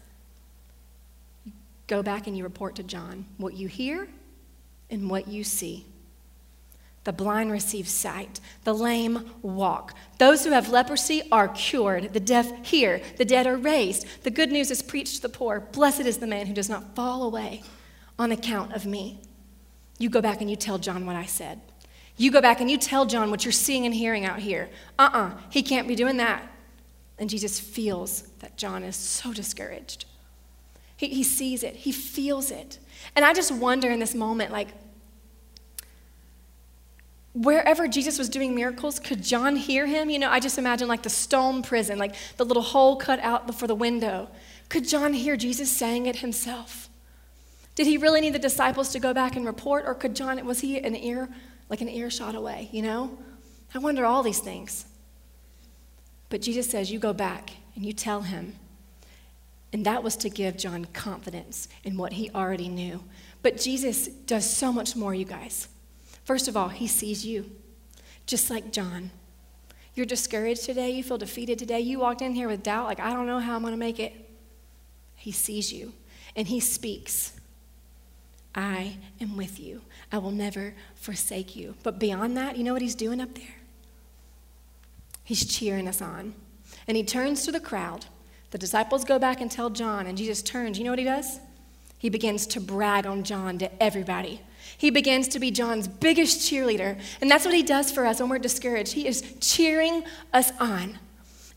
Go 1.87 2.03
back 2.03 2.27
and 2.27 2.37
you 2.37 2.43
report 2.43 2.75
to 2.75 2.83
John 2.83 3.25
what 3.37 3.53
you 3.53 3.69
hear 3.69 4.09
and 4.89 5.09
what 5.09 5.27
you 5.27 5.45
see. 5.45 5.85
The 7.05 7.13
blind 7.13 7.53
receive 7.53 7.87
sight. 7.87 8.41
The 8.65 8.73
lame 8.73 9.31
walk. 9.41 9.93
Those 10.17 10.43
who 10.43 10.51
have 10.51 10.67
leprosy 10.67 11.23
are 11.31 11.47
cured. 11.47 12.11
The 12.11 12.19
deaf 12.19 12.65
hear. 12.65 12.99
The 13.15 13.23
dead 13.23 13.47
are 13.47 13.55
raised. 13.55 14.05
The 14.23 14.29
good 14.29 14.51
news 14.51 14.69
is 14.69 14.81
preached 14.81 15.15
to 15.15 15.21
the 15.21 15.29
poor. 15.29 15.61
Blessed 15.61 16.01
is 16.01 16.17
the 16.17 16.27
man 16.27 16.47
who 16.47 16.53
does 16.53 16.69
not 16.69 16.95
fall 16.95 17.23
away 17.23 17.63
on 18.19 18.33
account 18.33 18.73
of 18.73 18.85
me. 18.85 19.21
You 19.97 20.09
go 20.09 20.21
back 20.21 20.41
and 20.41 20.49
you 20.49 20.55
tell 20.55 20.77
John 20.77 21.05
what 21.05 21.15
I 21.15 21.25
said. 21.25 21.59
You 22.17 22.31
go 22.31 22.41
back 22.41 22.61
and 22.61 22.69
you 22.69 22.77
tell 22.77 23.05
John 23.05 23.29
what 23.29 23.45
you're 23.45 23.51
seeing 23.51 23.85
and 23.85 23.93
hearing 23.93 24.25
out 24.25 24.39
here. 24.39 24.69
Uh 24.97 25.09
uh-uh, 25.13 25.19
uh, 25.19 25.37
he 25.49 25.61
can't 25.61 25.87
be 25.87 25.95
doing 25.95 26.17
that. 26.17 26.43
And 27.19 27.29
Jesus 27.29 27.59
feels 27.59 28.23
that 28.39 28.57
John 28.57 28.83
is 28.83 28.95
so 28.95 29.33
discouraged. 29.33 30.05
He, 30.95 31.09
he 31.09 31.23
sees 31.23 31.63
it, 31.63 31.75
he 31.75 31.91
feels 31.91 32.51
it. 32.51 32.79
And 33.15 33.23
I 33.23 33.33
just 33.33 33.51
wonder 33.51 33.89
in 33.89 33.99
this 33.99 34.15
moment, 34.15 34.51
like, 34.51 34.69
wherever 37.33 37.87
Jesus 37.87 38.17
was 38.17 38.29
doing 38.29 38.55
miracles, 38.55 38.99
could 38.99 39.23
John 39.23 39.55
hear 39.55 39.85
him? 39.85 40.09
You 40.09 40.17
know, 40.17 40.29
I 40.29 40.39
just 40.39 40.57
imagine 40.57 40.87
like 40.87 41.03
the 41.03 41.09
stone 41.09 41.61
prison, 41.61 41.99
like 41.99 42.15
the 42.37 42.45
little 42.45 42.63
hole 42.63 42.95
cut 42.95 43.19
out 43.19 43.45
before 43.45 43.67
the 43.67 43.75
window. 43.75 44.29
Could 44.69 44.87
John 44.87 45.13
hear 45.13 45.37
Jesus 45.37 45.71
saying 45.71 46.07
it 46.07 46.17
himself? 46.17 46.86
Did 47.77 47.85
he 47.85 47.97
really 47.97 48.21
need 48.21 48.33
the 48.33 48.39
disciples 48.39 48.89
to 48.93 48.99
go 48.99 49.13
back 49.13 49.35
and 49.35 49.45
report, 49.45 49.83
or 49.85 49.93
could 49.93 50.15
John, 50.15 50.43
was 50.47 50.61
he 50.61 50.79
an 50.79 50.95
ear, 50.95 51.29
like 51.69 51.79
an 51.79 51.87
earshot 51.87 52.33
away, 52.33 52.69
you 52.71 52.81
know? 52.81 53.15
I 53.75 53.77
wonder 53.77 54.03
all 54.03 54.23
these 54.23 54.39
things. 54.39 54.87
But 56.29 56.41
Jesus 56.41 56.67
says, 56.67 56.91
You 56.91 56.97
go 56.97 57.13
back 57.13 57.51
and 57.75 57.85
you 57.85 57.93
tell 57.93 58.21
him. 58.21 58.55
And 59.71 59.85
that 59.85 60.01
was 60.01 60.15
to 60.17 60.29
give 60.29 60.57
John 60.57 60.85
confidence 60.85 61.67
in 61.83 61.97
what 61.97 62.13
he 62.13 62.31
already 62.31 62.67
knew. 62.67 63.03
But 63.43 63.57
Jesus 63.57 64.07
does 64.07 64.49
so 64.49 64.73
much 64.73 64.95
more, 64.95 65.13
you 65.13 65.25
guys. 65.25 65.67
First 66.23 66.47
of 66.47 66.57
all, 66.57 66.69
he 66.69 66.87
sees 66.87 67.27
you, 67.27 67.51
just 68.25 68.49
like 68.49 68.71
John. 68.71 69.11
You're 69.93 70.07
discouraged 70.07 70.63
today, 70.63 70.89
you 70.89 71.03
feel 71.03 71.19
defeated 71.19 71.59
today, 71.59 71.81
you 71.81 71.99
walked 71.99 72.23
in 72.23 72.33
here 72.33 72.47
with 72.47 72.63
doubt, 72.63 72.85
like, 72.85 72.99
I 72.99 73.13
don't 73.13 73.27
know 73.27 73.39
how 73.39 73.55
I'm 73.55 73.61
going 73.61 73.73
to 73.73 73.77
make 73.77 73.99
it. 73.99 74.13
He 75.15 75.31
sees 75.31 75.71
you, 75.71 75.93
and 76.35 76.47
he 76.47 76.59
speaks. 76.59 77.36
I 78.57 78.97
am 79.21 79.37
with 79.37 79.59
you. 79.59 79.81
I 80.11 80.17
will 80.17 80.31
never 80.31 80.73
forsake 80.95 81.55
you. 81.55 81.75
But 81.83 81.99
beyond 81.99 82.35
that, 82.37 82.57
you 82.57 82.63
know 82.63 82.73
what 82.73 82.81
he's 82.81 82.95
doing 82.95 83.21
up 83.21 83.35
there? 83.35 83.55
He's 85.23 85.45
cheering 85.45 85.87
us 85.87 86.01
on. 86.01 86.33
And 86.87 86.97
he 86.97 87.03
turns 87.03 87.45
to 87.45 87.51
the 87.51 87.59
crowd. 87.59 88.05
The 88.49 88.57
disciples 88.57 89.05
go 89.05 89.19
back 89.19 89.41
and 89.41 89.51
tell 89.51 89.69
John, 89.69 90.07
and 90.07 90.17
Jesus 90.17 90.41
turns. 90.41 90.79
You 90.79 90.85
know 90.85 90.89
what 90.89 90.99
he 90.99 91.05
does? 91.05 91.39
He 91.99 92.09
begins 92.09 92.47
to 92.47 92.59
brag 92.59 93.05
on 93.05 93.23
John 93.23 93.59
to 93.59 93.83
everybody. 93.83 94.41
He 94.75 94.89
begins 94.89 95.27
to 95.29 95.39
be 95.39 95.51
John's 95.51 95.87
biggest 95.87 96.49
cheerleader. 96.49 96.99
And 97.21 97.29
that's 97.29 97.45
what 97.45 97.53
he 97.53 97.63
does 97.63 97.91
for 97.91 98.05
us 98.05 98.19
when 98.19 98.29
we're 98.29 98.39
discouraged. 98.39 98.93
He 98.93 99.07
is 99.07 99.35
cheering 99.39 100.03
us 100.33 100.51
on. 100.59 100.97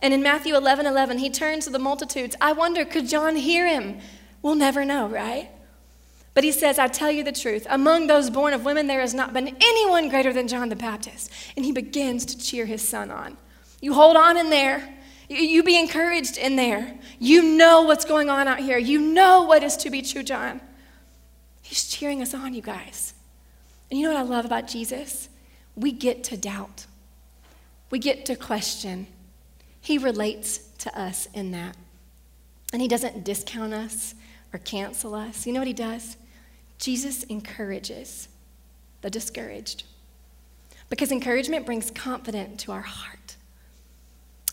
And 0.03 0.13
in 0.13 0.23
Matthew 0.23 0.55
11 0.55 0.85
11, 0.85 1.19
he 1.19 1.31
turns 1.31 1.65
to 1.65 1.71
the 1.71 1.79
multitudes. 1.79 2.37
I 2.41 2.53
wonder, 2.53 2.85
could 2.85 3.09
John 3.09 3.37
hear 3.37 3.67
him? 3.67 4.01
We'll 4.43 4.55
never 4.55 4.85
know, 4.85 5.09
right? 5.09 5.51
But 6.33 6.45
he 6.45 6.53
says, 6.53 6.79
I 6.79 6.87
tell 6.87 7.11
you 7.11 7.25
the 7.25 7.33
truth. 7.33 7.67
Among 7.69 8.07
those 8.07 8.31
born 8.31 8.55
of 8.55 8.65
women, 8.65 8.87
there 8.87 9.01
has 9.01 9.15
not 9.15 9.33
been 9.33 9.57
anyone 9.61 10.09
greater 10.09 10.33
than 10.33 10.49
John 10.49 10.69
the 10.69 10.77
Baptist. 10.77 11.31
And 11.57 11.65
he 11.65 11.73
begins 11.73 12.25
to 12.27 12.39
cheer 12.39 12.67
his 12.67 12.87
son 12.87 13.11
on. 13.11 13.37
You 13.81 13.95
hold 13.95 14.17
on 14.17 14.37
in 14.37 14.51
there. 14.51 14.97
You 15.29 15.63
be 15.63 15.79
encouraged 15.79 16.39
in 16.39 16.57
there. 16.57 16.99
You 17.19 17.43
know 17.43 17.83
what's 17.83 18.05
going 18.05 18.31
on 18.31 18.49
out 18.49 18.59
here. 18.59 18.79
You 18.79 19.01
know 19.01 19.43
what 19.43 19.63
is 19.63 19.77
to 19.79 19.91
be 19.91 20.03
true, 20.03 20.23
John. 20.23 20.61
He's 21.63 21.89
cheering 21.89 22.21
us 22.21 22.35
on, 22.35 22.53
you 22.55 22.63
guys. 22.63 23.15
And 23.91 23.99
you 23.99 24.07
know 24.07 24.15
what 24.15 24.21
I 24.21 24.29
love 24.29 24.45
about 24.45 24.67
Jesus? 24.67 25.29
We 25.77 25.93
get 25.93 26.25
to 26.25 26.37
doubt, 26.37 26.87
we 27.91 27.99
get 27.99 28.25
to 28.27 28.37
question. 28.37 29.07
He 29.83 29.97
relates 29.97 30.59
to 30.79 31.01
us 31.01 31.27
in 31.33 31.53
that. 31.53 31.75
And 32.73 32.83
He 32.83 32.89
doesn't 32.89 33.25
discount 33.25 33.73
us 33.73 34.15
or 34.53 34.59
cancel 34.59 35.15
us. 35.15 35.47
You 35.47 35.55
know 35.55 35.61
what 35.61 35.67
He 35.67 35.73
does? 35.73 36.17
Jesus 36.81 37.25
encourages 37.25 38.29
the 39.03 39.11
discouraged. 39.11 39.85
Because 40.89 41.13
encouragement 41.13 41.67
brings 41.67 41.91
confidence 41.91 42.65
to 42.65 42.73
our 42.73 42.81
heart. 42.81 43.37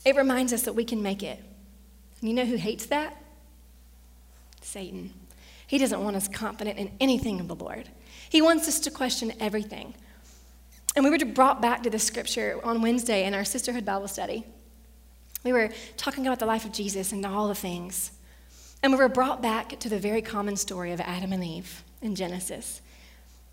It 0.06 0.16
reminds 0.16 0.54
us 0.54 0.64
that 0.64 0.74
we 0.74 0.86
can 0.86 1.02
make 1.02 1.24
it. 1.24 1.44
And 2.20 2.30
you 2.30 2.36
know 2.36 2.46
who 2.46 2.58
hates 2.58 2.86
that? 2.88 3.18
Satan. 4.62 5.14
He 5.66 5.78
doesn't 5.78 6.04
want 6.04 6.16
us 6.16 6.28
confident 6.28 6.78
in 6.78 6.92
anything 7.00 7.40
of 7.40 7.48
the 7.48 7.56
Lord. 7.56 7.90
He 8.30 8.42
wants 8.42 8.68
us 8.68 8.80
to 8.82 8.92
question 8.92 9.34
everything. 9.40 9.94
And 10.96 11.04
we 11.04 11.12
were 11.12 11.18
brought 11.26 11.62
back 11.62 11.84
to 11.84 11.90
this 11.90 12.04
scripture 12.04 12.60
on 12.64 12.82
Wednesday 12.82 13.26
in 13.26 13.34
our 13.34 13.46
sisterhood 13.46 13.86
Bible 13.86 14.08
study. 14.08 14.46
We 15.44 15.54
were 15.54 15.70
talking 15.96 16.26
about 16.28 16.40
the 16.40 16.46
life 16.46 16.66
of 16.66 16.74
Jesus 16.74 17.12
and 17.12 17.26
all 17.26 17.48
the 17.48 17.56
things. 17.56 18.12
And 18.84 18.92
we 18.92 19.00
were 19.00 19.10
brought 19.10 19.42
back 19.42 19.80
to 19.80 19.90
the 19.90 20.00
very 20.00 20.22
common 20.22 20.58
story 20.58 20.92
of 20.92 21.00
Adam 21.02 21.32
and 21.32 21.44
Eve 21.44 21.84
in 22.02 22.16
Genesis. 22.16 22.82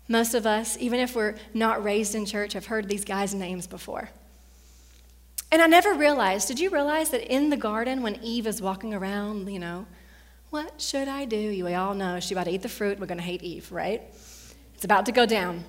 Most 0.07 0.35
of 0.35 0.45
us, 0.45 0.77
even 0.79 0.99
if 0.99 1.15
we're 1.15 1.35
not 1.53 1.83
raised 1.83 2.13
in 2.13 2.25
church, 2.25 2.53
have 2.53 2.67
heard 2.67 2.87
these 2.87 3.03
guys' 3.03 3.33
names 3.33 3.65
before. 3.65 4.09
And 5.51 5.61
I 5.61 5.67
never 5.67 5.93
realized, 5.93 6.47
did 6.47 6.59
you 6.59 6.69
realize 6.69 7.09
that 7.09 7.31
in 7.31 7.49
the 7.49 7.57
garden 7.57 8.01
when 8.01 8.15
Eve 8.23 8.45
is 8.45 8.61
walking 8.61 8.93
around, 8.93 9.51
you 9.51 9.59
know, 9.59 9.85
what 10.49 10.81
should 10.81 11.07
I 11.07 11.25
do? 11.25 11.37
You 11.37 11.67
all 11.75 11.93
know 11.93 12.19
she's 12.19 12.31
about 12.31 12.45
to 12.45 12.51
eat 12.51 12.61
the 12.61 12.69
fruit. 12.69 12.99
We're 12.99 13.07
going 13.07 13.17
to 13.17 13.23
hate 13.23 13.41
Eve, 13.41 13.71
right? 13.71 14.01
It's 14.75 14.83
about 14.83 15.05
to 15.07 15.11
go 15.11 15.25
down. 15.25 15.63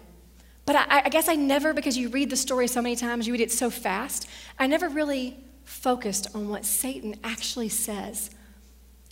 But 0.64 0.76
I, 0.76 1.02
I, 1.04 1.08
guess 1.08 1.28
I 1.28 1.36
never, 1.36 1.72
because 1.72 1.96
you 1.96 2.08
read 2.08 2.28
the 2.28 2.36
story 2.36 2.66
so 2.66 2.82
many 2.82 2.96
times, 2.96 3.26
you 3.26 3.32
read 3.32 3.40
it 3.40 3.52
so 3.52 3.70
fast, 3.70 4.28
I 4.58 4.66
never 4.66 4.88
really 4.88 5.36
focused 5.64 6.34
on 6.34 6.48
what 6.48 6.64
Satan 6.64 7.14
actually 7.22 7.68
says 7.68 8.30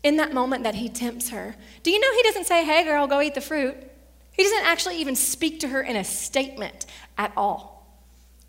in 0.05 0.19
that 0.19 0.33
moment 0.33 0.63
that 0.63 0.77
he 0.77 0.89
tempts 0.89 1.31
her. 1.31 1.57
Do 1.83 1.91
you 1.91 1.99
know 1.99 2.15
he 2.15 2.23
doesn't 2.23 2.47
say, 2.47 2.65
hey, 2.65 2.85
girl, 2.85 3.09
go 3.09 3.21
eat 3.21 3.35
the 3.35 3.41
fruit? 3.41 3.75
He 4.31 4.45
doesn't 4.45 4.67
actually 4.67 4.99
even 4.99 5.17
speak 5.17 5.59
to 5.61 5.69
her 5.69 5.83
in 5.83 5.97
a 5.97 6.05
statement 6.05 6.87
at 7.19 7.33
all. 7.37 7.99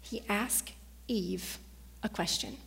He 0.01 0.21
asks 0.29 0.71
Eve 1.07 1.57
a 2.03 2.09
question 2.09 2.57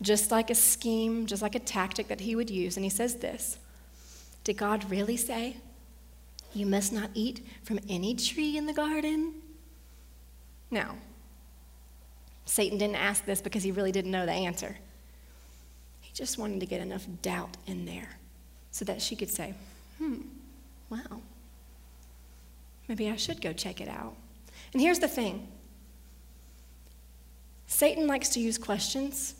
just 0.00 0.30
like 0.30 0.50
a 0.50 0.54
scheme, 0.54 1.26
just 1.26 1.42
like 1.42 1.54
a 1.54 1.60
tactic 1.60 2.08
that 2.08 2.20
he 2.20 2.36
would 2.36 2.50
use. 2.50 2.76
And 2.76 2.84
he 2.84 2.90
says 2.90 3.16
this 3.16 3.58
Did 4.44 4.56
God 4.56 4.90
really 4.90 5.16
say, 5.16 5.56
You 6.54 6.66
must 6.66 6.92
not 6.92 7.10
eat 7.14 7.44
from 7.62 7.80
any 7.88 8.14
tree 8.14 8.56
in 8.56 8.66
the 8.66 8.72
garden? 8.72 9.34
No. 10.70 10.94
Satan 12.44 12.78
didn't 12.78 12.96
ask 12.96 13.24
this 13.24 13.42
because 13.42 13.62
he 13.62 13.72
really 13.72 13.92
didn't 13.92 14.10
know 14.10 14.24
the 14.24 14.32
answer. 14.32 14.76
Just 16.18 16.36
wanted 16.36 16.58
to 16.58 16.66
get 16.66 16.80
enough 16.80 17.06
doubt 17.22 17.56
in 17.68 17.86
there 17.86 18.18
so 18.72 18.84
that 18.86 19.00
she 19.00 19.14
could 19.14 19.30
say, 19.30 19.54
Hmm, 19.98 20.22
well, 20.90 21.22
maybe 22.88 23.08
I 23.08 23.14
should 23.14 23.40
go 23.40 23.52
check 23.52 23.80
it 23.80 23.86
out. 23.86 24.16
And 24.72 24.82
here's 24.82 24.98
the 24.98 25.06
thing 25.06 25.46
Satan 27.68 28.08
likes 28.08 28.30
to 28.30 28.40
use 28.40 28.58
questions 28.58 29.36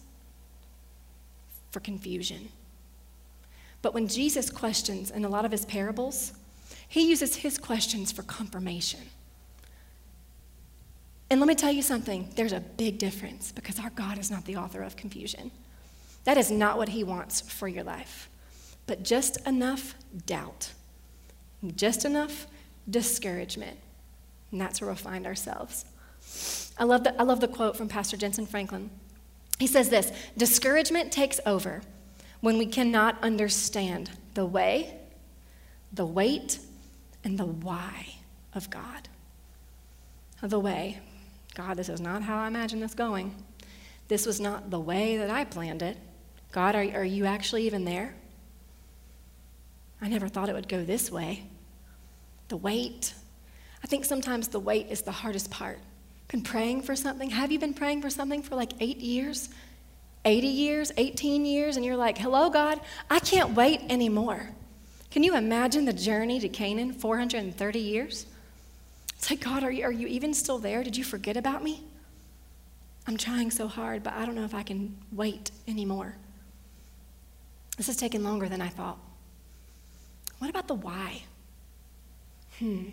for 1.72 1.80
confusion. 1.80 2.48
But 3.82 3.92
when 3.92 4.06
Jesus 4.06 4.48
questions 4.48 5.10
in 5.10 5.24
a 5.24 5.28
lot 5.28 5.44
of 5.44 5.50
his 5.50 5.64
parables, 5.64 6.32
he 6.86 7.08
uses 7.10 7.34
his 7.34 7.58
questions 7.58 8.12
for 8.12 8.22
confirmation. 8.22 9.00
And 11.28 11.40
let 11.40 11.48
me 11.48 11.56
tell 11.56 11.72
you 11.72 11.82
something 11.82 12.30
there's 12.36 12.52
a 12.52 12.60
big 12.60 12.98
difference 12.98 13.50
because 13.50 13.80
our 13.80 13.90
God 13.90 14.16
is 14.16 14.30
not 14.30 14.44
the 14.44 14.54
author 14.54 14.82
of 14.82 14.94
confusion. 14.94 15.50
That 16.24 16.37
is 16.37 16.50
not 16.50 16.76
what 16.76 16.90
he 16.90 17.04
wants 17.04 17.40
for 17.40 17.68
your 17.68 17.85
life. 17.85 18.28
But 18.87 19.02
just 19.02 19.46
enough 19.46 19.94
doubt, 20.26 20.72
just 21.76 22.04
enough 22.04 22.46
discouragement. 22.88 23.78
And 24.50 24.61
that's 24.61 24.81
where 24.81 24.88
we'll 24.88 24.96
find 24.96 25.26
ourselves. 25.26 25.85
I 26.78 26.85
love 26.85 27.04
the, 27.04 27.20
I 27.20 27.24
love 27.24 27.40
the 27.40 27.48
quote 27.48 27.76
from 27.76 27.88
Pastor 27.88 28.16
Jentezen 28.16 28.48
Franklin. 28.48 28.90
He 29.59 29.66
says 29.66 29.88
this 29.88 30.12
Discouragement 30.37 31.12
takes 31.12 31.40
over 31.44 31.83
when 32.40 32.59
we 32.59 32.66
cannot 32.66 33.22
understand 33.22 34.11
the 34.35 34.46
way, 34.46 34.98
the 35.92 36.07
wait, 36.07 36.61
and 37.24 37.38
the 37.38 37.46
why 37.46 38.14
of 38.54 38.70
God. 38.70 39.09
The 40.40 40.61
way. 40.61 41.00
God, 41.54 41.76
this 41.76 41.88
is 41.88 42.00
not 42.00 42.22
how 42.22 42.38
I 42.38 42.46
imagine 42.46 42.78
this 42.78 42.94
going. 42.94 43.35
This 44.07 44.24
was 44.24 44.40
not 44.40 44.70
the 44.70 44.78
way 44.78 45.16
that 45.16 45.28
I 45.28 45.44
planned 45.44 45.83
it. 45.83 45.98
God, 46.52 46.74
are, 46.74 47.00
are 47.00 47.04
you 47.04 47.26
actually 47.26 47.66
even 47.66 47.84
there? 47.84 48.14
I 50.00 50.08
never 50.08 50.28
thought 50.28 50.48
it 50.48 50.54
would 50.54 50.68
go 50.68 50.84
this 50.84 51.11
way. 51.11 51.44
The 52.48 52.56
wait. 52.56 53.12
I 53.82 53.87
think 53.87 54.04
sometimes 54.04 54.48
the 54.48 54.61
wait 54.61 54.87
is 54.90 55.02
the 55.02 55.12
hardest 55.12 55.50
part. 55.50 55.78
Been 56.28 56.42
praying 56.42 56.82
for 56.82 56.94
something? 56.94 57.30
Have 57.30 57.50
you 57.50 57.58
been 57.58 57.74
praying 57.74 58.02
for 58.02 58.11
something 58.11 58.42
for 58.42 58.54
like 58.54 58.72
eight 58.80 58.98
years, 58.98 59.48
80 60.24 60.46
years, 60.46 60.92
18 60.96 61.44
years? 61.44 61.76
And 61.76 61.84
you're 61.84 61.96
like, 61.96 62.18
hello, 62.18 62.50
God, 62.50 62.80
I 63.11 63.18
can't 63.18 63.54
wait 63.54 63.80
anymore. 63.88 64.50
Can 65.11 65.22
you 65.22 65.34
imagine 65.34 65.87
the 65.87 65.92
journey 65.92 66.38
to 66.40 66.48
Canaan, 66.48 66.92
430 66.92 67.78
years? 67.78 68.26
It's 69.16 69.30
like, 69.30 69.40
God, 69.40 69.64
are 69.64 69.70
you, 69.70 69.84
are 69.84 69.92
you 69.92 70.06
even 70.06 70.34
still 70.34 70.58
there? 70.58 70.84
Did 70.84 70.96
you 70.96 71.04
forget 71.04 71.37
about 71.37 71.62
me? 71.62 71.82
I'm 73.06 73.16
trying 73.16 73.50
so 73.50 73.66
hard, 73.66 74.02
but 74.02 74.12
I 74.12 74.26
don't 74.26 74.34
know 74.34 74.44
if 74.44 74.54
I 74.54 74.62
can 74.62 74.96
wait 75.12 75.50
anymore. 75.66 76.16
This 77.78 77.88
is 77.88 77.96
taking 77.96 78.24
longer 78.24 78.48
than 78.48 78.60
I 78.60 78.68
thought. 78.68 78.98
What 80.38 80.50
about 80.50 80.68
the 80.68 80.74
why? 80.74 81.22
Hmm. 82.58 82.86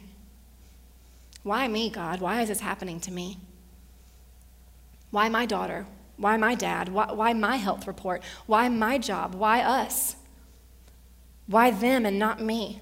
Why 1.43 1.67
me, 1.67 1.89
God? 1.89 2.21
Why 2.21 2.41
is 2.41 2.49
this 2.49 2.59
happening 2.59 2.99
to 3.01 3.11
me? 3.11 3.37
Why 5.09 5.27
my 5.27 5.45
daughter? 5.45 5.85
Why 6.17 6.37
my 6.37 6.55
dad? 6.55 6.89
Why, 6.89 7.11
why 7.11 7.33
my 7.33 7.57
health 7.57 7.87
report? 7.87 8.23
Why 8.45 8.69
my 8.69 8.99
job? 8.99 9.33
Why 9.35 9.61
us? 9.61 10.15
Why 11.47 11.71
them 11.71 12.05
and 12.05 12.19
not 12.19 12.41
me? 12.41 12.79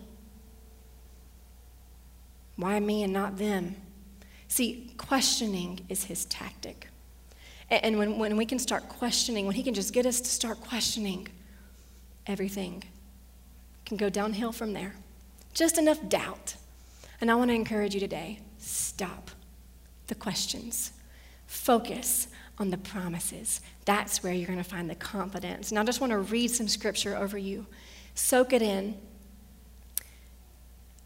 Why 2.57 2.79
me 2.79 3.03
and 3.03 3.13
not 3.13 3.37
them? 3.37 3.77
See, 4.49 4.93
questioning 4.97 5.81
is 5.89 6.03
his 6.03 6.25
tactic. 6.25 6.89
And 7.69 7.97
when, 7.97 8.19
when 8.19 8.37
we 8.37 8.45
can 8.45 8.59
start 8.59 8.87
questioning, 8.89 9.45
when 9.45 9.55
he 9.55 9.63
can 9.63 9.73
just 9.73 9.93
get 9.93 10.05
us 10.05 10.21
to 10.21 10.29
start 10.29 10.59
questioning, 10.61 11.27
everything 12.27 12.83
can 13.86 13.97
go 13.97 14.09
downhill 14.09 14.51
from 14.51 14.73
there. 14.73 14.95
Just 15.53 15.77
enough 15.77 16.07
doubt. 16.09 16.55
And 17.21 17.29
I 17.29 17.36
want 17.36 17.51
to 17.51 17.55
encourage 17.55 17.93
you 17.93 17.99
today 17.99 18.39
stop 18.57 19.31
the 20.07 20.15
questions, 20.15 20.91
focus 21.47 22.27
on 22.57 22.69
the 22.69 22.77
promises. 22.77 23.62
That's 23.86 24.23
where 24.23 24.33
you're 24.33 24.47
going 24.47 24.57
to 24.57 24.63
find 24.63 24.89
the 24.89 24.95
confidence. 24.95 25.71
And 25.71 25.79
I 25.79 25.83
just 25.83 26.01
want 26.01 26.12
to 26.12 26.19
read 26.19 26.51
some 26.51 26.67
scripture 26.67 27.15
over 27.15 27.38
you. 27.38 27.65
Soak 28.15 28.53
it 28.53 28.62
in. 28.62 28.97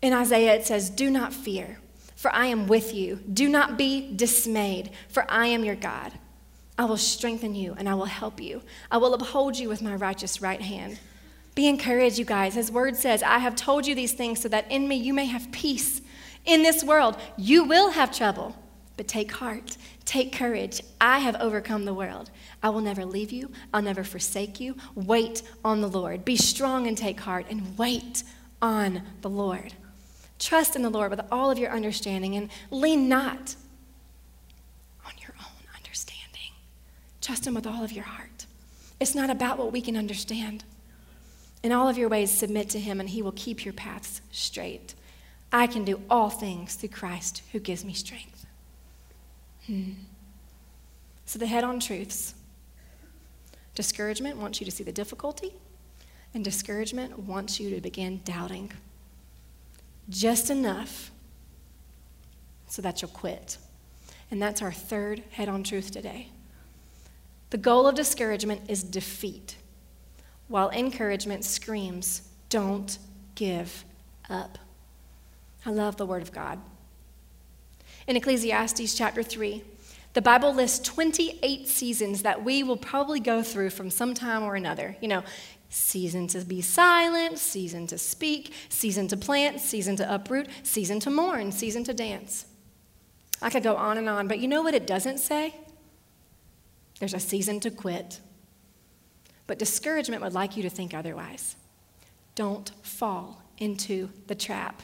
In 0.02 0.14
Isaiah, 0.14 0.56
it 0.56 0.66
says, 0.66 0.90
Do 0.90 1.10
not 1.10 1.34
fear, 1.34 1.80
for 2.16 2.34
I 2.34 2.48
am 2.48 2.68
with 2.68 2.94
you. 2.94 3.20
Do 3.34 3.50
not 3.50 3.78
be 3.78 4.14
dismayed, 4.16 4.92
for 5.10 5.26
I 5.30 5.48
am 5.48 5.64
your 5.64 5.76
God. 5.76 6.14
I 6.78 6.86
will 6.86 6.98
strengthen 6.98 7.56
you 7.56 7.76
and 7.78 7.90
I 7.90 7.96
will 7.96 8.06
help 8.06 8.40
you. 8.40 8.62
I 8.92 8.98
will 8.98 9.14
uphold 9.14 9.58
you 9.58 9.70
with 9.70 9.82
my 9.82 9.96
righteous 9.96 10.42
right 10.42 10.62
hand. 10.62 11.00
Be 11.56 11.68
encouraged, 11.68 12.20
you 12.20 12.26
guys. 12.26 12.54
His 12.54 12.72
word 12.72 12.96
says, 12.96 13.24
I 13.24 13.40
have 13.40 13.56
told 13.56 13.88
you 13.88 13.96
these 13.96 14.14
things 14.14 14.42
so 14.42 14.50
that 14.50 14.72
in 14.72 14.88
me 14.88 14.96
you 14.96 15.14
may 15.14 15.26
have 15.26 15.52
peace. 15.52 16.02
In 16.46 16.62
this 16.62 16.84
world, 16.84 17.18
you 17.36 17.64
will 17.64 17.92
have 17.92 18.16
trouble, 18.16 18.56
but 18.96 19.08
take 19.08 19.32
heart, 19.32 19.76
take 20.06 20.32
courage. 20.32 20.82
I 21.02 21.20
have 21.20 21.36
overcome 21.38 21.86
the 21.86 21.96
world. 21.96 22.30
I 22.62 22.70
will 22.70 22.82
never 22.82 23.06
leave 23.06 23.32
you, 23.32 23.52
I'll 23.74 23.82
never 23.82 24.04
forsake 24.04 24.60
you. 24.60 24.78
Wait 24.94 25.42
on 25.66 25.82
the 25.82 25.90
Lord. 25.90 26.24
Be 26.24 26.36
strong 26.36 26.88
and 26.88 26.98
take 26.98 27.20
heart, 27.20 27.48
and 27.50 27.78
wait 27.78 28.24
on 28.62 29.02
the 29.22 29.30
Lord. 29.30 29.74
Trust 30.40 30.76
in 30.76 30.84
the 30.84 30.90
Lord 30.90 31.10
with 31.10 31.22
all 31.32 31.50
of 31.50 31.58
your 31.58 31.72
understanding 31.72 32.36
and 32.36 32.50
lean 32.70 33.10
not 33.10 33.56
on 35.06 35.14
your 35.20 35.34
own 35.40 35.76
understanding. 35.76 36.52
Trust 37.28 37.46
Him 37.46 37.56
with 37.56 37.68
all 37.68 37.84
of 37.84 37.92
your 37.92 38.06
heart. 38.06 38.46
It's 39.02 39.14
not 39.14 39.30
about 39.30 39.58
what 39.58 39.74
we 39.74 39.82
can 39.82 39.98
understand. 39.98 40.64
In 41.62 41.74
all 41.74 41.90
of 41.90 41.98
your 41.98 42.08
ways, 42.08 42.32
submit 42.32 42.70
to 42.70 42.80
him, 42.80 43.02
and 43.02 43.10
he 43.10 43.22
will 43.22 43.34
keep 43.34 43.66
your 43.66 43.74
paths 43.74 44.22
straight. 44.32 44.96
I 45.52 45.68
can 45.68 45.84
do 45.84 46.02
all 46.10 46.30
things 46.30 46.76
through 46.76 46.88
Christ 46.88 47.44
who 47.52 47.60
gives 47.60 47.84
me 47.84 47.92
strength. 47.92 48.46
Hmm. 49.66 49.92
So, 51.26 51.38
the 51.38 51.48
head 51.48 51.66
on 51.66 51.82
truths 51.82 52.34
discouragement 53.76 54.38
wants 54.38 54.62
you 54.62 54.66
to 54.66 54.72
see 54.72 54.86
the 54.86 54.94
difficulty, 54.94 55.52
and 56.34 56.46
discouragement 56.46 57.20
wants 57.20 57.60
you 57.60 57.76
to 57.76 57.82
begin 57.82 58.22
doubting. 58.24 58.72
Just 60.08 60.50
enough 60.50 61.12
so 62.68 62.82
that 62.82 63.02
you'll 63.02 63.12
quit. 63.12 63.58
And 64.32 64.42
that's 64.42 64.62
our 64.62 64.72
third 64.72 65.24
head 65.32 65.50
on 65.50 65.64
truth 65.64 65.92
today. 65.92 66.30
The 67.50 67.58
goal 67.58 67.88
of 67.88 67.96
discouragement 67.96 68.62
is 68.70 68.84
defeat 68.84 69.56
while 70.48 70.70
encouragement 70.72 71.44
screams, 71.44 72.22
Don't 72.50 72.98
give 73.36 73.84
up. 74.30 74.58
I 75.66 75.72
love 75.72 75.98
the 75.98 76.06
Word 76.06 76.22
of 76.22 76.32
God. 76.32 76.60
In 78.08 78.16
Ecclesiastes 78.16 78.96
chapter 78.96 79.22
3, 79.22 79.64
the 80.14 80.22
Bible 80.22 80.54
lists 80.54 80.80
28 80.80 81.68
seasons 81.68 82.24
that 82.24 82.44
we 82.44 82.64
will 82.64 82.78
probably 82.78 83.20
go 83.20 83.44
through 83.44 83.70
from 83.72 83.90
some 83.90 84.14
time 84.14 84.44
or 84.44 84.56
another. 84.56 84.96
You 85.02 85.10
know, 85.10 85.24
season 85.70 86.28
to 86.28 86.40
be 86.40 86.62
silent, 86.62 87.38
season 87.38 87.86
to 87.88 87.98
speak, 87.98 88.54
season 88.70 89.08
to 89.10 89.18
plant, 89.18 89.60
season 89.60 89.98
to 89.98 90.14
uproot, 90.14 90.48
season 90.64 91.00
to 91.02 91.10
mourn, 91.10 91.52
season 91.52 91.84
to 91.84 91.94
dance. 91.94 92.46
I 93.42 93.50
could 93.50 93.64
go 93.64 93.76
on 93.76 93.98
and 93.98 94.08
on, 94.08 94.28
but 94.28 94.40
you 94.40 94.48
know 94.48 94.62
what 94.62 94.74
it 94.74 94.88
doesn't 94.88 95.20
say? 95.20 95.54
There's 97.00 97.14
a 97.14 97.20
season 97.20 97.60
to 97.62 97.72
quit. 97.72 98.20
But 99.46 99.60
discouragement 99.60 100.22
would 100.22 100.34
like 100.34 100.58
you 100.58 100.64
to 100.64 100.70
think 100.70 100.94
otherwise. 100.94 101.56
Don't 102.36 102.72
fall 102.84 103.42
into 103.58 104.10
the 104.28 104.36
trap. 104.36 104.82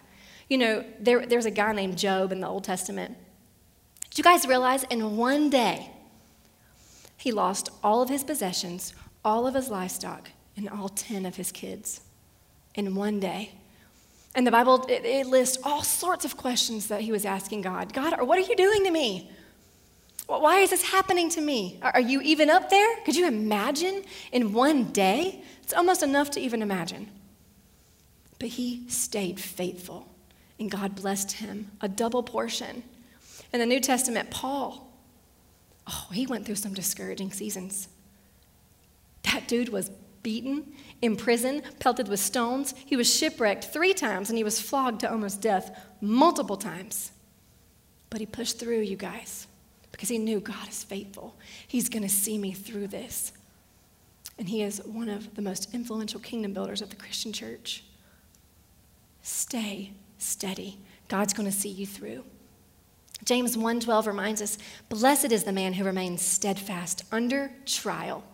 You 0.50 0.58
know, 0.58 0.86
there, 1.00 1.26
there's 1.26 1.46
a 1.46 1.52
guy 1.52 1.74
named 1.74 1.98
Job 1.98 2.32
in 2.32 2.40
the 2.40 2.48
Old 2.48 2.64
Testament. 2.64 3.18
Did 4.10 4.18
you 4.18 4.24
guys 4.24 4.48
realize 4.48 4.84
in 4.84 5.18
one 5.18 5.50
day, 5.50 5.90
he 7.18 7.32
lost 7.32 7.70
all 7.84 8.02
of 8.02 8.10
his 8.10 8.24
possessions, 8.24 8.94
all 9.24 9.48
of 9.48 9.56
his 9.56 9.70
livestock, 9.70 10.30
and 10.56 10.70
all 10.70 10.90
10 10.90 11.26
of 11.26 11.36
his 11.36 11.52
kids 11.52 12.02
in 12.76 12.96
one 12.96 13.20
day? 13.20 13.52
And 14.36 14.48
the 14.48 14.52
Bible, 14.52 14.86
it, 14.90 15.06
it 15.06 15.28
lists 15.28 15.58
all 15.64 15.84
sorts 15.84 16.26
of 16.26 16.38
questions 16.38 16.88
that 16.88 17.02
he 17.02 17.12
was 17.12 17.26
asking 17.26 17.62
God 17.62 17.94
God, 17.94 18.22
what 18.22 18.38
are 18.38 18.42
you 18.42 18.56
doing 18.56 18.84
to 18.84 18.92
me? 18.92 19.30
Why 20.28 20.60
is 20.60 20.70
this 20.70 20.84
happening 20.84 21.30
to 21.32 21.42
me? 21.42 21.80
Are 21.82 22.00
you 22.00 22.22
even 22.22 22.50
up 22.50 22.70
there? 22.70 22.98
Could 23.06 23.16
you 23.16 23.28
imagine 23.28 24.04
in 24.32 24.54
one 24.54 24.86
day? 24.92 25.44
It's 25.62 25.74
almost 25.74 26.04
enough 26.04 26.32
to 26.32 26.40
even 26.40 26.62
imagine. 26.62 27.10
But 28.40 28.50
he 28.50 28.84
stayed 28.90 29.40
faithful, 29.40 30.08
and 30.60 30.72
God 30.72 30.96
blessed 30.96 31.34
him 31.34 31.72
a 31.82 31.88
double 31.88 32.24
portion. 32.24 32.84
In 33.52 33.60
the 33.60 33.66
New 33.66 33.80
Testament, 33.80 34.32
Paul, 34.32 34.92
oh, 35.88 36.08
he 36.12 36.26
went 36.26 36.46
through 36.46 36.56
some 36.56 36.74
discouraging 36.74 37.32
seasons. 37.32 37.88
That 39.24 39.48
dude 39.48 39.70
was 39.70 39.92
beaten, 40.24 40.74
imprisoned, 41.02 41.64
pelted 41.80 42.08
with 42.08 42.20
stones. 42.20 42.74
He 42.86 42.96
was 42.96 43.14
shipwrecked 43.14 43.66
three 43.66 43.94
times, 43.94 44.30
and 44.30 44.38
he 44.38 44.44
was 44.44 44.60
flogged 44.60 45.02
to 45.02 45.12
almost 45.12 45.42
death 45.42 45.78
multiple 46.02 46.58
times. 46.58 47.12
But 48.10 48.20
he 48.20 48.26
pushed 48.26 48.60
through, 48.60 48.82
you 48.82 48.96
guys 48.96 49.48
because 50.04 50.10
he 50.10 50.18
knew 50.18 50.42
God 50.42 50.68
is 50.68 50.84
faithful. 50.84 51.34
He's 51.66 51.88
going 51.88 52.04
to 52.04 52.10
see 52.10 52.38
me 52.38 52.52
through 52.52 52.88
this. 52.88 53.32
And 54.38 54.50
he 54.50 54.62
is 54.62 54.84
one 54.84 55.08
of 55.08 55.34
the 55.36 55.42
most 55.42 55.74
influential 55.74 56.20
kingdom 56.20 56.52
builders 56.52 56.82
of 56.82 56.90
the 56.90 56.98
Christian 56.98 57.32
church. 57.32 57.86
Stay 59.22 59.94
steady. 60.18 60.78
God's 61.08 61.34
going 61.34 61.50
to 61.50 61.58
see 61.58 61.70
you 61.70 61.88
through. 61.88 62.26
James 63.24 63.56
1:12 63.56 64.06
reminds 64.06 64.42
us, 64.42 64.58
"Blessed 64.90 65.32
is 65.32 65.46
the 65.46 65.54
man 65.54 65.72
who 65.76 65.86
remains 65.86 66.22
steadfast 66.22 67.06
under 67.10 67.56
trial, 67.66 68.26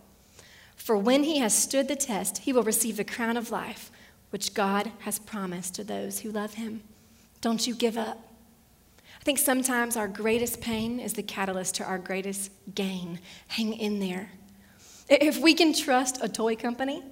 for 0.74 0.96
when 0.96 1.22
he 1.22 1.38
has 1.38 1.56
stood 1.56 1.86
the 1.86 1.94
test, 1.94 2.38
he 2.38 2.52
will 2.52 2.64
receive 2.64 2.96
the 2.96 3.04
crown 3.04 3.36
of 3.36 3.52
life 3.52 3.92
which 4.30 4.54
God 4.54 4.90
has 5.02 5.20
promised 5.20 5.74
to 5.74 5.84
those 5.84 6.18
who 6.18 6.32
love 6.32 6.54
him." 6.54 6.82
Don't 7.40 7.68
you 7.68 7.76
give 7.76 7.96
up. 7.96 8.29
I 9.20 9.22
think 9.22 9.38
sometimes 9.38 9.96
our 9.96 10.08
greatest 10.08 10.62
pain 10.62 10.98
is 10.98 11.12
the 11.12 11.22
catalyst 11.22 11.74
to 11.74 11.84
our 11.84 11.98
greatest 11.98 12.50
gain. 12.74 13.20
Hang 13.48 13.74
in 13.74 14.00
there. 14.00 14.30
If 15.10 15.38
we 15.38 15.52
can 15.52 15.74
trust 15.74 16.18
a 16.22 16.28
toy 16.28 16.56
company 16.56 17.02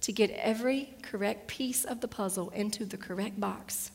to 0.00 0.12
get 0.12 0.30
every 0.30 0.94
correct 1.02 1.46
piece 1.46 1.84
of 1.84 2.00
the 2.00 2.08
puzzle 2.08 2.48
into 2.50 2.86
the 2.86 2.96
correct 2.96 3.38
box, 3.38 3.90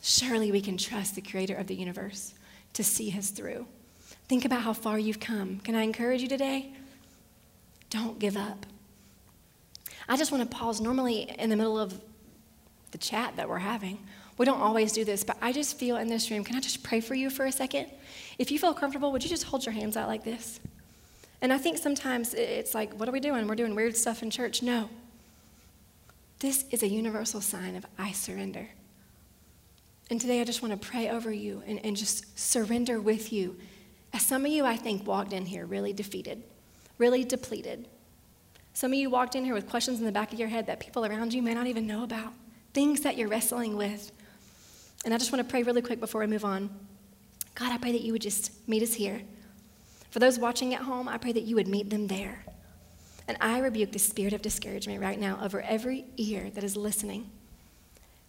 surely 0.00 0.50
we 0.50 0.62
can 0.62 0.78
trust 0.78 1.14
the 1.14 1.20
creator 1.20 1.56
of 1.56 1.66
the 1.66 1.74
universe 1.74 2.32
to 2.72 2.82
see 2.82 3.14
us 3.16 3.28
through. 3.28 3.66
Think 4.28 4.46
about 4.46 4.62
how 4.62 4.72
far 4.72 4.98
you've 4.98 5.20
come. 5.20 5.60
Can 5.60 5.74
I 5.74 5.82
encourage 5.82 6.22
you 6.22 6.28
today? 6.28 6.72
Don't 7.90 8.18
give 8.18 8.36
up. 8.36 8.64
I 10.08 10.16
just 10.16 10.32
want 10.32 10.50
to 10.50 10.56
pause 10.56 10.80
normally 10.80 11.34
in 11.38 11.50
the 11.50 11.56
middle 11.56 11.78
of 11.78 12.00
the 12.92 12.98
chat 12.98 13.36
that 13.36 13.46
we're 13.46 13.58
having. 13.58 13.98
We 14.38 14.46
don't 14.46 14.60
always 14.60 14.92
do 14.92 15.04
this, 15.04 15.24
but 15.24 15.36
I 15.42 15.52
just 15.52 15.78
feel 15.78 15.96
in 15.96 16.08
this 16.08 16.30
room. 16.30 16.44
Can 16.44 16.56
I 16.56 16.60
just 16.60 16.82
pray 16.82 17.00
for 17.00 17.14
you 17.14 17.28
for 17.28 17.44
a 17.44 17.52
second? 17.52 17.88
If 18.38 18.50
you 18.50 18.58
feel 18.58 18.72
comfortable, 18.72 19.12
would 19.12 19.22
you 19.24 19.28
just 19.28 19.44
hold 19.44 19.66
your 19.66 19.72
hands 19.72 19.96
out 19.96 20.08
like 20.08 20.24
this? 20.24 20.60
And 21.42 21.52
I 21.52 21.58
think 21.58 21.78
sometimes 21.78 22.34
it's 22.34 22.74
like, 22.74 22.94
what 22.94 23.08
are 23.08 23.12
we 23.12 23.20
doing? 23.20 23.46
We're 23.46 23.56
doing 23.56 23.74
weird 23.74 23.96
stuff 23.96 24.22
in 24.22 24.30
church. 24.30 24.62
No. 24.62 24.88
This 26.38 26.64
is 26.70 26.84
a 26.84 26.88
universal 26.88 27.40
sign 27.40 27.74
of 27.74 27.84
I 27.98 28.12
surrender. 28.12 28.68
And 30.10 30.20
today 30.20 30.40
I 30.40 30.44
just 30.44 30.62
want 30.62 30.80
to 30.80 30.88
pray 30.88 31.10
over 31.10 31.32
you 31.32 31.62
and, 31.66 31.84
and 31.84 31.96
just 31.96 32.38
surrender 32.38 33.00
with 33.00 33.32
you. 33.32 33.56
As 34.12 34.22
some 34.22 34.46
of 34.46 34.52
you, 34.52 34.64
I 34.64 34.76
think, 34.76 35.06
walked 35.06 35.32
in 35.32 35.46
here 35.46 35.66
really 35.66 35.92
defeated, 35.92 36.42
really 36.96 37.24
depleted. 37.24 37.88
Some 38.72 38.92
of 38.92 38.98
you 38.98 39.10
walked 39.10 39.34
in 39.34 39.44
here 39.44 39.54
with 39.54 39.68
questions 39.68 39.98
in 39.98 40.06
the 40.06 40.12
back 40.12 40.32
of 40.32 40.38
your 40.38 40.48
head 40.48 40.66
that 40.66 40.80
people 40.80 41.04
around 41.04 41.34
you 41.34 41.42
may 41.42 41.54
not 41.54 41.66
even 41.66 41.86
know 41.86 42.04
about, 42.04 42.32
things 42.72 43.00
that 43.00 43.18
you're 43.18 43.28
wrestling 43.28 43.76
with. 43.76 44.12
And 45.04 45.14
I 45.14 45.18
just 45.18 45.32
want 45.32 45.46
to 45.46 45.50
pray 45.50 45.62
really 45.62 45.82
quick 45.82 46.00
before 46.00 46.22
I 46.22 46.26
move 46.26 46.44
on. 46.44 46.70
God, 47.54 47.72
I 47.72 47.78
pray 47.78 47.92
that 47.92 48.02
you 48.02 48.12
would 48.12 48.22
just 48.22 48.52
meet 48.68 48.82
us 48.82 48.94
here. 48.94 49.20
For 50.10 50.18
those 50.18 50.38
watching 50.38 50.74
at 50.74 50.82
home, 50.82 51.08
I 51.08 51.18
pray 51.18 51.32
that 51.32 51.42
you 51.42 51.56
would 51.56 51.68
meet 51.68 51.90
them 51.90 52.06
there. 52.06 52.44
And 53.26 53.36
I 53.40 53.58
rebuke 53.58 53.92
the 53.92 53.98
spirit 53.98 54.32
of 54.32 54.42
discouragement 54.42 55.00
right 55.00 55.20
now 55.20 55.38
over 55.42 55.60
every 55.60 56.06
ear 56.16 56.50
that 56.54 56.64
is 56.64 56.76
listening. 56.76 57.30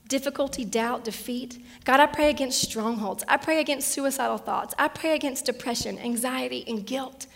Difficulty, 0.09 0.65
doubt, 0.65 1.03
defeat. 1.03 1.63
God, 1.85 1.99
I 1.99 2.07
pray 2.07 2.29
against 2.29 2.61
strongholds. 2.61 3.23
I 3.27 3.37
pray 3.37 3.61
against 3.61 3.89
suicidal 3.89 4.39
thoughts. 4.39 4.73
I 4.77 4.87
pray 4.87 5.15
against 5.15 5.45
depression, 5.45 5.99
anxiety, 5.99 6.65
and 6.67 6.85
guilt. 6.85 7.27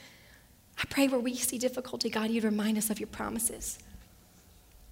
I 0.77 0.85
pray 0.89 1.07
where 1.07 1.19
we 1.19 1.35
see 1.35 1.57
difficulty, 1.59 2.09
God, 2.09 2.31
you'd 2.31 2.43
remind 2.43 2.77
us 2.77 2.89
of 2.89 2.99
your 2.99 3.07
promises. 3.07 3.77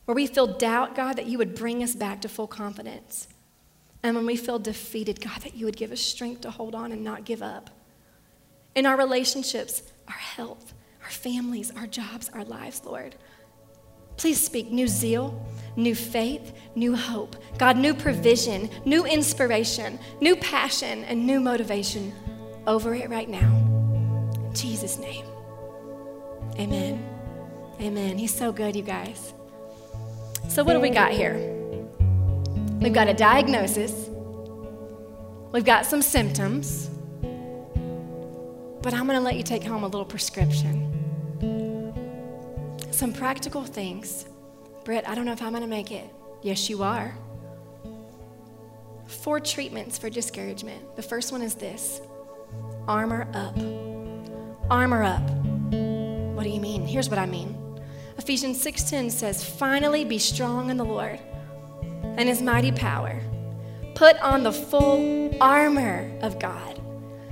Where 0.06 0.16
we 0.16 0.28
feel 0.28 0.48
doubt, 0.48 0.96
God, 0.96 1.18
that 1.18 1.26
you 1.26 1.40
would 1.40 1.56
bring 1.56 1.84
us 1.84 1.96
back 1.96 2.22
to 2.22 2.30
full 2.30 2.48
confidence. 2.48 3.28
And 4.04 4.16
when 4.16 4.26
we 4.26 4.36
feel 4.36 4.60
defeated, 4.60 5.22
God, 5.22 5.42
that 5.42 5.56
you 5.56 5.66
would 5.66 5.78
give 5.78 5.92
us 5.92 6.02
strength 6.02 6.42
to 6.42 6.52
hold 6.52 6.74
on 6.74 6.92
and 6.92 7.04
not 7.04 7.24
give 7.24 7.44
up. 7.44 7.70
In 8.74 8.86
our 8.86 8.98
relationships, 8.98 9.84
our 10.08 10.14
health, 10.14 10.74
our 11.04 11.10
families, 11.10 11.72
our 11.76 11.88
jobs, 11.88 12.30
our 12.34 12.44
lives, 12.44 12.82
Lord. 12.86 13.16
Please 14.18 14.42
speak 14.42 14.72
new 14.72 14.88
zeal, 14.88 15.46
new 15.76 15.96
faith, 15.96 16.54
new 16.76 16.96
hope. 16.96 17.36
God, 17.58 17.78
new 17.78 17.94
provision, 17.94 18.70
new 18.86 19.06
inspiration, 19.06 20.00
new 20.20 20.36
passion, 20.36 21.04
and 21.06 21.26
new 21.26 21.40
motivation 21.40 22.14
over 22.68 22.94
it 22.94 23.10
right 23.10 23.30
now. 23.30 23.50
In 24.36 24.54
Jesus' 24.54 24.98
name. 24.98 25.26
Amen. 26.60 27.08
Amen. 27.80 28.18
He's 28.18 28.36
so 28.36 28.52
good, 28.52 28.76
you 28.76 28.84
guys. 28.84 29.34
So, 30.50 30.64
what 30.64 30.74
do 30.74 30.80
we 30.80 30.90
got 30.90 31.12
here? 31.12 31.61
We've 32.82 32.91
got 32.91 33.08
a 33.08 33.13
diagnosis, 33.13 34.10
we've 35.52 35.63
got 35.63 35.86
some 35.86 36.02
symptoms, 36.02 36.89
but 38.82 38.91
I'm 38.91 39.06
going 39.06 39.20
to 39.20 39.24
let 39.24 39.36
you 39.36 39.44
take 39.44 39.63
home 39.63 39.84
a 39.84 39.88
little 39.88 40.04
prescription. 40.04 40.88
Some 42.89 43.13
practical 43.13 43.63
things. 43.63 44.26
Britt, 44.84 45.08
I 45.08 45.13
don't 45.13 45.26
know 45.26 45.32
if 45.32 45.44
I'm 45.44 45.52
going 45.52 45.62
to 45.62 45.70
make 45.70 45.91
it. 45.91 46.10
Yes, 46.41 46.72
you 46.72 46.82
are. 46.82 47.15
Four 49.06 49.39
treatments 49.39 50.00
for 50.00 50.10
discouragement. 50.10 50.96
The 50.96 51.04
first 51.04 51.32
one 51.32 51.44
is 51.44 51.54
this 51.54 52.02
armor 52.88 53.28
up. 53.36 53.56
Armor 54.72 55.04
up. 55.04 55.30
What 56.36 56.46
do 56.46 56.50
you 56.50 56.60
mean? 56.60 56.88
Here's 56.88 57.12
what 57.12 57.20
I 57.20 57.28
mean. 57.28 57.56
Ephesians 58.17 58.60
6:10 58.60 59.12
says, 59.12 59.44
"Finally 59.44 60.04
be 60.04 60.17
strong 60.17 60.72
in 60.72 60.78
the 60.78 60.86
Lord 60.86 61.20
and 62.17 62.28
his 62.28 62.41
mighty 62.41 62.71
power. 62.71 63.19
Put 63.95 64.19
on 64.21 64.43
the 64.43 64.52
full 64.52 65.36
armor 65.41 66.12
of 66.21 66.39
God 66.39 66.80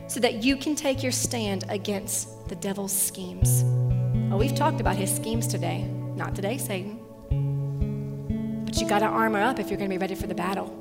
so 0.07 0.19
that 0.19 0.43
you 0.43 0.55
can 0.55 0.75
take 0.75 1.01
your 1.01 1.11
stand 1.11 1.65
against 1.69 2.47
the 2.47 2.55
devil's 2.55 2.93
schemes." 2.93 3.63
Oh, 4.31 4.37
we've 4.37 4.55
talked 4.55 4.79
about 4.79 4.95
his 4.95 5.13
schemes 5.13 5.47
today. 5.47 5.85
Not 6.15 6.35
today, 6.35 6.57
Satan. 6.57 6.99
But 8.65 8.79
you 8.79 8.87
got 8.87 8.99
to 8.99 9.05
armor 9.05 9.41
up 9.41 9.59
if 9.59 9.69
you're 9.69 9.77
going 9.77 9.89
to 9.89 9.93
be 9.93 9.99
ready 9.99 10.15
for 10.15 10.27
the 10.27 10.35
battle. 10.35 10.73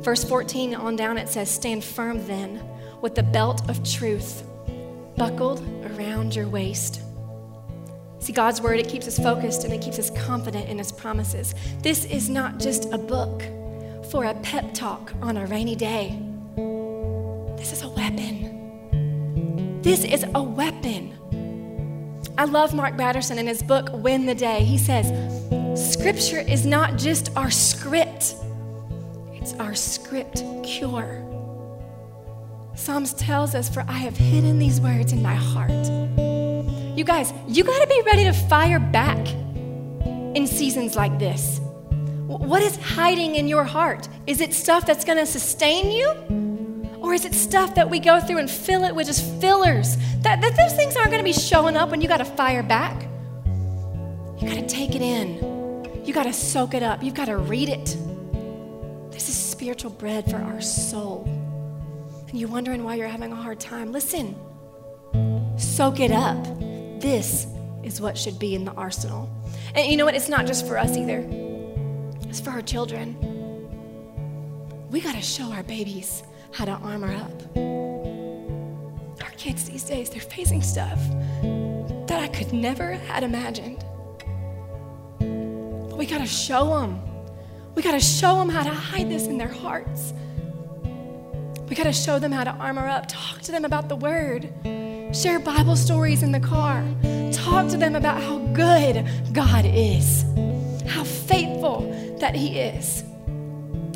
Verse 0.00 0.24
14 0.24 0.74
on 0.74 0.96
down 0.96 1.16
it 1.18 1.28
says, 1.28 1.48
"Stand 1.48 1.84
firm 1.84 2.26
then 2.26 2.60
with 3.00 3.14
the 3.14 3.22
belt 3.22 3.62
of 3.70 3.82
truth 3.84 4.44
buckled 5.16 5.62
around 5.84 6.34
your 6.34 6.48
waist." 6.48 7.00
See, 8.24 8.32
God's 8.32 8.62
word, 8.62 8.80
it 8.80 8.88
keeps 8.88 9.06
us 9.06 9.18
focused 9.18 9.64
and 9.64 9.74
it 9.74 9.82
keeps 9.82 9.98
us 9.98 10.08
confident 10.08 10.70
in 10.70 10.78
his 10.78 10.90
promises. 10.90 11.54
This 11.82 12.06
is 12.06 12.30
not 12.30 12.58
just 12.58 12.90
a 12.90 12.96
book 12.96 13.42
for 14.10 14.24
a 14.24 14.34
pep 14.36 14.72
talk 14.72 15.12
on 15.20 15.36
a 15.36 15.44
rainy 15.44 15.76
day. 15.76 16.18
This 17.58 17.74
is 17.74 17.82
a 17.82 17.88
weapon. 17.90 19.82
This 19.82 20.04
is 20.04 20.24
a 20.34 20.42
weapon. 20.42 21.12
I 22.38 22.46
love 22.46 22.72
Mark 22.72 22.96
Batterson 22.96 23.36
in 23.36 23.46
his 23.46 23.62
book, 23.62 23.90
Win 23.92 24.24
the 24.24 24.34
Day. 24.34 24.64
He 24.64 24.78
says, 24.78 25.12
Scripture 25.92 26.40
is 26.40 26.64
not 26.64 26.96
just 26.96 27.30
our 27.36 27.50
script, 27.50 28.36
it's 29.34 29.52
our 29.60 29.74
script 29.74 30.42
cure. 30.62 31.20
Psalms 32.74 33.12
tells 33.12 33.54
us, 33.54 33.68
For 33.68 33.84
I 33.86 33.98
have 33.98 34.16
hidden 34.16 34.58
these 34.58 34.80
words 34.80 35.12
in 35.12 35.20
my 35.20 35.34
heart 35.34 35.70
you 36.96 37.04
guys, 37.04 37.32
you 37.48 37.64
got 37.64 37.80
to 37.80 37.88
be 37.88 38.02
ready 38.06 38.24
to 38.24 38.32
fire 38.32 38.78
back 38.78 39.18
in 40.36 40.46
seasons 40.46 40.94
like 40.94 41.18
this. 41.18 41.60
What 42.26 42.62
is 42.62 42.76
hiding 42.76 43.36
in 43.36 43.48
your 43.48 43.64
heart? 43.64 44.08
Is 44.26 44.40
it 44.40 44.54
stuff 44.54 44.86
that's 44.86 45.04
going 45.04 45.18
to 45.18 45.26
sustain 45.26 45.90
you? 45.90 47.00
Or 47.00 47.12
is 47.12 47.24
it 47.24 47.34
stuff 47.34 47.74
that 47.74 47.90
we 47.90 48.00
go 48.00 48.20
through 48.20 48.38
and 48.38 48.50
fill 48.50 48.84
it 48.84 48.94
with 48.94 49.08
just 49.08 49.24
fillers? 49.40 49.96
That, 50.22 50.40
that 50.40 50.56
those 50.56 50.72
things 50.74 50.96
aren't 50.96 51.10
going 51.10 51.18
to 51.18 51.24
be 51.24 51.32
showing 51.32 51.76
up 51.76 51.90
when 51.90 52.00
you 52.00 52.08
got 52.08 52.16
to 52.18 52.24
fire 52.24 52.62
back. 52.62 53.02
You 54.40 54.48
got 54.48 54.54
to 54.54 54.66
take 54.66 54.94
it 54.94 55.02
in. 55.02 56.02
You 56.04 56.14
got 56.14 56.24
to 56.24 56.32
soak 56.32 56.74
it 56.74 56.82
up. 56.82 57.02
You've 57.02 57.14
got 57.14 57.26
to 57.26 57.36
read 57.36 57.68
it. 57.68 57.96
This 59.10 59.28
is 59.28 59.36
spiritual 59.36 59.90
bread 59.90 60.30
for 60.30 60.36
our 60.36 60.60
soul. 60.60 61.24
And 62.28 62.38
you're 62.38 62.48
wondering 62.48 62.84
why 62.84 62.94
you're 62.94 63.08
having 63.08 63.32
a 63.32 63.36
hard 63.36 63.60
time. 63.60 63.92
Listen, 63.92 64.34
soak 65.58 66.00
it 66.00 66.10
up. 66.10 66.46
This 67.04 67.46
is 67.82 68.00
what 68.00 68.16
should 68.16 68.38
be 68.38 68.54
in 68.54 68.64
the 68.64 68.72
arsenal. 68.72 69.28
And 69.74 69.86
you 69.86 69.98
know 69.98 70.06
what? 70.06 70.14
It's 70.14 70.30
not 70.30 70.46
just 70.46 70.66
for 70.66 70.78
us 70.78 70.96
either, 70.96 71.18
it's 72.30 72.40
for 72.40 72.48
our 72.48 72.62
children. 72.62 73.14
We 74.90 75.02
got 75.02 75.14
to 75.14 75.20
show 75.20 75.52
our 75.52 75.62
babies 75.64 76.22
how 76.52 76.64
to 76.64 76.70
armor 76.70 77.12
up. 77.14 77.56
Our 79.22 79.30
kids 79.32 79.64
these 79.66 79.84
days, 79.84 80.08
they're 80.08 80.22
facing 80.22 80.62
stuff 80.62 80.98
that 82.06 82.20
I 82.22 82.28
could 82.28 82.54
never 82.54 82.92
had 82.92 83.22
imagined. 83.22 83.84
But 85.18 85.98
we 85.98 86.06
got 86.06 86.22
to 86.22 86.26
show 86.26 86.80
them. 86.80 87.02
We 87.74 87.82
got 87.82 87.92
to 87.92 88.00
show 88.00 88.38
them 88.38 88.48
how 88.48 88.62
to 88.62 88.70
hide 88.70 89.10
this 89.10 89.26
in 89.26 89.36
their 89.36 89.48
hearts. 89.52 90.14
We 91.68 91.76
got 91.76 91.84
to 91.84 91.92
show 91.92 92.18
them 92.18 92.32
how 92.32 92.44
to 92.44 92.52
armor 92.52 92.88
up, 92.88 93.08
talk 93.08 93.42
to 93.42 93.52
them 93.52 93.66
about 93.66 93.90
the 93.90 93.96
word. 93.96 94.50
Share 95.14 95.38
Bible 95.38 95.76
stories 95.76 96.24
in 96.24 96.32
the 96.32 96.40
car. 96.40 96.84
Talk 97.30 97.68
to 97.68 97.76
them 97.76 97.94
about 97.94 98.20
how 98.20 98.38
good 98.52 99.08
God 99.32 99.64
is, 99.64 100.24
how 100.88 101.04
faithful 101.04 102.16
that 102.18 102.34
He 102.34 102.58
is. 102.58 103.04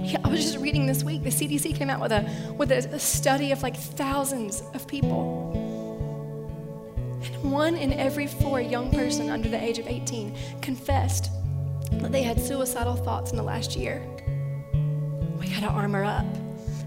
Yeah, 0.01 0.19
I 0.23 0.29
was 0.29 0.41
just 0.41 0.59
reading 0.59 0.87
this 0.87 1.03
week, 1.03 1.25
the 1.25 1.31
CDC 1.31 1.75
came 1.75 1.91
out 1.91 2.01
with 2.01 2.13
a, 2.13 2.55
with 2.57 2.71
a, 2.71 2.79
a 2.95 3.01
study 3.01 3.51
of 3.51 3.65
like 3.65 3.77
thousands 3.77 4.63
of 4.75 4.87
people. 4.87 5.51
And 7.25 7.51
one 7.51 7.75
in 7.75 7.93
every 7.95 8.29
four 8.29 8.61
young 8.61 8.89
person 8.93 9.29
under 9.29 9.49
the 9.49 9.61
age 9.61 9.81
of 9.81 9.89
18 9.89 10.37
confessed 10.63 11.33
that 11.95 12.13
they 12.13 12.23
had 12.23 12.41
suicidal 12.41 12.95
thoughts 12.95 13.33
in 13.33 13.37
the 13.37 13.43
last 13.43 13.75
year. 13.75 14.01
We 15.41 15.49
got 15.49 15.61
to 15.63 15.69
armor 15.69 16.05
up. 16.05 16.27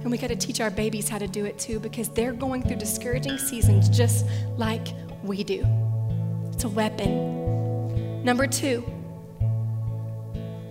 And 0.01 0.09
we 0.09 0.17
got 0.17 0.27
to 0.27 0.35
teach 0.35 0.59
our 0.59 0.71
babies 0.71 1.09
how 1.09 1.19
to 1.19 1.27
do 1.27 1.45
it 1.45 1.59
too 1.59 1.79
because 1.79 2.09
they're 2.09 2.33
going 2.33 2.63
through 2.63 2.77
discouraging 2.77 3.37
seasons 3.37 3.87
just 3.89 4.25
like 4.57 4.87
we 5.23 5.43
do. 5.43 5.65
It's 6.51 6.63
a 6.63 6.69
weapon. 6.69 8.23
Number 8.23 8.47
two, 8.47 8.83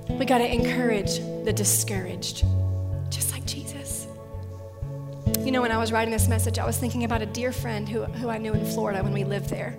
we 0.09 0.25
got 0.25 0.39
to 0.39 0.53
encourage 0.53 1.19
the 1.45 1.53
discouraged, 1.53 2.45
just 3.09 3.33
like 3.33 3.47
Jesus. 3.47 4.07
You 5.41 5.53
know, 5.53 5.63
when 5.63 5.73
I 5.73 5.79
was 5.79 5.93
writing 5.93 6.13
this 6.13 6.29
message, 6.29 6.59
I 6.59 6.67
was 6.67 6.77
thinking 6.77 7.05
about 7.05 7.23
a 7.23 7.27
dear 7.27 7.53
friend 7.53 7.89
who, 7.89 8.05
who 8.05 8.29
I 8.29 8.39
knew 8.39 8.53
in 8.53 8.65
Florida 8.67 9.03
when 9.03 9.13
we 9.13 9.25
lived 9.25 9.49
there. 9.49 9.79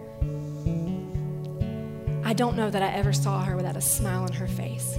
I 2.24 2.34
don't 2.34 2.56
know 2.56 2.70
that 2.70 2.82
I 2.82 2.88
ever 2.94 3.12
saw 3.12 3.44
her 3.44 3.58
without 3.58 3.76
a 3.76 3.82
smile 3.82 4.24
on 4.24 4.32
her 4.32 4.48
face. 4.48 4.98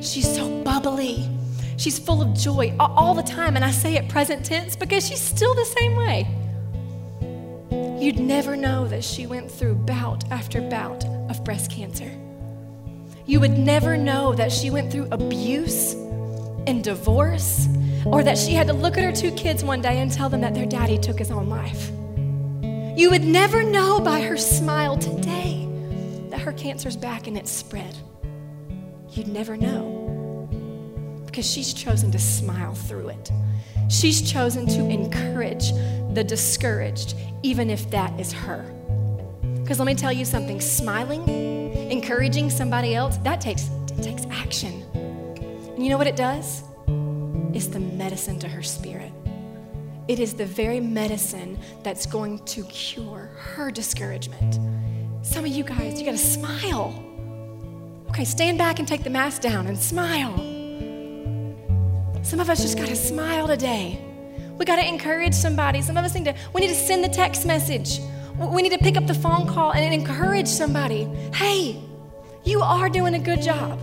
She's 0.00 0.32
so 0.32 0.62
bubbly 0.64 1.28
She's 1.76 1.98
full 1.98 2.22
of 2.22 2.34
joy 2.34 2.74
all 2.78 3.14
the 3.14 3.22
time. 3.22 3.56
And 3.56 3.64
I 3.64 3.70
say 3.70 3.96
it 3.96 4.08
present 4.08 4.44
tense 4.44 4.76
because 4.76 5.06
she's 5.06 5.20
still 5.20 5.54
the 5.54 5.64
same 5.64 5.96
way. 5.96 6.26
You'd 8.00 8.18
never 8.18 8.56
know 8.56 8.86
that 8.88 9.02
she 9.02 9.26
went 9.26 9.50
through 9.50 9.74
bout 9.74 10.30
after 10.30 10.60
bout 10.60 11.04
of 11.30 11.42
breast 11.44 11.70
cancer. 11.70 12.10
You 13.24 13.40
would 13.40 13.58
never 13.58 13.96
know 13.96 14.34
that 14.34 14.52
she 14.52 14.70
went 14.70 14.92
through 14.92 15.08
abuse 15.10 15.94
and 16.66 16.84
divorce, 16.84 17.68
or 18.04 18.22
that 18.22 18.38
she 18.38 18.52
had 18.52 18.66
to 18.68 18.72
look 18.72 18.96
at 18.96 19.04
her 19.04 19.12
two 19.12 19.32
kids 19.32 19.64
one 19.64 19.80
day 19.80 19.98
and 20.00 20.12
tell 20.12 20.28
them 20.28 20.40
that 20.42 20.54
their 20.54 20.66
daddy 20.66 20.98
took 20.98 21.18
his 21.18 21.30
own 21.30 21.48
life. 21.48 21.90
You 22.96 23.10
would 23.10 23.24
never 23.24 23.62
know 23.62 24.00
by 24.00 24.20
her 24.20 24.36
smile 24.36 24.96
today 24.96 25.68
that 26.30 26.40
her 26.40 26.52
cancer's 26.52 26.96
back 26.96 27.26
and 27.26 27.36
it's 27.36 27.50
spread. 27.50 27.96
You'd 29.10 29.28
never 29.28 29.56
know 29.56 30.05
because 31.36 31.52
she's 31.52 31.74
chosen 31.74 32.10
to 32.10 32.18
smile 32.18 32.72
through 32.72 33.08
it. 33.08 33.30
She's 33.90 34.22
chosen 34.22 34.66
to 34.68 34.88
encourage 34.88 35.70
the 36.14 36.24
discouraged, 36.24 37.14
even 37.42 37.68
if 37.68 37.90
that 37.90 38.18
is 38.18 38.32
her. 38.32 38.62
Because 39.60 39.78
let 39.78 39.84
me 39.84 39.94
tell 39.94 40.14
you 40.14 40.24
something 40.24 40.62
smiling, 40.62 41.28
encouraging 41.90 42.48
somebody 42.48 42.94
else, 42.94 43.18
that 43.18 43.42
takes, 43.42 43.68
takes 44.00 44.24
action. 44.30 44.82
And 44.94 45.84
you 45.84 45.90
know 45.90 45.98
what 45.98 46.06
it 46.06 46.16
does? 46.16 46.62
It's 47.52 47.66
the 47.66 47.80
medicine 47.80 48.38
to 48.38 48.48
her 48.48 48.62
spirit. 48.62 49.12
It 50.08 50.18
is 50.18 50.32
the 50.32 50.46
very 50.46 50.80
medicine 50.80 51.58
that's 51.82 52.06
going 52.06 52.46
to 52.46 52.62
cure 52.62 53.28
her 53.36 53.70
discouragement. 53.70 54.58
Some 55.20 55.44
of 55.44 55.50
you 55.50 55.64
guys, 55.64 56.00
you 56.00 56.06
got 56.06 56.12
to 56.12 56.16
smile. 56.16 56.94
Okay, 58.08 58.24
stand 58.24 58.56
back 58.56 58.78
and 58.78 58.88
take 58.88 59.04
the 59.04 59.10
mask 59.10 59.42
down 59.42 59.66
and 59.66 59.78
smile. 59.78 60.55
Some 62.26 62.40
of 62.40 62.50
us 62.50 62.60
just 62.60 62.76
got 62.76 62.88
to 62.88 62.96
smile 62.96 63.46
today. 63.46 64.04
We 64.58 64.64
got 64.64 64.76
to 64.76 64.84
encourage 64.84 65.32
somebody. 65.32 65.80
Some 65.80 65.96
of 65.96 66.04
us 66.04 66.12
need 66.12 66.24
to, 66.24 66.34
we 66.52 66.60
need 66.60 66.70
to 66.70 66.74
send 66.74 67.04
the 67.04 67.08
text 67.08 67.46
message. 67.46 68.00
We 68.36 68.62
need 68.62 68.72
to 68.72 68.78
pick 68.78 68.96
up 68.96 69.06
the 69.06 69.14
phone 69.14 69.46
call 69.46 69.72
and 69.72 69.94
encourage 69.94 70.48
somebody. 70.48 71.04
Hey, 71.32 71.80
you 72.42 72.62
are 72.62 72.88
doing 72.88 73.14
a 73.14 73.20
good 73.20 73.40
job. 73.42 73.80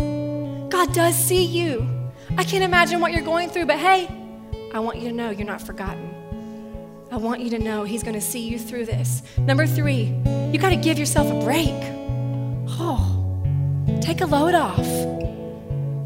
God 0.69 0.93
does 0.93 1.15
see 1.15 1.45
you. 1.45 1.87
I 2.37 2.43
can't 2.43 2.65
imagine 2.65 2.99
what 2.99 3.13
you're 3.13 3.23
going 3.23 3.49
through, 3.49 3.67
but 3.67 3.79
hey, 3.79 4.09
I 4.73 4.79
want 4.79 4.99
you 4.99 5.07
to 5.07 5.15
know 5.15 5.29
you're 5.29 5.47
not 5.47 5.61
forgotten. 5.61 6.13
I 7.13 7.15
want 7.15 7.39
you 7.39 7.49
to 7.51 7.59
know 7.59 7.85
He's 7.85 8.03
going 8.03 8.15
to 8.15 8.21
see 8.21 8.41
you 8.41 8.59
through 8.59 8.87
this. 8.87 9.23
Number 9.37 9.65
three, 9.65 10.19
you 10.51 10.59
got 10.59 10.71
to 10.71 10.75
give 10.75 10.99
yourself 10.99 11.31
a 11.31 11.45
break. 11.45 11.71
Oh, 12.71 13.97
take 14.01 14.19
a 14.19 14.25
load 14.25 14.53
off. 14.53 14.85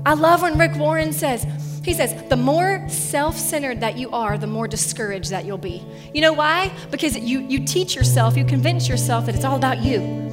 I 0.06 0.14
love 0.14 0.44
when 0.44 0.60
Rick 0.60 0.76
Warren 0.76 1.12
says, 1.12 1.48
he 1.88 1.94
says, 1.94 2.14
the 2.30 2.36
more 2.36 2.88
self 2.90 3.38
centered 3.38 3.80
that 3.80 3.98
you 3.98 4.12
are, 4.12 4.38
the 4.38 4.46
more 4.46 4.68
discouraged 4.68 5.32
that 5.32 5.46
you'll 5.46 5.58
be. 5.58 5.82
You 6.14 6.22
know 6.22 6.34
why? 6.34 6.72
Because 6.92 7.18
you, 7.18 7.40
you 7.40 7.66
teach 7.66 7.96
yourself, 7.96 8.36
you 8.36 8.44
convince 8.44 8.90
yourself 8.90 9.26
that 9.26 9.36
it's 9.36 9.46
all 9.46 9.56
about 9.56 9.80
you 9.80 10.28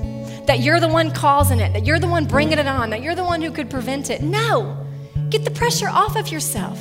that 0.47 0.61
you're 0.61 0.81
the 0.81 0.89
one 0.89 1.11
causing 1.11 1.61
it, 1.61 1.73
that 1.73 1.87
you're 1.87 1.99
the 1.99 2.07
one 2.07 2.27
bringing 2.27 2.59
it 2.59 2.67
on, 2.67 2.91
that 2.91 3.01
you're 3.03 3.15
the 3.15 3.25
one 3.25 3.41
who 3.41 3.51
could 3.51 3.71
prevent 3.71 4.11
it. 4.11 4.23
No, 4.23 4.77
get 5.31 5.43
the 5.45 5.51
pressure 5.51 5.89
off 5.89 6.17
of 6.17 6.29
yourself. 6.29 6.79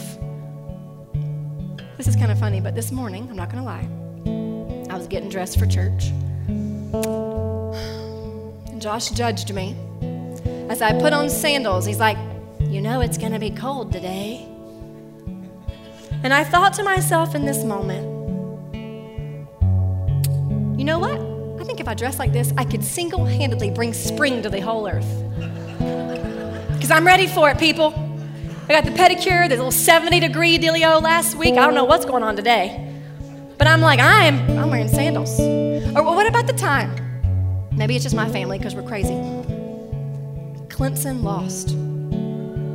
This 1.97 2.07
is 2.07 2.15
kind 2.15 2.32
of 2.32 2.39
funny, 2.39 2.59
but 2.59 2.76
this 2.76 2.91
morning, 2.91 3.28
I'm 3.30 3.38
not 3.38 3.49
going 3.49 3.63
to 3.63 3.69
lie, 3.69 3.88
I 4.93 4.97
was 4.97 5.07
getting 5.07 5.30
dressed 5.30 5.57
for 5.57 5.65
church. 5.65 6.07
And 8.67 8.82
Josh 8.82 9.11
judged 9.11 9.53
me. 9.53 9.78
As 10.69 10.82
I 10.82 10.99
put 10.99 11.13
on 11.13 11.30
sandals, 11.30 11.86
he's 11.86 11.99
like, 11.99 12.17
You 12.59 12.82
know, 12.82 12.99
it's 13.01 13.17
going 13.17 13.32
to 13.32 13.39
be 13.39 13.51
cold 13.51 13.93
today. 13.93 14.53
And 16.24 16.34
I 16.34 16.43
thought 16.43 16.74
to 16.74 16.84
myself 16.84 17.36
in 17.36 17.45
this 17.45 17.63
moment, 17.63 18.13
You 20.80 20.86
know 20.86 20.99
what? 20.99 21.17
I 21.61 21.65
think 21.65 21.80
if 21.80 21.88
I 21.88 21.93
dress 21.93 22.19
like 22.19 22.34
this, 22.34 22.51
I 22.57 22.65
could 22.65 22.84
single 22.84 23.24
handedly 23.26 23.69
bring 23.69 23.93
spring 23.93 24.41
to 24.41 24.49
the 24.49 24.59
whole 24.59 24.88
earth. 24.88 25.07
Because 26.74 26.91
I'm 26.91 27.05
ready 27.05 27.28
for 27.28 27.49
it, 27.49 27.57
people. 27.57 27.93
I 28.67 28.74
got 28.74 28.84
the 28.84 28.91
pedicure, 28.91 29.47
the 29.47 29.55
little 29.55 29.71
70 29.71 30.19
degree 30.19 30.57
dealio 30.57 31.01
last 31.01 31.36
week. 31.36 31.53
I 31.53 31.65
don't 31.65 31.74
know 31.74 31.86
what's 31.86 32.05
going 32.05 32.24
on 32.24 32.36
today. 32.36 32.93
But 33.57 33.67
I'm 33.67 33.82
like, 33.82 33.99
I 33.99 34.26
am, 34.26 34.59
I'm 34.59 34.69
wearing 34.69 34.89
sandals. 34.89 35.39
Or 35.39 36.03
what 36.03 36.28
about 36.28 36.47
the 36.47 36.53
time? 36.53 36.93
Maybe 37.71 37.95
it's 37.95 38.03
just 38.03 38.15
my 38.15 38.30
family 38.30 38.57
because 38.57 38.76
we're 38.76 38.84
crazy. 38.84 39.13
Clemson 40.67 41.24
lost 41.24 41.69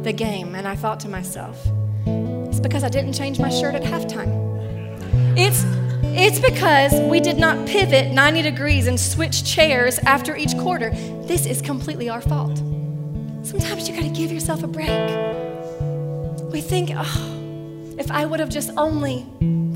the 0.05 0.13
game, 0.13 0.55
and 0.55 0.67
I 0.67 0.77
thought 0.77 1.01
to 1.01 1.09
myself, 1.09 1.59
it's 2.59 2.67
because 2.67 2.83
I 2.83 2.89
didn't 2.89 3.13
change 3.13 3.39
my 3.39 3.51
shirt 3.51 3.77
at 3.77 3.83
halftime. 3.83 5.39
It's 5.39 5.63
it's 6.03 6.41
because 6.41 6.93
we 7.03 7.21
did 7.21 7.39
not 7.39 7.69
pivot 7.69 8.13
90 8.13 8.43
degrees 8.43 8.89
and 8.89 8.99
switch 8.99 9.45
chairs 9.45 10.01
after 10.01 10.35
each 10.35 10.59
quarter. 10.59 10.91
This 11.23 11.47
is 11.47 11.63
completely 11.63 12.09
our 12.09 12.21
fault. 12.21 12.59
Sometimes 13.45 13.89
you 13.89 13.95
got 13.95 14.03
to 14.03 14.09
give 14.09 14.33
yourself 14.33 14.65
a 14.65 14.67
break. 14.67 14.89
We 16.51 16.61
think, 16.61 16.91
oh, 16.93 17.95
if 17.97 18.11
I 18.11 18.27
would 18.27 18.41
have 18.41 18.49
just 18.49 18.71
only 18.77 19.25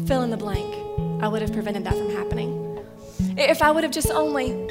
fill 0.09 0.23
in 0.23 0.31
the 0.31 0.37
blank, 0.37 0.75
I 1.23 1.29
would 1.29 1.41
have 1.41 1.53
prevented 1.53 1.85
that 1.85 1.95
from 1.95 2.11
happening. 2.11 2.85
If 3.39 3.63
I 3.63 3.71
would 3.71 3.85
have 3.85 3.93
just 3.93 4.11
only 4.11 4.69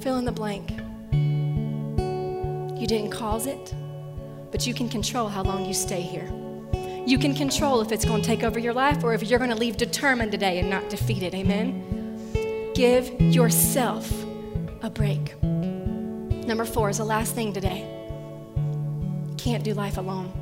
fill 0.00 0.16
in 0.18 0.24
the 0.24 0.30
blank. 0.30 0.70
You 2.80 2.86
didn't 2.86 3.10
cause 3.10 3.48
it, 3.48 3.74
but 4.52 4.64
you 4.64 4.74
can 4.74 4.88
control 4.88 5.26
how 5.26 5.42
long 5.42 5.66
you 5.66 5.74
stay 5.74 6.02
here. 6.02 6.30
You 7.06 7.18
can 7.18 7.34
control 7.34 7.80
if 7.82 7.92
it's 7.92 8.04
going 8.04 8.20
to 8.20 8.26
take 8.26 8.42
over 8.42 8.58
your 8.58 8.74
life 8.74 9.04
or 9.04 9.14
if 9.14 9.22
you're 9.22 9.38
going 9.38 9.52
to 9.52 9.56
leave 9.56 9.76
determined 9.76 10.32
today 10.32 10.58
and 10.58 10.68
not 10.68 10.88
defeated. 10.88 11.36
Amen? 11.36 12.72
Give 12.74 13.08
yourself 13.20 14.12
a 14.82 14.90
break. 14.90 15.40
Number 15.40 16.64
four 16.64 16.90
is 16.90 16.98
the 16.98 17.04
last 17.04 17.32
thing 17.32 17.52
today. 17.52 17.88
Can't 19.38 19.62
do 19.62 19.72
life 19.72 19.98
alone. 19.98 20.32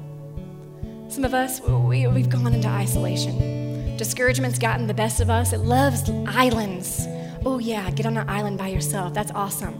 Some 1.11 1.27
of 1.27 1.35
us, 1.35 1.61
we, 1.61 2.07
we've 2.07 2.31
gone 2.31 2.55
into 2.55 2.69
isolation. 2.69 3.99
Discouragement's 3.99 4.59
gotten 4.59 4.87
the 4.87 4.95
best 4.95 5.21
of 5.21 5.29
us. 5.29 5.53
It 5.53 5.59
loves 5.59 6.09
islands. 6.27 7.07
Oh, 7.45 7.59
yeah, 7.59 7.91
get 7.91 8.07
on 8.07 8.17
an 8.17 8.27
island 8.27 8.57
by 8.57 8.69
yourself. 8.69 9.13
That's 9.13 9.33
awesome. 9.33 9.79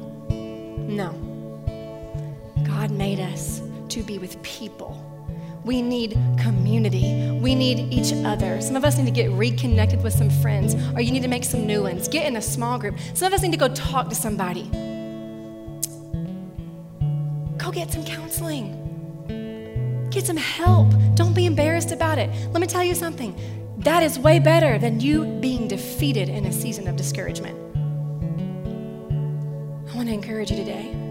No. 0.95 1.13
God 2.63 2.91
made 2.91 3.21
us 3.21 3.63
to 3.89 4.03
be 4.03 4.19
with 4.19 4.41
people 4.43 5.14
we 5.65 5.81
need 5.81 6.19
community. 6.39 7.31
We 7.43 7.55
need 7.55 7.93
each 7.93 8.13
other. 8.25 8.61
Some 8.61 8.77
of 8.77 8.85
us 8.85 8.99
need 8.99 9.07
to 9.07 9.11
get 9.11 9.31
reconnected 9.31 10.03
with 10.03 10.13
some 10.13 10.31
friends, 10.31 10.75
or 10.95 11.01
you 11.01 11.11
need 11.11 11.23
to 11.23 11.29
make 11.29 11.45
some 11.45 11.67
new 11.67 11.83
ones. 11.83 12.07
Get 12.07 12.27
in 12.27 12.37
a 12.37 12.43
small 12.43 12.79
group. 12.79 12.97
Some 13.15 13.29
of 13.29 13.33
us 13.33 13.43
need 13.43 13.53
to 13.53 13.59
go 13.59 13.69
talk 13.69 14.09
to 14.11 14.15
somebody. 14.15 14.65
Go 17.57 17.71
get 17.73 17.91
some 17.91 18.05
counseling. 18.05 18.81
Get 20.11 20.27
some 20.27 20.37
help. 20.37 20.93
Don't 21.15 21.35
be 21.35 21.47
embarrassed 21.47 21.93
about 21.93 22.19
it. 22.19 22.31
Let 22.53 22.61
me 22.61 22.67
tell 22.67 22.85
you 22.85 22.95
something 22.95 23.35
that 23.79 24.03
is 24.03 24.19
way 24.19 24.39
better 24.39 24.79
than 24.79 25.01
you 25.01 25.25
being 25.41 25.69
defeated 25.69 26.29
in 26.29 26.47
a 26.47 26.53
season 26.53 26.89
of 26.89 26.97
discouragement. 26.97 27.59
I 29.91 29.97
want 29.97 30.09
to 30.09 30.15
encourage 30.15 30.51
you 30.51 30.57
today. 30.57 31.04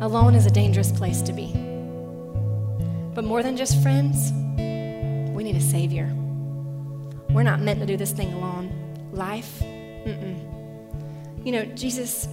Alone 0.00 0.34
is 0.34 0.46
a 0.46 0.50
dangerous 0.50 0.90
place 0.90 1.20
to 1.20 1.32
be. 1.34 1.52
But 3.14 3.24
more 3.24 3.42
than 3.42 3.54
just 3.54 3.82
friends, 3.82 4.32
we 5.36 5.44
need 5.44 5.56
a 5.56 5.60
Savior. 5.60 6.10
We're 7.28 7.42
not 7.42 7.60
meant 7.60 7.80
to 7.80 7.86
do 7.86 7.98
this 7.98 8.10
thing 8.10 8.32
alone. 8.32 8.72
Life, 9.12 9.60
mm-mm. 9.60 11.44
You 11.44 11.52
know, 11.52 11.64
Jesus, 11.66 12.28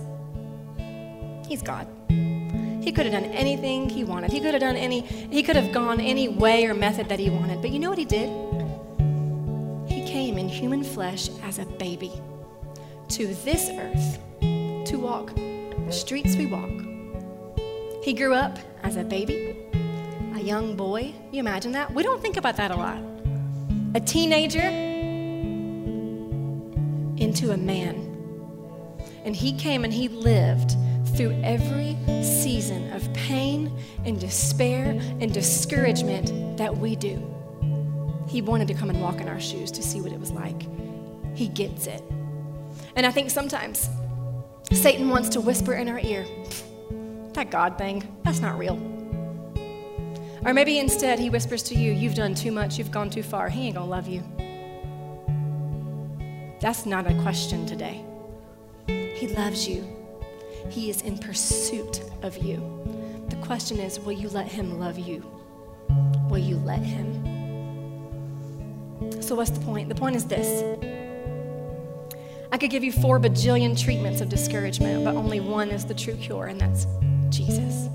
He's 1.46 1.62
God. 1.62 1.88
He 2.08 2.94
could 2.94 3.06
have 3.06 3.12
done 3.12 3.32
anything 3.32 3.90
He 3.90 4.06
wanted. 4.06 4.32
He 4.32 4.40
could 4.40 4.54
have 4.54 4.62
done 4.62 4.78
any, 4.78 5.02
He 5.02 5.44
could 5.44 5.58
have 5.58 5.74
gone 5.74 6.00
any 6.00 6.30
way 6.30 6.66
or 6.68 6.74
method 6.74 7.10
that 7.10 7.20
He 7.20 7.30
wanted. 7.30 7.62
But 7.62 7.72
you 7.72 7.80
know 7.80 7.90
what 7.90 8.00
He 8.00 8.06
did? 8.06 8.30
He 9.90 10.08
came 10.08 10.38
in 10.38 10.48
human 10.48 10.86
flesh 10.86 11.30
as 11.44 11.60
a 11.60 11.66
baby 11.66 12.14
to 13.10 13.28
this 13.44 13.70
earth 13.72 14.20
to 14.40 14.98
walk 14.98 15.36
the 15.36 15.92
streets 15.92 16.38
we 16.38 16.46
walk 16.46 16.87
he 18.08 18.14
grew 18.14 18.34
up 18.34 18.58
as 18.84 18.96
a 18.96 19.04
baby, 19.04 19.54
a 20.34 20.40
young 20.40 20.78
boy. 20.78 21.14
You 21.30 21.42
imagine 21.42 21.74
that? 21.74 21.94
We 21.94 22.04
don't 22.04 22.22
think 22.22 22.38
about 22.38 22.56
that 22.56 22.72
a 22.72 22.76
lot. 22.78 23.00
A 23.96 24.00
teenager 24.00 24.62
into 27.22 27.52
a 27.52 27.58
man. 27.58 27.96
And 29.26 29.36
he 29.36 29.52
came 29.52 29.84
and 29.84 29.94
he 29.94 30.08
lived 30.08 30.78
through 31.18 31.38
every 31.44 31.98
season 32.24 32.94
of 32.94 33.14
pain 33.14 33.78
and 34.06 34.18
despair 34.18 34.92
and 35.20 35.34
discouragement 35.34 36.56
that 36.56 36.78
we 36.78 36.96
do. 36.96 37.22
He 38.26 38.42
wanted 38.42 38.70
to 38.70 38.74
come 38.74 38.90
and 38.90 39.02
walk 39.02 39.20
in 39.20 39.28
our 39.28 39.42
shoes 39.42 39.70
to 39.72 39.84
see 39.84 40.00
what 40.00 40.14
it 40.14 40.20
was 40.22 40.32
like. 40.32 40.66
He 41.36 41.50
gets 41.50 41.88
it. 41.88 42.02
And 42.96 43.06
I 43.06 43.12
think 43.12 43.32
sometimes 43.32 43.90
Satan 44.72 45.10
wants 45.10 45.28
to 45.30 45.42
whisper 45.42 45.74
in 45.74 45.90
our 45.90 46.00
ear, 46.00 46.26
that 47.38 47.52
God 47.52 47.78
thing, 47.78 48.04
that's 48.24 48.40
not 48.40 48.58
real. 48.58 48.74
Or 50.44 50.54
maybe 50.56 50.80
instead 50.80 51.20
he 51.20 51.30
whispers 51.30 51.62
to 51.64 51.76
you, 51.76 51.92
You've 51.92 52.16
done 52.16 52.34
too 52.34 52.52
much, 52.52 52.80
you've 52.80 52.90
gone 52.92 53.12
too 53.12 53.22
far. 53.22 53.48
He 53.48 53.68
ain't 53.68 53.76
gonna 53.76 53.88
love 53.88 54.08
you. 54.08 54.24
That's 56.60 56.88
not 56.88 57.06
a 57.06 57.14
question 57.22 57.68
today. 57.68 58.04
He 58.88 59.28
loves 59.28 59.68
you, 59.68 59.86
He 60.72 60.90
is 60.90 61.04
in 61.04 61.20
pursuit 61.20 62.02
of 62.24 62.38
you. 62.38 62.58
The 63.30 63.36
question 63.36 63.78
is, 63.80 64.00
will 64.00 64.14
you 64.14 64.30
let 64.30 64.48
Him 64.48 64.80
love 64.80 64.98
you? 64.98 65.24
Will 66.30 66.40
you 66.40 66.58
let 66.58 66.80
Him? 66.80 67.24
So, 69.22 69.36
what's 69.36 69.52
the 69.52 69.60
point? 69.60 69.90
The 69.90 69.96
point 69.96 70.16
is 70.16 70.26
this 70.26 70.64
I 72.52 72.58
could 72.58 72.72
give 72.72 72.84
you 72.84 72.92
four 72.92 73.20
bajillion 73.20 73.80
treatments 73.80 74.22
of 74.22 74.30
discouragement, 74.30 75.06
but 75.06 75.16
only 75.16 75.40
one 75.40 75.70
is 75.70 75.86
the 75.86 75.94
true 75.94 76.16
cure, 76.16 76.48
and 76.48 76.60
that's 76.60 76.88
Jesus. 77.30 77.90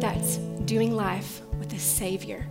That's 0.00 0.36
doing 0.64 0.94
life 0.94 1.42
with 1.58 1.72
a 1.72 1.78
Savior. 1.78 2.46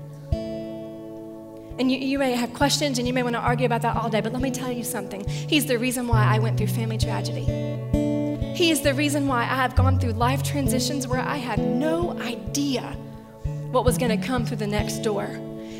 And 1.79 1.91
you, 1.91 1.99
you 1.99 2.17
may 2.17 2.31
have 2.31 2.53
questions 2.53 2.97
and 2.97 3.07
you 3.07 3.13
may 3.13 3.21
want 3.21 3.35
to 3.35 3.39
argue 3.39 3.65
about 3.65 3.83
that 3.83 3.95
all 3.95 4.09
day, 4.09 4.21
but 4.21 4.33
let 4.33 4.41
me 4.41 4.49
tell 4.49 4.71
you 4.71 4.83
something. 4.83 5.27
He's 5.27 5.67
the 5.67 5.77
reason 5.77 6.07
why 6.07 6.25
I 6.25 6.39
went 6.39 6.57
through 6.57 6.67
family 6.67 6.97
tragedy. 6.97 7.45
He 8.55 8.71
is 8.71 8.81
the 8.81 8.95
reason 8.95 9.27
why 9.27 9.43
I 9.43 9.55
have 9.55 9.75
gone 9.75 9.99
through 9.99 10.13
life 10.13 10.41
transitions 10.41 11.07
where 11.07 11.21
I 11.21 11.37
had 11.37 11.59
no 11.59 12.17
idea 12.19 12.81
what 13.71 13.85
was 13.85 13.99
going 13.99 14.19
to 14.19 14.27
come 14.27 14.45
through 14.45 14.57
the 14.57 14.67
next 14.67 14.99
door. 14.99 15.27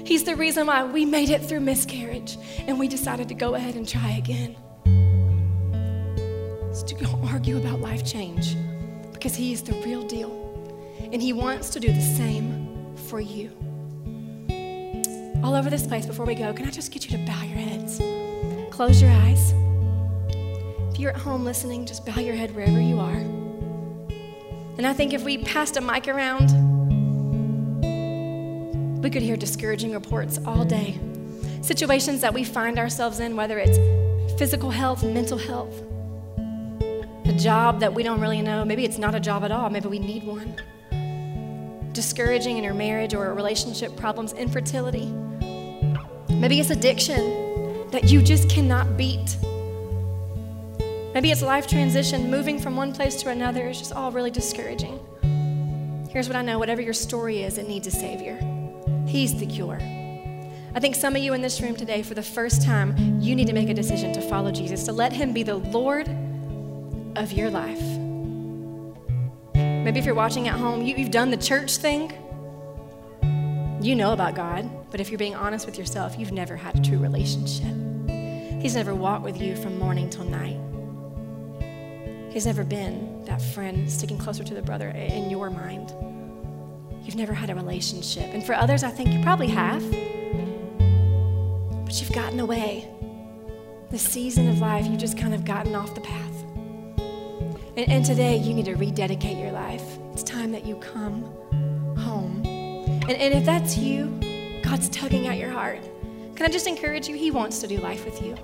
He's 0.06 0.24
the 0.24 0.36
reason 0.36 0.68
why 0.68 0.84
we 0.84 1.04
made 1.04 1.32
it 1.32 1.44
through 1.44 1.62
miscarriage 1.62 2.38
and 2.60 2.78
we 2.78 2.88
decided 2.88 3.28
to 3.30 3.34
go 3.34 3.56
ahead 3.56 3.76
and 3.76 3.88
try 3.88 4.12
again. 4.12 4.56
So 6.74 6.86
don't 6.86 7.28
argue 7.34 7.58
about 7.58 7.82
life 7.82 8.06
change 8.06 8.56
because 9.28 9.38
He 9.38 9.52
is 9.52 9.62
the 9.62 9.74
real 9.86 10.08
deal. 10.08 10.32
And 11.12 11.22
He 11.22 11.34
wants 11.34 11.70
to 11.72 11.82
do 11.82 11.92
the 11.92 12.02
same 12.02 12.96
for 13.10 13.20
you. 13.20 13.52
All 15.44 15.54
over 15.54 15.70
this 15.70 15.86
place, 15.86 16.06
before 16.06 16.26
we 16.26 16.34
go, 16.34 16.54
can 16.54 16.66
I 16.66 16.72
just 16.72 16.94
get 16.94 17.04
you 17.04 17.18
to 17.18 17.26
bow 17.26 17.44
your 17.44 17.58
heads? 17.58 18.02
Close 18.72 19.02
your 19.02 19.12
eyes. 19.12 19.54
If 20.94 21.00
you're 21.00 21.12
at 21.12 21.18
home 21.18 21.44
listening, 21.44 21.86
just 21.86 22.06
bow 22.06 22.22
your 22.22 22.36
head 22.36 22.56
wherever 22.56 22.80
you 22.80 23.00
are. 23.00 23.18
And 24.78 24.88
I 24.88 24.94
think 24.94 25.12
if 25.12 25.26
we 25.26 25.40
passed 25.40 25.76
a 25.76 25.82
mic 25.82 26.08
around, 26.08 26.54
we 29.02 29.10
could 29.10 29.24
hear 29.24 29.36
discouraging 29.36 29.92
reports 29.92 30.40
all 30.46 30.64
day. 30.64 30.98
Situations 31.62 32.22
that 32.22 32.34
we 32.34 32.46
find 32.46 32.80
ourselves 32.80 33.20
in, 33.20 33.36
whether 33.36 33.60
it's 33.60 33.78
physical 34.40 34.70
health, 34.70 35.04
mental 35.04 35.38
health, 35.38 35.84
job 37.38 37.80
that 37.80 37.94
we 37.94 38.04
don't 38.04 38.20
really 38.20 38.42
know. 38.42 38.66
Maybe 38.66 38.84
it's 38.84 38.98
not 38.98 39.16
a 39.16 39.20
job 39.20 39.44
at 39.44 39.52
all. 39.52 39.70
Maybe 39.70 39.88
we 39.88 40.00
need 40.00 40.24
one. 40.24 40.56
Discouraging 41.94 42.58
in 42.58 42.64
your 42.64 42.74
marriage 42.74 43.14
or 43.14 43.34
relationship 43.34 43.96
problems, 43.96 44.34
infertility. 44.34 45.08
Maybe 46.30 46.60
it's 46.60 46.70
addiction 46.70 47.90
that 47.92 48.06
you 48.06 48.22
just 48.22 48.50
cannot 48.50 48.98
beat. 48.98 49.38
Maybe 51.14 51.32
it's 51.32 51.42
life 51.42 51.68
transition, 51.68 52.30
moving 52.30 52.60
from 52.60 52.76
one 52.76 52.94
place 52.94 53.16
to 53.24 53.30
another. 53.30 53.68
It's 53.68 53.80
just 53.80 53.94
all 53.94 54.12
really 54.12 54.30
discouraging. 54.30 55.00
Here's 56.12 56.28
what 56.28 56.36
I 56.36 56.42
know 56.42 56.60
whatever 56.60 56.82
your 56.82 56.94
story 56.94 57.44
is, 57.44 57.58
it 57.58 57.68
needs 57.68 57.88
a 57.88 57.92
Savior. 57.92 58.40
He's 59.08 59.40
the 59.40 59.46
cure. 59.46 59.80
I 60.76 60.80
think 60.80 60.96
some 60.96 61.16
of 61.16 61.24
you 61.24 61.34
in 61.34 61.42
this 61.42 61.60
room 61.60 61.76
today, 61.76 62.04
for 62.04 62.14
the 62.14 62.22
first 62.22 62.62
time, 62.62 63.20
you 63.20 63.36
need 63.36 63.48
to 63.48 63.54
make 63.54 63.70
a 63.70 63.74
decision 63.74 64.14
to 64.14 64.22
follow 64.22 64.52
Jesus, 64.52 64.84
to 64.84 64.92
let 64.92 65.12
Him 65.12 65.34
be 65.34 65.42
the 65.42 65.56
Lord 65.56 66.08
of 67.18 67.32
your 67.32 67.50
life. 67.50 67.82
Maybe 69.54 70.00
if 70.00 70.06
you're 70.06 70.16
watching 70.16 70.48
at 70.48 70.56
home, 70.56 70.84
you, 70.84 70.96
have 70.96 71.12
done 71.12 71.32
the 71.32 71.38
church 71.38 71.78
thing. 71.78 72.12
You 73.82 73.96
know 73.96 74.14
about 74.14 74.36
God, 74.36 74.70
but 74.92 75.00
if 75.00 75.10
you're 75.10 75.18
being 75.18 75.36
honest 75.36 75.66
with 75.66 75.78
yourself, 75.78 76.18
you've 76.18 76.32
never 76.32 76.56
had 76.56 76.78
a 76.78 76.82
true 76.82 76.98
relationship. 76.98 77.74
He's 78.62 78.76
never 78.76 78.94
walked 78.94 79.24
with 79.24 79.40
you 79.42 79.56
from 79.56 79.78
morning 79.80 80.10
till 80.10 80.26
night. 80.26 80.60
He's 82.32 82.46
never 82.46 82.64
been 82.64 83.24
that 83.26 83.42
friend 83.42 83.90
sticking 83.90 84.18
closer 84.18 84.44
to 84.44 84.54
the 84.54 84.62
brother 84.62 84.90
in 84.90 85.30
your 85.30 85.50
mind. 85.50 85.94
You've 87.04 87.16
never 87.16 87.34
had 87.34 87.50
a 87.50 87.56
relationship. 87.56 88.26
And 88.34 88.46
for 88.46 88.54
others, 88.54 88.84
I 88.84 88.90
think 88.90 89.14
you 89.14 89.24
probably 89.24 89.48
have, 89.48 89.82
but 91.86 92.00
you've 92.02 92.12
gotten 92.12 92.40
away. 92.40 92.90
The 93.92 93.98
season 93.98 94.50
of 94.50 94.60
life, 94.60 94.86
you've 94.86 94.98
just 94.98 95.18
kind 95.18 95.34
of 95.34 95.46
gotten 95.46 95.74
off 95.74 95.96
the 95.96 96.02
path. 96.02 96.37
And, 97.78 97.90
and 97.92 98.04
today, 98.04 98.36
you 98.38 98.56
need 98.56 98.66
to 98.66 98.74
rededicate 98.74 99.38
your 99.38 99.52
life. 99.52 100.00
It's 100.12 100.24
time 100.24 100.52
that 100.52 100.66
you 100.66 100.78
come 100.78 101.22
home. 101.96 102.42
And, 102.44 103.12
and 103.12 103.36
if 103.36 103.46
that's 103.46 103.78
you, 103.78 104.20
God's 104.64 104.90
tugging 104.90 105.28
at 105.28 105.38
your 105.38 105.52
heart. 105.52 105.80
Can 106.36 106.48
I 106.48 106.50
just 106.50 106.66
encourage 106.66 107.08
you? 107.08 107.16
He 107.16 107.30
wants 107.30 107.60
to 107.60 107.68
do 107.68 107.78
life 107.78 108.04
with 108.04 108.20
you. 108.24 108.36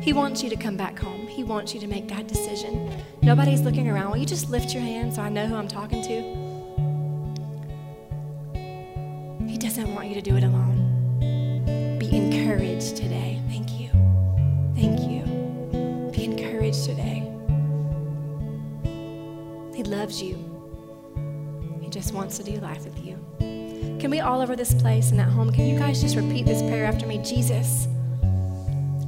He 0.00 0.14
wants 0.14 0.42
you 0.42 0.48
to 0.48 0.56
come 0.56 0.78
back 0.78 0.98
home. 0.98 1.26
He 1.26 1.44
wants 1.44 1.74
you 1.74 1.80
to 1.80 1.86
make 1.86 2.08
that 2.08 2.26
decision. 2.26 2.90
Nobody's 3.20 3.60
looking 3.60 3.86
around. 3.86 4.12
Will 4.12 4.16
you 4.16 4.24
just 4.24 4.48
lift 4.48 4.72
your 4.72 4.82
hand 4.82 5.12
so 5.12 5.20
I 5.20 5.28
know 5.28 5.46
who 5.46 5.56
I'm 5.56 5.68
talking 5.68 6.00
to? 6.02 6.22
He 9.46 9.58
doesn't 9.58 9.94
want 9.94 10.08
you 10.08 10.14
to 10.14 10.22
do 10.22 10.36
it 10.38 10.42
alone. 10.42 11.98
Be 11.98 12.16
encouraged 12.16 12.96
today. 12.96 13.42
Thank 13.50 13.78
you. 13.78 13.90
Thank 14.74 15.00
you. 15.02 16.10
Be 16.12 16.24
encouraged 16.24 16.86
today. 16.86 17.29
Loves 19.90 20.22
you. 20.22 20.36
He 21.80 21.88
just 21.88 22.14
wants 22.14 22.36
to 22.36 22.44
do 22.44 22.52
life 22.60 22.84
with 22.84 23.04
you. 23.04 23.18
Can 23.98 24.08
we 24.08 24.20
all 24.20 24.40
over 24.40 24.54
this 24.54 24.72
place 24.72 25.10
and 25.10 25.20
at 25.20 25.28
home, 25.28 25.50
can 25.50 25.66
you 25.66 25.76
guys 25.76 26.00
just 26.00 26.14
repeat 26.14 26.46
this 26.46 26.62
prayer 26.62 26.84
after 26.84 27.08
me? 27.08 27.18
Jesus, 27.24 27.88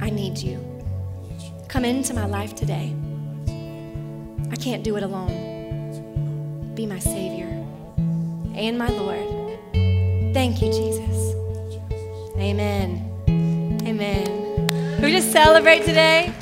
I 0.01 0.09
need 0.09 0.37
you. 0.37 0.59
Come 1.69 1.85
into 1.85 2.13
my 2.13 2.25
life 2.25 2.53
today. 2.53 2.93
I 4.51 4.57
can't 4.57 4.83
do 4.83 4.97
it 4.97 5.03
alone. 5.03 6.75
Be 6.75 6.85
my 6.85 6.99
Savior 6.99 7.47
and 8.53 8.77
my 8.77 8.89
Lord. 8.89 9.57
Thank 10.33 10.61
you, 10.61 10.67
Jesus. 10.67 11.33
Amen. 12.35 13.09
Amen. 13.87 15.01
We 15.01 15.13
just 15.13 15.31
celebrate 15.31 15.85
today? 15.85 16.33